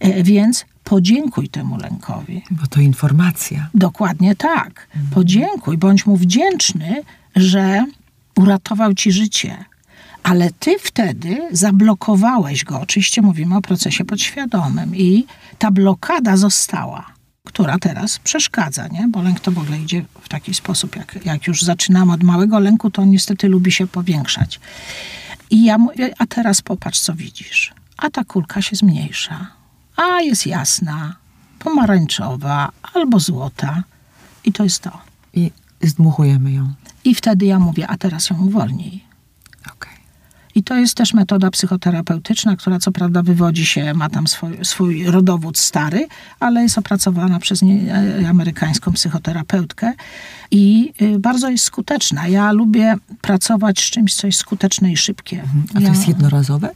E, 0.00 0.22
Więc 0.22 0.64
podziękuj 0.84 1.48
temu 1.48 1.76
lękowi. 1.76 2.42
Bo 2.50 2.66
to 2.66 2.80
informacja. 2.80 3.68
Dokładnie 3.74 4.36
tak. 4.36 4.88
Podziękuj, 5.14 5.78
bądź 5.78 6.06
mu 6.06 6.16
wdzięczny, 6.16 7.02
że 7.36 7.86
uratował 8.36 8.94
ci 8.94 9.12
życie. 9.12 9.64
Ale 10.22 10.50
ty 10.50 10.76
wtedy 10.78 11.48
zablokowałeś 11.52 12.64
go. 12.64 12.80
Oczywiście 12.80 13.22
mówimy 13.22 13.56
o 13.56 13.60
procesie 13.60 14.04
podświadomym 14.04 14.96
i 14.96 15.26
ta 15.58 15.70
blokada 15.70 16.36
została, 16.36 17.06
która 17.44 17.78
teraz 17.78 18.18
przeszkadza, 18.18 18.88
nie? 18.88 19.08
Bo 19.08 19.22
lęk 19.22 19.40
to 19.40 19.52
w 19.52 19.58
ogóle 19.58 19.78
idzie 19.78 20.04
w 20.20 20.28
taki 20.28 20.54
sposób, 20.54 20.96
jak, 20.96 21.18
jak 21.24 21.46
już 21.46 21.62
zaczynamy 21.62 22.12
od 22.12 22.22
małego 22.22 22.58
lęku, 22.58 22.90
to 22.90 23.02
on 23.02 23.10
niestety 23.10 23.48
lubi 23.48 23.72
się 23.72 23.86
powiększać. 23.86 24.60
I 25.50 25.64
ja 25.64 25.78
mówię, 25.78 26.14
a 26.18 26.26
teraz 26.26 26.62
popatrz, 26.62 27.00
co 27.00 27.14
widzisz. 27.14 27.74
A 27.96 28.10
ta 28.10 28.24
kulka 28.24 28.62
się 28.62 28.76
zmniejsza. 28.76 29.46
A 29.96 30.20
jest 30.20 30.46
jasna, 30.46 31.16
pomarańczowa 31.58 32.72
albo 32.94 33.20
złota. 33.20 33.82
I 34.44 34.52
to 34.52 34.64
jest 34.64 34.82
to. 34.82 34.98
I 35.34 35.50
zdmuchujemy 35.82 36.52
ją. 36.52 36.72
I 37.04 37.14
wtedy 37.14 37.46
ja 37.46 37.58
mówię, 37.58 37.86
a 37.88 37.96
teraz 37.96 38.30
ją 38.30 38.46
uwolnij. 38.46 39.04
Okej. 39.72 39.94
I 40.54 40.62
to 40.62 40.76
jest 40.76 40.96
też 40.96 41.14
metoda 41.14 41.50
psychoterapeutyczna, 41.50 42.56
która 42.56 42.78
co 42.78 42.92
prawda 42.92 43.22
wywodzi 43.22 43.66
się, 43.66 43.94
ma 43.94 44.08
tam 44.10 44.26
swój, 44.26 44.64
swój 44.64 45.06
rodowód 45.06 45.58
stary, 45.58 46.06
ale 46.40 46.62
jest 46.62 46.78
opracowana 46.78 47.38
przez 47.38 47.62
nie, 47.62 47.94
e, 47.94 48.28
amerykańską 48.28 48.92
psychoterapeutkę 48.92 49.92
i 50.50 50.92
y, 51.02 51.18
bardzo 51.18 51.50
jest 51.50 51.64
skuteczna. 51.64 52.28
Ja 52.28 52.52
lubię 52.52 52.94
pracować 53.20 53.80
z 53.80 53.90
czymś, 53.90 54.14
co 54.14 54.26
jest 54.26 54.38
skuteczne 54.38 54.92
i 54.92 54.96
szybkie. 54.96 55.44
A 55.70 55.74
to 55.74 55.80
ja, 55.80 55.88
jest 55.88 56.08
jednorazowe? 56.08 56.70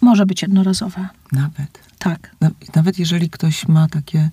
Może 0.00 0.26
być 0.26 0.42
jednorazowe. 0.42 1.08
Nawet. 1.32 1.85
Tak. 1.98 2.30
Na- 2.40 2.50
Nawet 2.74 2.98
jeżeli 2.98 3.30
ktoś 3.30 3.68
ma 3.68 3.88
takie 3.88 4.30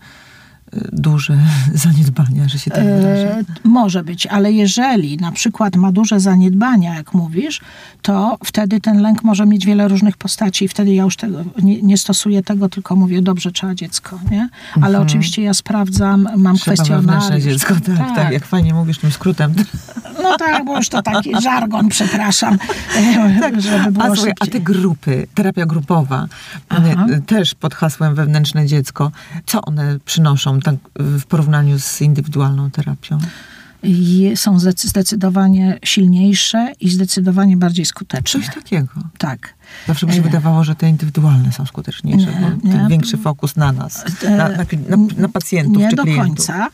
y, 0.75 0.89
duże 0.91 1.37
zaniedbania, 1.73 2.47
że 2.49 2.59
się 2.59 2.71
tak 2.71 2.83
wyrażę. 2.83 3.37
E, 3.39 3.43
może 3.63 4.03
być, 4.03 4.27
ale 4.27 4.51
jeżeli 4.51 5.17
na 5.17 5.31
przykład 5.31 5.75
ma 5.75 5.91
duże 5.91 6.19
zaniedbania, 6.19 6.95
jak 6.95 7.13
mówisz, 7.13 7.61
to 8.01 8.37
wtedy 8.45 8.79
ten 8.81 9.01
lęk 9.01 9.23
może 9.23 9.45
mieć 9.45 9.65
wiele 9.65 9.87
różnych 9.87 10.17
postaci 10.17 10.65
i 10.65 10.67
wtedy 10.67 10.93
ja 10.93 11.03
już 11.03 11.15
tego, 11.15 11.43
nie, 11.63 11.81
nie 11.81 11.97
stosuję 11.97 12.43
tego, 12.43 12.69
tylko 12.69 12.95
mówię, 12.95 13.21
dobrze, 13.21 13.51
trzeba 13.51 13.75
dziecko, 13.75 14.19
nie? 14.31 14.49
Ale 14.81 14.99
oczywiście 14.99 15.41
ja 15.41 15.53
sprawdzam, 15.53 16.27
mam 16.37 16.55
Trzeba 16.55 16.75
kwestionariusz. 16.75 17.43
dziecko, 17.43 17.73
tak, 17.97 18.15
tak, 18.15 18.33
jak 18.33 18.45
fajnie 18.45 18.73
mówisz 18.73 18.97
tym 18.97 19.11
skrótem. 19.11 19.53
No 20.33 20.37
tak, 20.37 20.65
bo 20.65 20.77
już 20.77 20.89
to 20.89 21.01
taki 21.01 21.41
żargon, 21.41 21.89
przepraszam, 21.89 22.57
żeby 23.57 23.91
było 23.91 24.15
Tak. 24.15 24.33
A, 24.39 24.43
a 24.43 24.47
te 24.47 24.59
grupy, 24.59 25.27
terapia 25.35 25.65
grupowa, 25.65 26.27
Aha. 26.69 27.05
też 27.25 27.55
pod 27.55 27.75
hasłem 27.75 28.15
wewnętrzne 28.15 28.65
dziecko, 28.65 29.11
co 29.45 29.61
one 29.61 29.97
przynoszą 30.05 30.59
tak, 30.59 30.75
w 30.95 31.25
porównaniu 31.25 31.79
z 31.79 32.01
indywidualną 32.01 32.71
terapią? 32.71 33.17
Są 34.35 34.57
zdecy- 34.59 34.87
zdecydowanie 34.87 35.79
silniejsze 35.85 36.71
i 36.79 36.89
zdecydowanie 36.89 37.57
bardziej 37.57 37.85
skuteczne. 37.85 38.41
Coś 38.41 38.55
takiego. 38.55 38.87
Tak. 39.17 39.53
Zawsze 39.87 40.05
mi 40.07 40.13
się 40.13 40.21
wydawało, 40.21 40.63
że 40.63 40.75
te 40.75 40.89
indywidualne 40.89 41.51
są 41.51 41.65
skuteczniejsze, 41.65 42.57
Nie, 42.63 42.71
ten 42.71 42.87
większy 42.87 43.17
fokus 43.17 43.55
na 43.55 43.71
nas, 43.71 44.05
E, 44.23 44.29
na, 44.29 44.49
na, 44.49 44.65
na, 45.17 45.29
pacjentów 45.29 45.77
Nie 45.77 45.89
czy 45.89 45.95
do 45.95 46.03
klientów. 46.03 46.27
końca, 46.27 46.67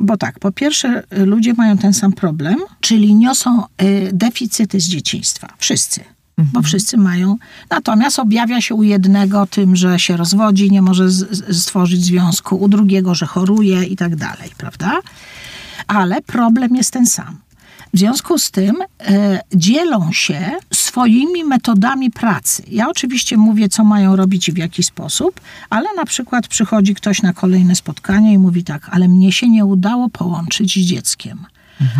bo 0.00 0.16
tak, 0.16 0.38
po 0.38 0.52
pierwsze 0.52 1.02
ludzie 1.10 1.54
mają 1.54 1.78
ten 1.78 1.92
sam 1.94 2.12
problem, 2.12 2.56
czyli 2.80 3.14
niosą 3.14 3.62
y, 3.82 4.10
deficyty 4.12 4.80
z 4.80 4.84
dzieciństwa. 4.84 5.48
Wszyscy. 5.58 6.00
Bo 6.38 6.62
wszyscy 6.62 6.96
mają. 6.96 7.36
Natomiast 7.70 8.18
objawia 8.18 8.60
się 8.60 8.74
u 8.74 8.82
jednego 8.82 9.46
tym, 9.46 9.76
że 9.76 9.98
się 9.98 10.16
rozwodzi, 10.16 10.70
nie 10.70 10.82
może 10.82 11.08
stworzyć 11.52 12.04
związku, 12.04 12.56
u 12.56 12.68
drugiego, 12.68 13.14
że 13.14 13.26
choruje 13.26 13.84
i 13.84 13.96
tak 13.96 14.16
dalej, 14.16 14.50
prawda? 14.58 15.00
Ale 15.86 16.22
problem 16.22 16.76
jest 16.76 16.90
ten 16.90 17.06
sam. 17.06 17.44
W 17.94 17.98
związku 17.98 18.38
z 18.38 18.50
tym 18.50 18.76
e, 19.00 19.40
dzielą 19.54 20.12
się 20.12 20.50
swoimi 20.72 21.44
metodami 21.44 22.10
pracy. 22.10 22.62
Ja 22.68 22.88
oczywiście 22.88 23.36
mówię, 23.36 23.68
co 23.68 23.84
mają 23.84 24.16
robić 24.16 24.48
i 24.48 24.52
w 24.52 24.58
jaki 24.58 24.82
sposób, 24.82 25.40
ale 25.70 25.88
na 25.96 26.04
przykład 26.04 26.48
przychodzi 26.48 26.94
ktoś 26.94 27.22
na 27.22 27.32
kolejne 27.32 27.74
spotkanie 27.74 28.32
i 28.32 28.38
mówi 28.38 28.64
tak, 28.64 28.88
ale 28.90 29.08
mnie 29.08 29.32
się 29.32 29.48
nie 29.48 29.64
udało 29.64 30.08
połączyć 30.08 30.74
z 30.74 30.86
dzieckiem. 30.86 31.46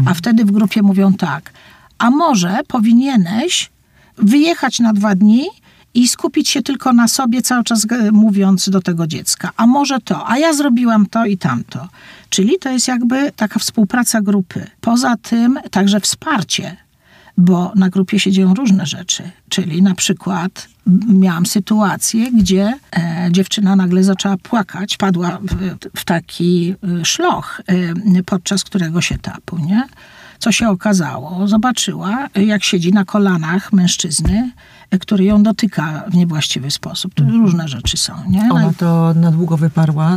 A 0.06 0.14
wtedy 0.14 0.44
w 0.44 0.50
grupie 0.50 0.82
mówią 0.82 1.12
tak, 1.12 1.52
a 1.98 2.10
może 2.10 2.60
powinieneś 2.68 3.70
wyjechać 4.18 4.80
na 4.80 4.92
dwa 4.92 5.14
dni 5.14 5.46
i 5.94 6.08
skupić 6.08 6.48
się 6.48 6.62
tylko 6.62 6.92
na 6.92 7.08
sobie, 7.08 7.42
cały 7.42 7.64
czas 7.64 7.86
e, 7.90 8.12
mówiąc 8.12 8.70
do 8.70 8.80
tego 8.80 9.06
dziecka. 9.06 9.50
A 9.56 9.66
może 9.66 10.00
to, 10.00 10.28
a 10.28 10.38
ja 10.38 10.52
zrobiłam 10.52 11.06
to 11.06 11.24
i 11.24 11.38
tamto. 11.38 11.88
Czyli 12.34 12.58
to 12.58 12.70
jest 12.70 12.88
jakby 12.88 13.32
taka 13.32 13.58
współpraca 13.58 14.22
grupy. 14.22 14.66
Poza 14.80 15.16
tym 15.16 15.58
także 15.70 16.00
wsparcie, 16.00 16.76
bo 17.36 17.72
na 17.74 17.88
grupie 17.88 18.20
się 18.20 18.32
dzieją 18.32 18.54
różne 18.54 18.86
rzeczy. 18.86 19.30
Czyli 19.48 19.82
na 19.82 19.94
przykład 19.94 20.68
miałam 21.08 21.46
sytuację, 21.46 22.32
gdzie 22.32 22.74
e, 22.96 23.28
dziewczyna 23.30 23.76
nagle 23.76 24.04
zaczęła 24.04 24.36
płakać, 24.36 24.96
padła 24.96 25.38
w, 25.42 25.76
w 25.96 26.04
taki 26.04 26.74
e, 27.00 27.04
szloch 27.04 27.60
e, 27.66 28.22
podczas 28.22 28.64
któregoś 28.64 29.12
etapu, 29.12 29.58
nie? 29.58 29.86
Co 30.38 30.52
się 30.52 30.68
okazało? 30.68 31.48
Zobaczyła, 31.48 32.28
jak 32.34 32.64
siedzi 32.64 32.92
na 32.92 33.04
kolanach 33.04 33.72
mężczyzny, 33.72 34.50
który 34.98 35.24
ją 35.24 35.42
dotyka 35.42 36.02
w 36.08 36.14
niewłaściwy 36.14 36.70
sposób. 36.70 37.14
To 37.14 37.24
różne 37.24 37.68
rzeczy 37.68 37.96
są, 37.96 38.12
nie? 38.28 38.48
Ona 38.52 38.72
to 38.78 39.14
na 39.14 39.30
długo 39.30 39.56
wyparła, 39.56 40.16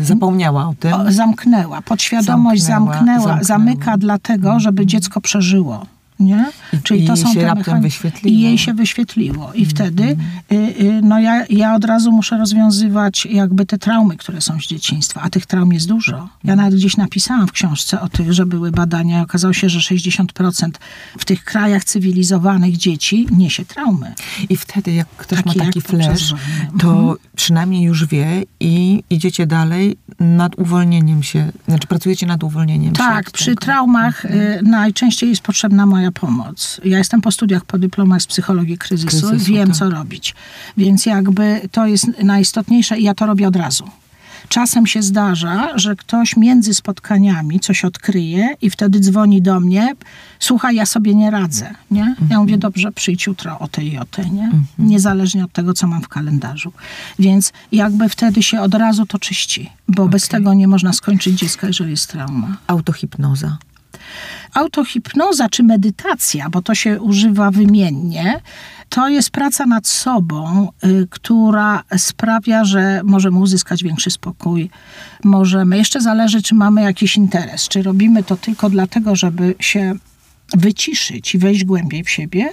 y, 0.00 0.04
zapomniała 0.04 0.68
o 0.68 0.74
tym. 0.80 0.92
O, 0.92 1.12
zamknęła, 1.12 1.82
podświadomość 1.82 2.62
Zamknęła, 2.62 2.94
zamknęła, 2.94 3.18
zamknęła. 3.18 3.38
Mhm. 3.38 3.44
zamyka 3.44 3.98
dlatego, 3.98 4.60
żeby 4.60 4.86
dziecko 4.86 5.20
przeżyło. 5.20 5.86
Nie? 6.22 6.50
I- 6.90 6.94
i 6.94 7.04
jej 7.04 7.16
się 7.16 7.24
te 7.34 7.42
raptem 7.46 7.64
mechan- 7.74 7.82
wyświetliło. 7.82 8.36
I 8.36 8.40
jej 8.40 8.58
się 8.58 8.74
wyświetliło. 8.74 9.52
I 9.54 9.64
Mhm. 9.64 9.68
wtedy 9.70 10.16
y, 10.52 10.56
y, 10.84 11.00
no 11.02 11.20
ja, 11.20 11.46
ja 11.50 11.74
od 11.74 11.84
razu 11.84 12.12
muszę 12.12 12.38
rozwiązywać 12.38 13.26
jakby 13.26 13.66
te 13.66 13.78
traumy, 13.78 14.16
które 14.16 14.40
są 14.40 14.60
z 14.60 14.66
dzieciństwa. 14.66 15.20
A 15.20 15.30
tych 15.30 15.46
traum 15.46 15.72
jest 15.72 15.88
dużo. 15.88 16.28
Ja 16.44 16.56
nawet 16.56 16.74
gdzieś 16.74 16.96
napisałam 16.96 17.46
w 17.48 17.52
książce 17.52 18.00
o 18.00 18.08
tych, 18.08 18.32
że 18.32 18.46
były 18.46 18.70
badania 18.70 19.18
i 19.20 19.22
okazało 19.22 19.52
się, 19.54 19.68
że 19.68 19.78
60% 19.80 20.78
w 21.18 21.24
tych 21.24 21.44
krajach 21.44 21.84
cywilizowanych 21.84 22.76
dzieci 22.76 23.26
niesie 23.30 23.64
traumy. 23.64 24.14
I 24.48 24.56
wtedy, 24.56 24.92
jak 24.92 25.08
ktoś 25.16 25.42
Taki 25.42 25.58
ma 25.58 25.64
taki 25.64 25.80
flash, 25.80 26.34
to 26.78 27.16
przynajmniej 27.36 27.82
już 27.82 28.06
wie 28.06 28.42
i 28.60 29.02
idziecie 29.10 29.46
dalej 29.46 29.96
nad 30.20 30.58
uwolnieniem 30.58 31.22
się, 31.22 31.52
znaczy 31.68 31.86
pracujecie 31.86 32.26
nad 32.26 32.44
uwolnieniem 32.44 32.94
się. 32.94 32.98
Tak, 33.02 33.30
przy 33.30 33.54
traumach 33.56 34.24
y, 34.24 34.60
najczęściej 34.62 35.28
jest 35.30 35.42
potrzebna 35.42 35.86
moja 35.86 36.11
pomoc. 36.12 36.80
Ja 36.84 36.98
jestem 36.98 37.20
po 37.20 37.30
studiach, 37.30 37.64
po 37.64 37.78
dyplomach 37.78 38.22
z 38.22 38.26
psychologii 38.26 38.78
kryzysu, 38.78 39.28
Kryzysu, 39.28 39.50
i 39.50 39.54
wiem, 39.54 39.68
tak. 39.68 39.76
co 39.76 39.90
robić. 39.90 40.34
Więc 40.76 41.06
jakby 41.06 41.60
to 41.72 41.86
jest 41.86 42.06
najistotniejsze 42.22 42.98
i 42.98 43.02
ja 43.02 43.14
to 43.14 43.26
robię 43.26 43.48
od 43.48 43.56
razu. 43.56 43.84
Czasem 44.48 44.86
się 44.86 45.02
zdarza, 45.02 45.78
że 45.78 45.96
ktoś 45.96 46.36
między 46.36 46.74
spotkaniami 46.74 47.60
coś 47.60 47.84
odkryje 47.84 48.54
i 48.62 48.70
wtedy 48.70 49.00
dzwoni 49.00 49.42
do 49.42 49.60
mnie, 49.60 49.94
słuchaj, 50.38 50.76
ja 50.76 50.86
sobie 50.86 51.14
nie 51.14 51.30
radzę, 51.30 51.74
nie? 51.90 52.14
Ja 52.30 52.40
mówię, 52.40 52.58
dobrze, 52.58 52.92
przyjdź 52.92 53.26
jutro 53.26 53.58
o 53.58 53.68
tej 53.68 53.92
i 53.92 53.98
o 53.98 54.04
tej, 54.04 54.30
nie? 54.30 54.50
Niezależnie 54.78 55.44
od 55.44 55.52
tego, 55.52 55.74
co 55.74 55.86
mam 55.86 56.02
w 56.02 56.08
kalendarzu. 56.08 56.72
Więc 57.18 57.52
jakby 57.72 58.08
wtedy 58.08 58.42
się 58.42 58.60
od 58.60 58.74
razu 58.74 59.06
to 59.06 59.18
czyści, 59.18 59.70
bo 59.88 60.08
bez 60.08 60.28
tego 60.28 60.54
nie 60.54 60.68
można 60.68 60.92
skończyć 60.92 61.38
dziecka, 61.38 61.66
jeżeli 61.66 61.90
jest 61.90 62.10
trauma. 62.10 62.56
Autohipnoza. 62.66 63.58
Autohipnoza 64.54 65.48
czy 65.48 65.62
medytacja, 65.62 66.50
bo 66.50 66.62
to 66.62 66.74
się 66.74 67.00
używa 67.00 67.50
wymiennie, 67.50 68.40
to 68.88 69.08
jest 69.08 69.30
praca 69.30 69.66
nad 69.66 69.86
sobą, 69.86 70.68
y, 70.84 71.06
która 71.10 71.82
sprawia, 71.96 72.64
że 72.64 73.00
możemy 73.04 73.38
uzyskać 73.38 73.82
większy 73.82 74.10
spokój. 74.10 74.70
Możemy, 75.24 75.76
jeszcze 75.76 76.00
zależy, 76.00 76.42
czy 76.42 76.54
mamy 76.54 76.82
jakiś 76.82 77.16
interes, 77.16 77.68
czy 77.68 77.82
robimy 77.82 78.22
to 78.22 78.36
tylko 78.36 78.70
dlatego, 78.70 79.16
żeby 79.16 79.54
się 79.60 79.94
wyciszyć 80.56 81.34
i 81.34 81.38
wejść 81.38 81.64
głębiej 81.64 82.04
w 82.04 82.10
siebie, 82.10 82.48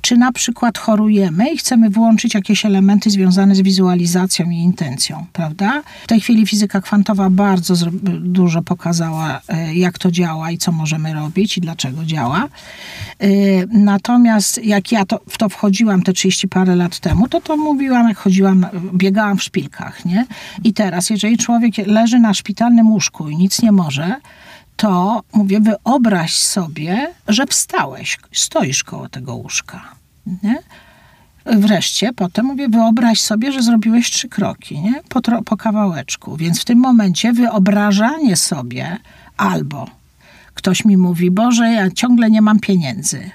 czy 0.00 0.16
na 0.16 0.32
przykład 0.32 0.78
chorujemy 0.78 1.50
i 1.50 1.56
chcemy 1.56 1.90
włączyć 1.90 2.34
jakieś 2.34 2.66
elementy 2.66 3.10
związane 3.10 3.54
z 3.54 3.60
wizualizacją 3.60 4.50
i 4.50 4.56
intencją, 4.56 5.26
prawda? 5.32 5.82
W 6.04 6.06
tej 6.06 6.20
chwili 6.20 6.46
fizyka 6.46 6.80
kwantowa 6.80 7.30
bardzo 7.30 7.74
dużo 8.20 8.62
pokazała, 8.62 9.40
e, 9.48 9.74
jak 9.74 9.98
to 9.98 10.10
działa 10.10 10.50
i 10.50 10.58
co 10.58 10.72
możemy 10.72 11.14
robić 11.14 11.58
i 11.58 11.60
dlaczego 11.60 12.04
działa. 12.04 12.48
E, 13.18 13.28
Natomiast 13.66 14.64
jak 14.64 14.92
ja 14.92 15.04
to, 15.04 15.20
w 15.28 15.38
to 15.38 15.48
wchodziłam 15.48 16.02
te 16.02 16.12
30 16.12 16.48
parę 16.48 16.76
lat 16.76 16.98
temu, 16.98 17.28
to 17.28 17.40
to 17.40 17.56
mówiłam, 17.56 18.08
jak 18.08 18.18
chodziłam, 18.18 18.66
biegałam 18.94 19.38
w 19.38 19.42
szpilkach, 19.42 20.04
nie? 20.04 20.26
I 20.64 20.72
teraz, 20.72 21.10
jeżeli 21.10 21.38
człowiek 21.38 21.74
leży 21.86 22.18
na 22.18 22.34
szpitalnym 22.34 22.90
łóżku 22.90 23.28
i 23.28 23.36
nic 23.36 23.62
nie 23.62 23.72
może, 23.72 24.16
to 24.76 25.22
mówię, 25.32 25.60
wyobraź 25.60 26.34
sobie, 26.34 27.14
że 27.28 27.46
wstałeś, 27.46 28.18
stoisz 28.32 28.84
koło 28.84 29.08
tego 29.08 29.34
łóżka. 29.34 29.82
Nie? 30.42 30.58
Wreszcie 31.46 32.12
potem 32.12 32.46
mówię, 32.46 32.68
wyobraź 32.68 33.20
sobie, 33.20 33.52
że 33.52 33.62
zrobiłeś 33.62 34.10
trzy 34.10 34.28
kroki, 34.28 34.80
nie? 34.80 35.02
Po, 35.08 35.20
tro, 35.20 35.42
po 35.42 35.56
kawałeczku. 35.56 36.36
Więc 36.36 36.60
w 36.60 36.64
tym 36.64 36.78
momencie 36.78 37.32
wyobrażanie 37.32 38.36
sobie 38.36 38.98
albo 39.36 39.86
ktoś 40.54 40.84
mi 40.84 40.96
mówi, 40.96 41.30
Boże, 41.30 41.64
ja 41.70 41.90
ciągle 41.90 42.30
nie 42.30 42.42
mam 42.42 42.60
pieniędzy. 42.60 43.30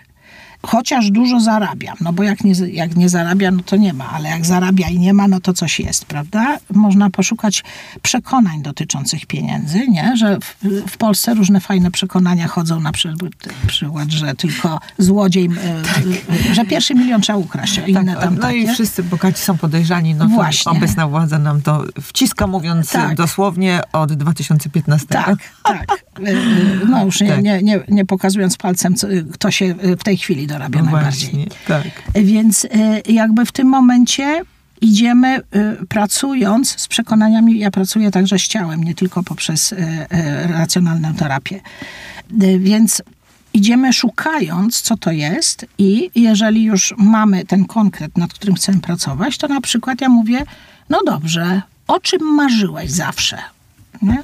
Chociaż 0.61 1.11
dużo 1.11 1.39
zarabiam, 1.39 1.95
no 2.01 2.13
bo 2.13 2.23
jak 2.23 2.43
nie, 2.43 2.53
jak 2.71 2.95
nie 2.95 3.09
zarabia, 3.09 3.51
no 3.51 3.63
to 3.65 3.75
nie 3.75 3.93
ma, 3.93 4.09
ale 4.09 4.29
jak 4.29 4.45
zarabia 4.45 4.87
i 4.89 4.99
nie 4.99 5.13
ma, 5.13 5.27
no 5.27 5.39
to 5.39 5.53
coś 5.53 5.79
jest, 5.79 6.05
prawda? 6.05 6.57
Można 6.73 7.09
poszukać 7.09 7.63
przekonań 8.01 8.61
dotyczących 8.61 9.25
pieniędzy, 9.25 9.87
nie? 9.87 10.17
Że 10.17 10.37
w, 10.39 10.55
w 10.91 10.97
Polsce 10.97 11.33
różne 11.33 11.59
fajne 11.59 11.91
przekonania 11.91 12.47
chodzą, 12.47 12.79
na 12.79 12.91
przykład, 12.91 14.09
że 14.09 14.35
tylko 14.35 14.79
złodziej, 14.97 15.45
y, 15.45 16.49
y, 16.49 16.53
że 16.53 16.65
pierwszy 16.65 16.95
milion 16.95 17.21
trzeba 17.21 17.39
ukraść, 17.39 17.79
a 17.79 17.81
inne 17.87 18.15
tam 18.15 18.35
no 18.35 18.41
takie. 18.41 18.57
i 18.57 18.67
wszyscy 18.67 19.03
bogaci 19.03 19.41
są 19.43 19.57
podejrzani, 19.57 20.15
no 20.15 20.27
Właśnie. 20.27 20.71
obecna 20.71 21.07
władza 21.07 21.39
nam 21.39 21.61
to 21.61 21.83
wciska, 22.01 22.47
mówiąc 22.47 22.91
Tak. 22.91 23.15
dosłownie 23.15 23.81
od 23.93 24.13
2015. 24.13 25.07
Tak, 25.07 25.37
tak. 25.63 25.91
Y, 26.19 26.29
y, 26.31 26.85
No 26.89 27.05
już 27.05 27.21
nie, 27.21 27.29
Tak. 27.29 27.43
nie, 27.43 27.61
nie, 27.63 27.79
nie 27.87 28.05
pokazując 28.05 28.57
palcem, 28.57 28.95
co, 28.95 29.07
kto 29.33 29.51
się 29.51 29.75
w 29.99 30.03
tej 30.03 30.17
chwili 30.17 30.47
dorabia 30.49 30.79
No 30.79 30.91
najbardziej. 30.91 31.29
właśnie, 31.29 31.45
tak. 31.67 31.83
Więc 32.15 32.65
y, 32.65 32.69
jakby 33.09 33.45
w 33.45 33.51
tym 33.51 33.67
momencie 33.67 34.41
idziemy 34.81 35.37
y, 35.37 35.85
pracując 35.89 36.79
z 36.81 36.87
przekonaniami, 36.87 37.59
ja 37.59 37.71
pracuję 37.71 38.11
także 38.11 38.39
z 38.39 38.47
ciałem, 38.47 38.83
nie 38.83 38.95
tylko 38.95 39.23
poprzez 39.23 39.71
y, 39.71 39.77
racjonalną 40.47 41.13
terapię. 41.13 41.61
Więc 42.59 43.01
idziemy 43.53 43.93
szukając, 43.93 44.81
co 44.81 44.97
to 44.97 45.11
jest 45.11 45.65
i 45.77 46.11
jeżeli 46.15 46.63
już 46.63 46.93
mamy 46.97 47.45
ten 47.45 47.65
konkret, 47.65 48.17
nad 48.17 48.33
którym 48.33 48.55
chcemy 48.55 48.81
pracować, 48.81 49.37
to 49.37 49.47
na 49.47 49.61
przykład 49.61 50.01
ja 50.01 50.09
mówię, 50.09 50.43
no 50.89 50.99
dobrze, 51.05 51.61
o 51.87 51.99
czym 51.99 52.21
marzyłeś 52.35 52.91
zawsze? 52.91 53.37
Nie? 54.01 54.23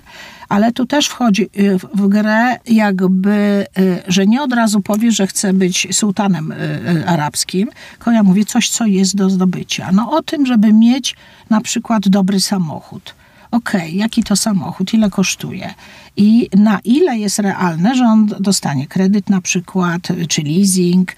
Ale 0.50 0.72
tu 0.72 0.86
też 0.86 1.08
wchodzi 1.08 1.50
y, 1.60 1.80
w- 1.80 2.08
grę 2.08 2.60
jakby, 2.68 3.66
y, 3.80 4.04
że 4.08 4.26
nie 4.28 4.41
od 4.43 4.54
razu 4.54 4.82
powiesz, 4.82 5.16
że 5.16 5.28
chcę 5.28 5.54
być 5.54 5.88
sułtanem 5.91 6.52
y, 6.52 7.04
arabskim, 7.08 7.70
tylko 7.91 8.12
ja 8.12 8.24
mówię 8.24 8.46
coś, 8.46 8.70
co 8.70 8.86
jest 8.86 9.16
do 9.16 9.30
zdobycia. 9.30 9.89
No 9.93 10.12
o 10.12 10.22
tym, 10.24 10.46
żeby 10.46 10.74
mieć 10.74 11.16
na 11.50 11.62
przykład 11.62 12.10
dobry 12.10 12.39
samochód. 12.39 13.16
Okej, 13.52 13.96
jaki 13.98 14.24
to 14.24 14.36
samochód, 14.36 14.93
ile 14.93 15.10
kosztuje 15.10 15.74
i 16.18 16.50
na 16.56 16.80
ile 16.84 17.18
jest 17.18 17.39
realne, 17.39 17.96
że 17.96 18.04
on 18.06 18.26
dostanie 18.39 18.88
kredyt 18.88 19.30
na 19.30 19.41
przykład, 19.41 20.02
czy 20.28 20.41
leasing, 20.41 21.12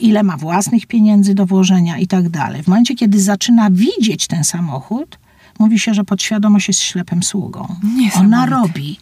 ile 0.00 0.22
ma 0.22 0.36
własnych 0.36 0.86
pieniędzy 0.86 1.34
do 1.34 1.46
włożenia 1.46 1.98
i 1.98 2.06
tak 2.06 2.28
dalej. 2.28 2.62
W 2.62 2.68
momencie, 2.68 2.94
kiedy 2.94 3.20
zaczyna 3.20 3.70
widzieć 3.70 4.26
ten 4.26 4.44
samochód, 4.44 5.18
mówi 5.58 5.78
się, 5.78 5.94
że 5.94 6.04
podświadomość 6.04 6.68
jest 6.68 6.80
ślepym 6.80 7.22
sługą. 7.22 7.76
Ona 8.16 8.46
robi 8.46 8.98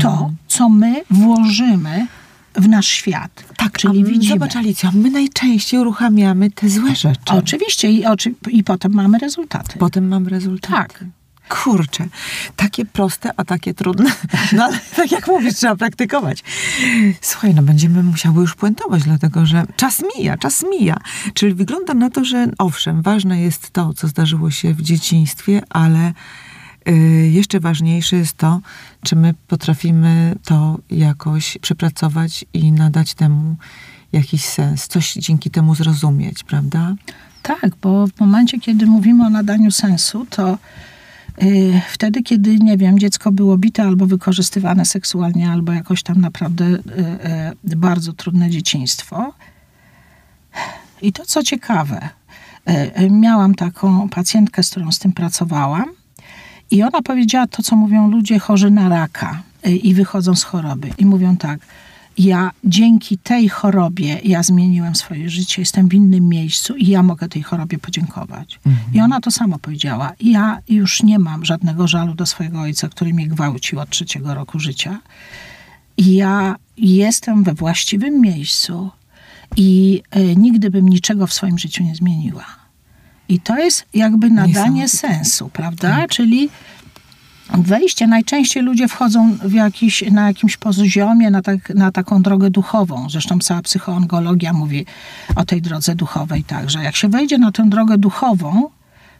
to, 0.00 0.30
co 0.48 0.68
my 0.68 1.02
włożymy 1.10 2.06
w 2.54 2.68
nasz 2.68 2.88
świat. 2.88 3.44
Tak, 3.56 3.78
czyli 3.78 4.00
a 4.00 4.04
widzimy. 4.04 4.34
Zobacz 4.34 4.56
Alicja, 4.56 4.90
my 4.94 5.10
najczęściej 5.10 5.80
uruchamiamy 5.80 6.50
te 6.50 6.68
złe 6.68 6.94
rzeczy. 6.94 7.32
Oczywiście 7.32 7.92
i, 7.92 8.06
oczy, 8.06 8.34
i 8.50 8.64
potem 8.64 8.92
mamy 8.92 9.18
rezultaty. 9.18 9.78
Potem 9.78 10.08
mam 10.08 10.28
rezultaty. 10.28 10.74
Tak. 10.74 11.04
Kurczę, 11.48 12.06
takie 12.56 12.84
proste, 12.84 13.30
a 13.36 13.44
takie 13.44 13.74
trudne. 13.74 14.12
No 14.52 14.64
ale 14.64 14.78
tak 14.96 15.12
jak 15.12 15.26
mówisz, 15.26 15.54
trzeba 15.54 15.76
praktykować. 15.76 16.44
Słuchaj, 17.20 17.54
no 17.54 17.62
będziemy 17.62 18.02
musiały 18.02 18.40
już 18.40 18.54
puentować, 18.54 19.02
dlatego 19.02 19.46
że 19.46 19.66
czas 19.76 20.02
mija, 20.16 20.38
czas 20.38 20.64
mija. 20.70 20.96
Czyli 21.34 21.54
wygląda 21.54 21.94
na 21.94 22.10
to, 22.10 22.24
że 22.24 22.48
owszem, 22.58 23.02
ważne 23.02 23.40
jest 23.40 23.70
to, 23.70 23.94
co 23.94 24.08
zdarzyło 24.08 24.50
się 24.50 24.74
w 24.74 24.82
dzieciństwie, 24.82 25.62
ale 25.70 26.12
y, 26.88 26.92
jeszcze 27.32 27.60
ważniejsze 27.60 28.16
jest 28.16 28.36
to, 28.36 28.60
czy 29.04 29.16
my 29.16 29.34
potrafimy 29.48 30.34
to 30.44 30.78
jakoś 30.90 31.58
przepracować 31.58 32.44
i 32.52 32.72
nadać 32.72 33.14
temu 33.14 33.56
jakiś 34.12 34.44
sens, 34.44 34.86
coś 34.88 35.12
dzięki 35.12 35.50
temu 35.50 35.74
zrozumieć, 35.74 36.44
prawda? 36.44 36.94
Tak, 37.42 37.76
bo 37.82 38.06
w 38.06 38.20
momencie, 38.20 38.60
kiedy 38.60 38.86
mówimy 38.86 39.26
o 39.26 39.30
nadaniu 39.30 39.70
sensu, 39.70 40.26
to 40.30 40.58
wtedy, 41.88 42.22
kiedy, 42.22 42.58
nie 42.58 42.76
wiem, 42.76 42.98
dziecko 42.98 43.32
było 43.32 43.58
bite 43.58 43.82
albo 43.82 44.06
wykorzystywane 44.06 44.84
seksualnie, 44.84 45.50
albo 45.50 45.72
jakoś 45.72 46.02
tam 46.02 46.20
naprawdę 46.20 46.64
y, 46.64 46.78
y, 47.72 47.76
bardzo 47.76 48.12
trudne 48.12 48.50
dzieciństwo. 48.50 49.32
I 51.02 51.12
to, 51.12 51.24
co 51.26 51.42
ciekawe, 51.42 52.08
y, 52.68 53.02
y, 53.02 53.10
miałam 53.10 53.54
taką 53.54 54.08
pacjentkę, 54.08 54.62
z 54.62 54.70
którą 54.70 54.92
z 54.92 54.98
tym 54.98 55.12
pracowałam, 55.12 55.84
i 56.70 56.82
ona 56.82 57.02
powiedziała 57.02 57.46
to, 57.46 57.62
co 57.62 57.76
mówią 57.76 58.10
ludzie 58.10 58.38
chorzy 58.38 58.70
na 58.70 58.88
raka 58.88 59.42
y, 59.66 59.76
i 59.76 59.94
wychodzą 59.94 60.34
z 60.34 60.42
choroby. 60.42 60.90
I 60.98 61.06
mówią 61.06 61.36
tak, 61.36 61.60
ja 62.18 62.50
dzięki 62.64 63.18
tej 63.18 63.48
chorobie 63.48 64.20
ja 64.24 64.42
zmieniłem 64.42 64.94
swoje 64.94 65.30
życie, 65.30 65.62
jestem 65.62 65.88
w 65.88 65.94
innym 65.94 66.28
miejscu 66.28 66.76
i 66.76 66.86
ja 66.86 67.02
mogę 67.02 67.28
tej 67.28 67.42
chorobie 67.42 67.78
podziękować. 67.78 68.60
I 68.94 69.00
ona 69.00 69.20
to 69.20 69.30
samo 69.30 69.58
powiedziała. 69.58 70.12
Ja 70.20 70.58
już 70.68 71.02
nie 71.02 71.18
mam 71.18 71.44
żadnego 71.44 71.88
żalu 71.88 72.14
do 72.14 72.26
swojego 72.26 72.60
ojca, 72.60 72.88
który 72.88 73.14
mnie 73.14 73.26
gwałcił 73.26 73.80
od 73.80 73.90
trzeciego 73.90 74.34
roku 74.34 74.58
życia. 74.58 75.00
Ja 75.98 76.56
jestem 76.76 77.44
we 77.44 77.54
właściwym 77.54 78.20
miejscu 78.20 78.90
i 79.56 80.02
y, 80.16 80.36
nigdy 80.36 80.70
bym 80.70 80.88
niczego 80.88 81.26
w 81.26 81.32
swoim 81.32 81.58
życiu 81.58 81.84
nie 81.84 81.94
zmieniła. 81.94 82.44
I 83.28 83.40
to 83.40 83.58
jest 83.58 83.86
jakby 83.94 84.30
nadanie 84.30 84.88
sensu, 84.88 85.48
prawda? 85.48 86.08
Czyli 86.08 86.48
wejście, 87.58 88.06
najczęściej 88.06 88.62
ludzie 88.62 88.88
wchodzą 88.88 89.36
w 89.44 89.52
jakiś, 89.52 90.04
na 90.10 90.26
jakimś 90.26 90.56
poziomie, 90.56 91.30
na, 91.30 91.42
tak, 91.42 91.70
na 91.74 91.92
taką 91.92 92.22
drogę 92.22 92.50
duchową. 92.50 93.10
Zresztą 93.10 93.38
cała 93.38 93.62
psychoongologia 93.62 94.52
mówi 94.52 94.86
o 95.36 95.44
tej 95.44 95.62
drodze 95.62 95.94
duchowej 95.94 96.44
także. 96.44 96.82
Jak 96.82 96.96
się 96.96 97.08
wejdzie 97.08 97.38
na 97.38 97.52
tę 97.52 97.68
drogę 97.68 97.98
duchową, 97.98 98.68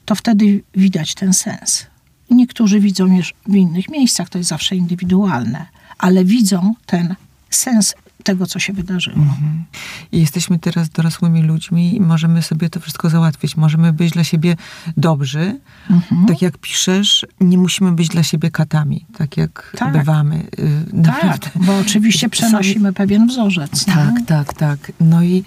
to 0.04 0.14
wtedy 0.14 0.62
widać 0.74 1.14
ten 1.14 1.32
sens. 1.32 1.86
Niektórzy 2.30 2.80
widzą 2.80 3.16
już 3.16 3.34
w 3.46 3.54
innych 3.54 3.88
miejscach, 3.88 4.28
to 4.28 4.38
jest 4.38 4.50
zawsze 4.50 4.76
indywidualne, 4.76 5.66
ale 5.98 6.24
widzą 6.24 6.74
ten 6.86 7.14
sens 7.50 7.94
tego, 8.22 8.46
co 8.46 8.58
się 8.58 8.72
wydarzyło. 8.72 9.26
I 10.12 10.20
jesteśmy 10.20 10.58
teraz 10.58 10.88
dorosłymi 10.88 11.42
ludźmi 11.42 11.96
i 11.96 12.00
możemy 12.00 12.42
sobie 12.42 12.70
to 12.70 12.80
wszystko 12.80 13.10
załatwić. 13.10 13.56
Możemy 13.56 13.92
być 13.92 14.10
dla 14.12 14.24
siebie 14.24 14.56
dobrzy, 14.96 15.60
Mhm. 15.90 16.26
tak 16.26 16.42
jak 16.42 16.58
piszesz, 16.58 17.26
nie 17.40 17.58
musimy 17.58 17.92
być 17.92 18.08
dla 18.08 18.22
siebie 18.22 18.50
katami, 18.50 19.06
tak 19.18 19.36
jak 19.36 19.72
Tak. 19.78 19.92
bywamy. 19.92 20.46
y, 20.58 20.84
Naprawdę. 20.92 21.38
Tak, 21.50 21.62
bo 21.62 21.78
oczywiście 21.78 22.28
przenosimy 22.28 22.92
pewien 22.92 23.26
wzorzec. 23.26 23.84
Tak, 23.84 24.14
tak, 24.26 24.54
tak. 24.54 24.92
No 25.00 25.22
i, 25.22 25.44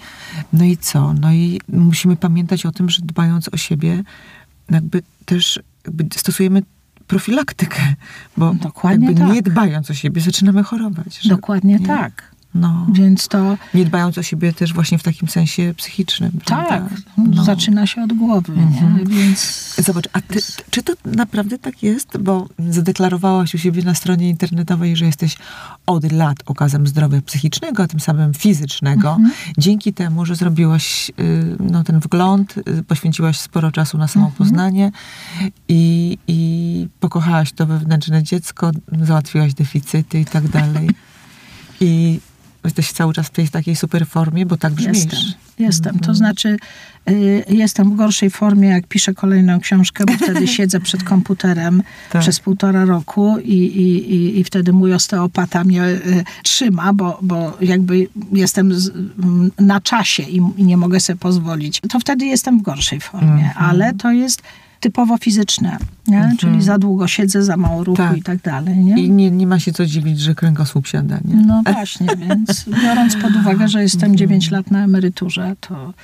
no 0.52 0.64
i 0.64 0.76
co? 0.76 1.12
No 1.20 1.32
i 1.32 1.60
musimy 1.68 2.16
pamiętać 2.16 2.66
o 2.66 2.72
tym, 2.72 2.90
że 2.90 3.02
dbając 3.02 3.48
o 3.48 3.56
siebie, 3.56 4.02
jakby 4.70 5.02
też 5.24 5.60
jakby 5.86 6.06
stosujemy 6.16 6.62
profilaktykę, 7.06 7.94
bo 8.36 8.54
Dokładnie 8.54 9.06
jakby 9.06 9.20
tak. 9.20 9.32
nie 9.34 9.42
dbając 9.42 9.90
o 9.90 9.94
siebie 9.94 10.20
zaczynamy 10.20 10.62
chorować. 10.62 11.18
że- 11.22 11.28
Dokładnie 11.28 11.74
nie? 11.78 11.86
tak. 11.86 12.35
No. 12.60 12.86
Więc 12.92 13.28
to 13.28 13.56
Nie 13.74 13.84
dbając 13.84 14.18
o 14.18 14.22
siebie 14.22 14.52
też 14.52 14.72
właśnie 14.72 14.98
w 14.98 15.02
takim 15.02 15.28
sensie 15.28 15.74
psychicznym. 15.76 16.30
tak, 16.44 16.82
prawda? 17.14 17.44
zaczyna 17.44 17.86
się 17.86 18.02
od 18.02 18.12
głowy. 18.12 18.52
Mhm. 18.52 19.04
Więc 19.08 19.66
Zobacz, 19.78 20.08
a 20.12 20.20
ty, 20.20 20.40
czy 20.70 20.82
to 20.82 20.92
naprawdę 21.04 21.58
tak 21.58 21.82
jest? 21.82 22.18
Bo 22.18 22.48
zadeklarowałaś 22.68 23.54
u 23.54 23.58
siebie 23.58 23.82
na 23.82 23.94
stronie 23.94 24.28
internetowej, 24.28 24.96
że 24.96 25.06
jesteś 25.06 25.36
od 25.86 26.12
lat 26.12 26.36
okazem 26.46 26.86
zdrowia 26.86 27.20
psychicznego, 27.22 27.82
a 27.82 27.86
tym 27.86 28.00
samym 28.00 28.34
fizycznego. 28.34 29.10
Mhm. 29.10 29.32
Dzięki 29.58 29.92
temu, 29.92 30.26
że 30.26 30.36
zrobiłaś 30.36 31.10
y, 31.20 31.56
no, 31.60 31.84
ten 31.84 32.00
wgląd, 32.00 32.54
y, 32.58 32.82
poświęciłaś 32.82 33.38
sporo 33.38 33.72
czasu 33.72 33.98
na 33.98 34.08
samopoznanie 34.08 34.92
i, 35.68 36.18
i 36.28 36.88
pokochałaś 37.00 37.52
to 37.52 37.66
wewnętrzne 37.66 38.22
dziecko, 38.22 38.70
załatwiłaś 39.02 39.54
deficyty 39.54 40.20
i 40.20 40.24
tak 40.24 40.48
dalej. 40.48 40.90
I 41.80 42.20
jesteś 42.66 42.92
cały 42.92 43.12
czas 43.14 43.26
w 43.26 43.30
tej 43.30 43.48
takiej 43.48 43.76
super 43.76 44.06
formie, 44.06 44.46
bo 44.46 44.56
tak 44.56 44.72
brzmisz. 44.72 44.96
jestem. 44.98 45.20
Jestem. 45.58 45.90
Mhm. 45.94 46.04
To 46.06 46.14
znaczy, 46.14 46.56
y, 47.10 47.44
jestem 47.48 47.90
w 47.90 47.96
gorszej 47.96 48.30
formie, 48.30 48.68
jak 48.68 48.86
piszę 48.86 49.14
kolejną 49.14 49.60
książkę, 49.60 50.04
bo 50.04 50.12
wtedy 50.14 50.46
siedzę 50.56 50.80
przed 50.80 51.02
komputerem 51.04 51.82
Tak. 52.10 52.22
przez 52.22 52.40
półtora 52.40 52.84
roku 52.84 53.38
i, 53.38 53.52
i, 53.52 54.14
i, 54.14 54.40
i 54.40 54.44
wtedy 54.44 54.72
mój 54.72 54.94
osteopata 54.94 55.64
mnie 55.64 55.84
y, 55.84 56.24
trzyma, 56.42 56.92
bo, 56.92 57.18
bo 57.22 57.56
jakby 57.60 58.08
jestem 58.32 58.74
z, 58.80 58.88
m, 59.22 59.50
na 59.58 59.80
czasie 59.80 60.22
i, 60.22 60.36
i 60.56 60.64
nie 60.64 60.76
mogę 60.76 61.00
sobie 61.00 61.18
pozwolić. 61.18 61.80
To 61.90 62.00
wtedy 62.00 62.24
jestem 62.26 62.58
w 62.58 62.62
gorszej 62.62 63.00
formie, 63.00 63.26
Mhm. 63.32 63.64
ale 63.70 63.94
to 63.94 64.12
jest 64.12 64.42
typowo 64.86 65.18
fizyczne, 65.18 65.76
nie? 66.06 66.32
czyli 66.38 66.62
za 66.62 66.78
długo 66.78 67.08
siedzę, 67.08 67.42
za 67.42 67.56
mało 67.56 67.84
ruchu 67.84 67.96
Tak. 67.96 68.16
i 68.16 68.22
tak 68.22 68.42
dalej. 68.42 68.76
Nie? 68.76 69.02
I 69.02 69.10
nie, 69.10 69.30
nie 69.30 69.46
ma 69.46 69.58
się 69.58 69.72
co 69.72 69.86
dziwić, 69.86 70.20
że 70.20 70.34
kręgosłup 70.34 70.86
siada, 70.86 71.18
nie? 71.24 71.34
No 71.46 71.62
właśnie, 71.72 72.06
więc 72.16 72.64
biorąc 72.82 73.16
pod 73.16 73.36
uwagę, 73.36 73.68
że 73.68 73.82
jestem 73.82 74.16
9 74.16 74.50
lat 74.50 74.70
na 74.70 74.84
emeryturze 74.84 75.56
to 75.60 75.94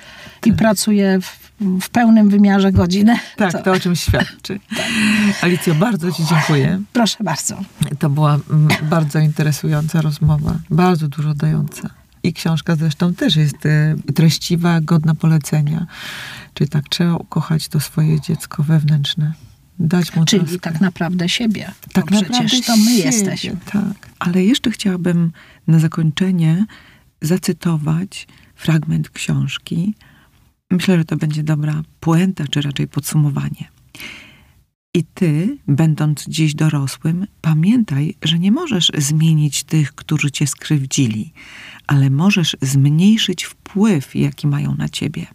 i 0.47 0.53
pracuję 0.53 1.19
w, 1.21 1.51
w 1.81 1.91
pełnym 1.91 2.29
wymiarze 2.29 2.73
godziny. 2.73 3.17
Tak, 3.37 3.53
to, 3.53 3.59
to 3.59 3.73
o 3.73 3.81
czym 3.81 3.97
świadczy. 3.97 4.61
Alicjo, 5.43 5.75
bardzo 5.75 6.13
Ci 6.13 6.23
dziękuję. 6.25 6.81
Proszę 6.93 7.25
bardzo. 7.25 7.57
To 7.99 8.11
była 8.11 8.39
mm, 8.51 8.69
bardzo 8.83 9.19
interesująca 9.19 10.01
rozmowa, 10.01 10.59
bardzo 10.71 11.09
dużo 11.09 11.35
dająca. 11.35 11.91
I 12.23 12.33
książka 12.33 12.77
zresztą 12.77 13.15
też 13.15 13.37
jest 13.37 13.67
e, 13.67 13.95
treściwa, 14.15 14.81
godna 14.81 15.15
polecenia. 15.15 15.87
Czyli 16.55 16.71
tak, 16.71 16.89
trzeba 16.89 17.17
ukochać 17.17 17.69
to 17.69 17.81
swoje 17.81 18.21
dziecko 18.21 18.63
wewnętrzne. 18.63 19.33
Dać 19.79 20.17
mu 20.17 20.25
Czyli 20.25 20.43
troskę. 20.43 20.61
tak 20.61 20.81
naprawdę 20.81 21.29
siebie. 21.29 21.73
Tak 21.93 22.11
bo 22.11 22.17
naprawdę 22.17 22.49
przecież 22.49 22.67
to 22.67 22.77
my 22.77 22.91
siebie, 22.91 23.05
jesteśmy. 23.05 23.57
Tak. 23.73 24.09
Ale 24.19 24.45
jeszcze 24.45 24.71
chciałabym 24.71 25.33
na 25.67 25.79
zakończenie 25.79 26.67
zacytować 27.21 28.27
fragment 28.55 29.11
książki. 29.11 29.95
Myślę, 30.71 30.99
że 30.99 31.05
to 31.05 31.17
będzie 31.17 31.43
dobra 31.43 31.83
puenta, 32.01 32.45
czy 32.51 32.61
raczej 32.61 32.89
podsumowanie. 32.89 33.69
I 34.95 35.05
ty, 35.05 35.59
będąc 35.69 36.25
dziś 36.29 36.55
dorosłym, 36.55 37.27
pamiętaj, 37.41 38.15
że 38.23 38.39
nie 38.39 38.53
możesz 38.53 38.93
zmienić 38.99 39.65
tych, 39.65 39.95
którzy 39.95 40.31
cię 40.31 40.47
skrzywdzili, 40.47 41.33
ale 41.87 42.11
możesz 42.11 42.57
zmniejszyć 42.63 43.45
wpływ, 43.45 44.15
jaki 44.15 44.47
mają 44.47 44.75
na 44.75 44.89
ciebie. 44.89 45.27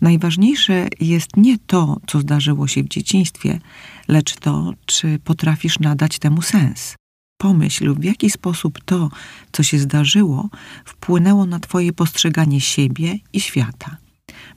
Najważniejsze 0.00 0.88
jest 1.00 1.36
nie 1.36 1.58
to, 1.58 2.00
co 2.06 2.20
zdarzyło 2.20 2.68
się 2.68 2.82
w 2.82 2.88
dzieciństwie, 2.88 3.60
lecz 4.08 4.36
to, 4.36 4.72
czy 4.86 5.18
potrafisz 5.18 5.78
nadać 5.78 6.18
temu 6.18 6.42
sens. 6.42 6.96
Pomyśl, 7.36 7.94
w 7.94 8.04
jaki 8.04 8.30
sposób 8.30 8.84
to, 8.84 9.10
co 9.52 9.62
się 9.62 9.78
zdarzyło, 9.78 10.48
wpłynęło 10.84 11.46
na 11.46 11.60
Twoje 11.60 11.92
postrzeganie 11.92 12.60
siebie 12.60 13.18
i 13.32 13.40
świata. 13.40 13.96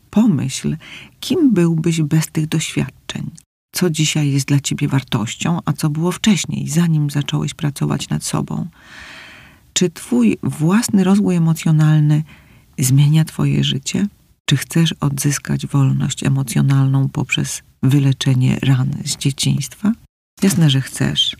Pomyśl, 0.09 0.77
kim 1.19 1.53
byłbyś 1.53 2.01
bez 2.01 2.27
tych 2.27 2.47
doświadczeń. 2.47 3.31
Co 3.71 3.89
dzisiaj 3.89 4.31
jest 4.31 4.47
dla 4.47 4.59
Ciebie 4.59 4.87
wartością, 4.87 5.59
a 5.65 5.73
co 5.73 5.89
było 5.89 6.11
wcześniej, 6.11 6.67
zanim 6.67 7.09
zacząłeś 7.09 7.53
pracować 7.53 8.09
nad 8.09 8.23
sobą. 8.23 8.67
Czy 9.73 9.89
Twój 9.89 10.37
własny 10.43 11.03
rozwój 11.03 11.35
emocjonalny 11.35 12.23
zmienia 12.79 13.25
Twoje 13.25 13.63
życie? 13.63 14.07
Czy 14.45 14.57
chcesz 14.57 14.93
odzyskać 14.99 15.67
wolność 15.67 16.23
emocjonalną 16.23 17.09
poprzez 17.09 17.61
wyleczenie 17.83 18.59
ran 18.63 18.91
z 19.05 19.17
dzieciństwa? 19.17 19.91
Jasne, 20.41 20.69
że 20.69 20.81
chcesz. 20.81 21.35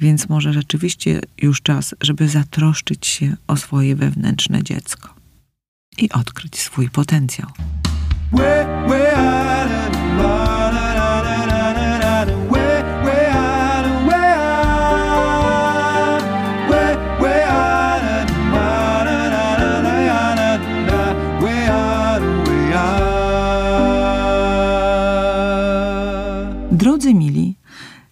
Więc 0.00 0.28
może 0.28 0.52
rzeczywiście 0.52 1.20
już 1.42 1.62
czas, 1.62 1.94
żeby 2.00 2.28
zatroszczyć 2.28 3.06
się 3.06 3.36
o 3.46 3.56
swoje 3.56 3.96
wewnętrzne 3.96 4.62
dziecko 4.62 5.14
i 5.98 6.10
odkryć 6.10 6.58
swój 6.58 6.90
potencjał. 6.90 7.48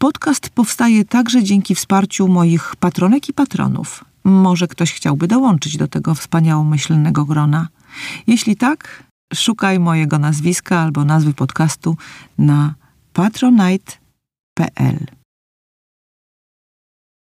Podcast 0.03 0.50
powstaje 0.50 1.05
także 1.05 1.42
dzięki 1.42 1.74
wsparciu 1.74 2.28
moich 2.28 2.76
patronek 2.76 3.28
i 3.28 3.32
patronów. 3.32 4.05
Może 4.24 4.68
ktoś 4.68 4.92
chciałby 4.92 5.28
dołączyć 5.28 5.76
do 5.76 5.88
tego 5.88 6.14
wspaniałomyślnego 6.14 7.24
grona. 7.24 7.68
Jeśli 8.26 8.57
tak, 8.57 9.05
szukaj 9.34 9.78
mojego 9.78 10.18
nazwiska 10.18 10.78
albo 10.80 11.05
nazwy 11.05 11.34
podcastu 11.34 11.96
na 12.38 12.74
patronite.pl. 13.12 15.07